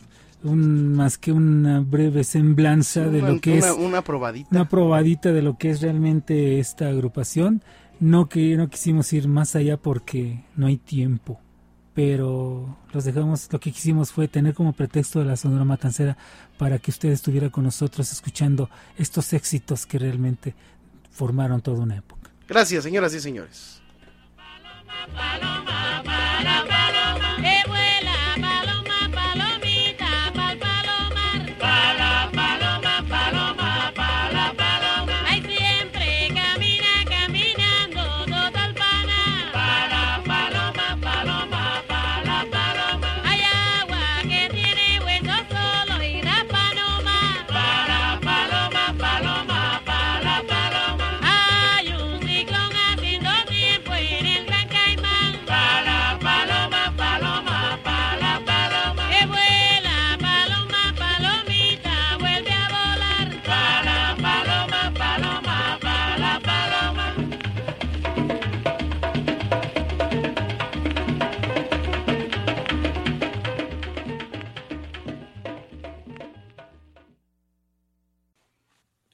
un, 0.44 0.94
más 0.94 1.18
que 1.18 1.32
una 1.32 1.80
breve 1.80 2.26
semblanza 2.26 3.08
de 3.08 3.20
Una- 3.20 3.30
lo 3.30 3.40
que 3.40 3.54
una- 3.60 3.68
es 3.70 3.76
una 3.78 4.02
probadita. 4.02 4.50
una 4.52 4.68
probadita 4.68 5.32
de 5.32 5.42
lo 5.42 5.58
que 5.58 5.70
es 5.70 5.82
realmente 5.82 6.60
esta 6.60 6.90
agrupación. 6.90 7.64
No 8.02 8.28
que 8.28 8.58
no 8.58 8.68
quisimos 8.70 9.14
ir 9.14 9.30
más 9.30 9.56
allá 9.56 9.78
porque 9.78 10.44
no 10.58 10.68
hay 10.68 10.76
tiempo, 10.76 11.40
pero 11.94 12.78
los 12.92 13.06
dejamos. 13.06 13.48
Lo 13.54 13.60
que 13.62 13.72
quisimos 13.72 14.12
fue 14.12 14.28
tener 14.28 14.54
como 14.54 14.74
pretexto 14.74 15.20
de 15.20 15.26
la 15.26 15.38
Sonora 15.38 15.64
Matancera 15.64 16.18
para 16.58 16.78
que 16.78 16.92
usted 16.92 17.10
estuviera 17.12 17.50
con 17.50 17.64
nosotros 17.64 18.12
escuchando 18.12 18.70
estos 18.98 19.32
éxitos 19.32 19.86
que 19.86 19.98
realmente 19.98 20.56
formaron 21.12 21.62
toda 21.62 21.80
una 21.84 21.96
época. 21.96 22.13
Gracias, 22.48 22.84
señoras 22.84 23.14
y 23.14 23.20
señores. 23.20 23.82